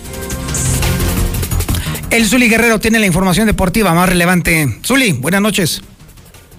El 2.15 2.27
Zuli 2.27 2.49
Guerrero 2.49 2.79
tiene 2.79 3.01
la 3.01 3.07
información 3.07 3.49
deportiva 3.49 3.93
más 3.93 4.09
relevante. 4.09 4.79
Zuli, 4.85 5.15
buenas 5.15 5.41
noches. 5.41 5.83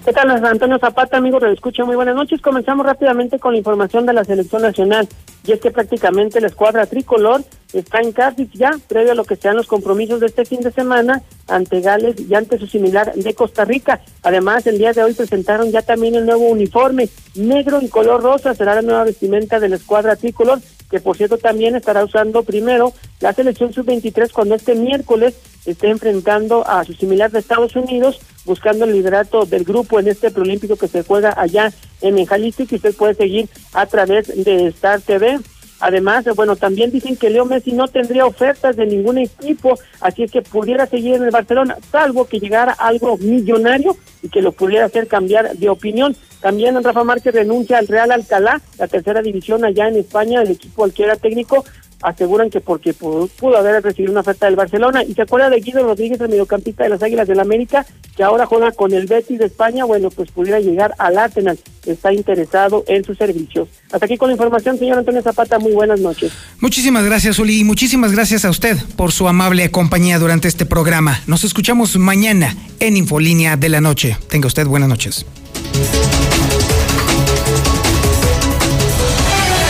¿Qué 0.06 0.12
tal, 0.12 0.30
Antonio 0.30 0.78
Zapata, 0.78 1.16
amigo 1.16 1.40
de 1.40 1.52
escucha? 1.52 1.84
Muy 1.84 1.96
buenas 1.96 2.14
noches. 2.14 2.40
Comenzamos 2.40 2.86
rápidamente 2.86 3.40
con 3.40 3.50
la 3.50 3.58
información 3.58 4.06
de 4.06 4.12
la 4.12 4.22
selección 4.22 4.62
nacional. 4.62 5.08
Y 5.44 5.50
es 5.50 5.60
que 5.60 5.72
prácticamente 5.72 6.40
la 6.40 6.46
escuadra 6.46 6.86
tricolor 6.86 7.42
está 7.72 7.98
en 7.98 8.12
Cardiff 8.12 8.52
ya, 8.52 8.70
previo 8.86 9.10
a 9.10 9.14
lo 9.16 9.24
que 9.24 9.34
sean 9.34 9.56
los 9.56 9.66
compromisos 9.66 10.20
de 10.20 10.26
este 10.26 10.44
fin 10.44 10.60
de 10.60 10.70
semana 10.70 11.24
ante 11.48 11.80
Gales 11.80 12.20
y 12.20 12.32
ante 12.36 12.56
su 12.56 12.68
similar 12.68 13.14
de 13.14 13.34
Costa 13.34 13.64
Rica. 13.64 14.00
Además, 14.22 14.64
el 14.68 14.78
día 14.78 14.92
de 14.92 15.02
hoy 15.02 15.12
presentaron 15.12 15.72
ya 15.72 15.82
también 15.82 16.14
el 16.14 16.24
nuevo 16.24 16.44
uniforme 16.44 17.08
negro 17.34 17.80
y 17.82 17.88
color 17.88 18.22
rosa. 18.22 18.54
Será 18.54 18.76
la 18.76 18.82
nueva 18.82 19.02
vestimenta 19.02 19.58
de 19.58 19.70
la 19.70 19.74
escuadra 19.74 20.14
tricolor 20.14 20.60
que 20.88 21.00
por 21.00 21.16
cierto 21.16 21.38
también 21.38 21.74
estará 21.74 22.04
usando 22.04 22.44
primero 22.44 22.92
la 23.18 23.32
selección 23.32 23.72
sub-23 23.72 24.30
cuando 24.30 24.54
este 24.54 24.76
miércoles 24.76 25.34
esté 25.66 25.88
enfrentando 25.88 26.66
a 26.66 26.84
su 26.84 26.92
similar 26.94 27.30
de 27.30 27.40
Estados 27.40 27.76
Unidos, 27.76 28.20
buscando 28.44 28.84
el 28.84 28.92
liderato 28.92 29.44
del 29.44 29.64
grupo 29.64 29.98
en 30.00 30.08
este 30.08 30.30
preolímpico 30.30 30.76
que 30.76 30.88
se 30.88 31.02
juega 31.02 31.34
allá 31.36 31.72
en 32.00 32.24
Jalisco 32.24 32.66
que 32.66 32.76
usted 32.76 32.94
puede 32.94 33.14
seguir 33.14 33.48
a 33.72 33.86
través 33.86 34.28
de 34.44 34.68
Star 34.68 35.00
TV. 35.00 35.38
Además, 35.78 36.24
bueno, 36.34 36.56
también 36.56 36.90
dicen 36.90 37.16
que 37.16 37.28
Leo 37.28 37.44
Messi 37.44 37.72
no 37.72 37.86
tendría 37.86 38.24
ofertas 38.24 38.76
de 38.76 38.86
ningún 38.86 39.18
equipo, 39.18 39.78
así 40.00 40.22
es 40.22 40.30
que 40.30 40.40
pudiera 40.40 40.86
seguir 40.86 41.16
en 41.16 41.24
el 41.24 41.30
Barcelona, 41.30 41.76
salvo 41.92 42.26
que 42.26 42.40
llegara 42.40 42.72
algo 42.72 43.18
millonario 43.18 43.94
y 44.22 44.30
que 44.30 44.40
lo 44.40 44.52
pudiera 44.52 44.86
hacer 44.86 45.06
cambiar 45.06 45.54
de 45.54 45.68
opinión. 45.68 46.16
También 46.40 46.82
Rafa 46.82 47.04
Márquez 47.04 47.34
renuncia 47.34 47.76
al 47.76 47.88
Real 47.88 48.10
Alcalá, 48.10 48.62
la 48.78 48.88
tercera 48.88 49.20
división 49.20 49.64
allá 49.64 49.88
en 49.88 49.96
España, 49.96 50.40
el 50.40 50.52
equipo 50.52 50.84
al 50.84 50.94
que 50.94 51.04
era 51.04 51.16
técnico, 51.16 51.64
aseguran 52.02 52.50
que 52.50 52.60
porque 52.60 52.92
pudo, 52.92 53.28
haber 53.56 53.82
recibido 53.82 54.12
una 54.12 54.20
oferta 54.20 54.46
del 54.46 54.56
Barcelona. 54.56 55.02
Y 55.02 55.14
se 55.14 55.22
acuerda 55.22 55.50
de 55.50 55.60
Guido 55.60 55.82
Rodríguez, 55.82 56.20
el 56.20 56.28
mediocampista 56.28 56.84
de 56.84 56.90
las 56.90 57.02
Águilas 57.02 57.28
del 57.28 57.36
la 57.36 57.42
América, 57.42 57.86
que 58.16 58.22
ahora 58.22 58.46
juega 58.46 58.72
con 58.72 58.92
el 58.92 59.06
Betis 59.06 59.38
de 59.38 59.46
España. 59.46 59.84
Bueno, 59.84 60.10
pues 60.10 60.30
pudiera 60.30 60.60
llegar 60.60 60.94
al 60.98 61.18
Arsenal. 61.18 61.58
Está 61.84 62.12
interesado 62.12 62.84
en 62.88 63.04
sus 63.04 63.18
servicios. 63.18 63.68
Hasta 63.92 64.06
aquí 64.06 64.16
con 64.16 64.28
la 64.28 64.32
información, 64.32 64.78
señor 64.78 64.98
Antonio 64.98 65.22
Zapata. 65.22 65.58
Muy 65.58 65.72
buenas 65.72 66.00
noches. 66.00 66.32
Muchísimas 66.60 67.04
gracias, 67.04 67.38
Uli. 67.38 67.60
Y 67.60 67.64
muchísimas 67.64 68.12
gracias 68.12 68.44
a 68.44 68.50
usted 68.50 68.76
por 68.96 69.12
su 69.12 69.28
amable 69.28 69.70
compañía 69.70 70.18
durante 70.18 70.48
este 70.48 70.66
programa. 70.66 71.20
Nos 71.26 71.44
escuchamos 71.44 71.96
mañana 71.96 72.56
en 72.80 72.96
Infolínea 72.96 73.56
de 73.56 73.68
la 73.68 73.80
Noche. 73.80 74.16
Tenga 74.28 74.46
usted 74.46 74.66
buenas 74.66 74.88
noches. 74.88 75.26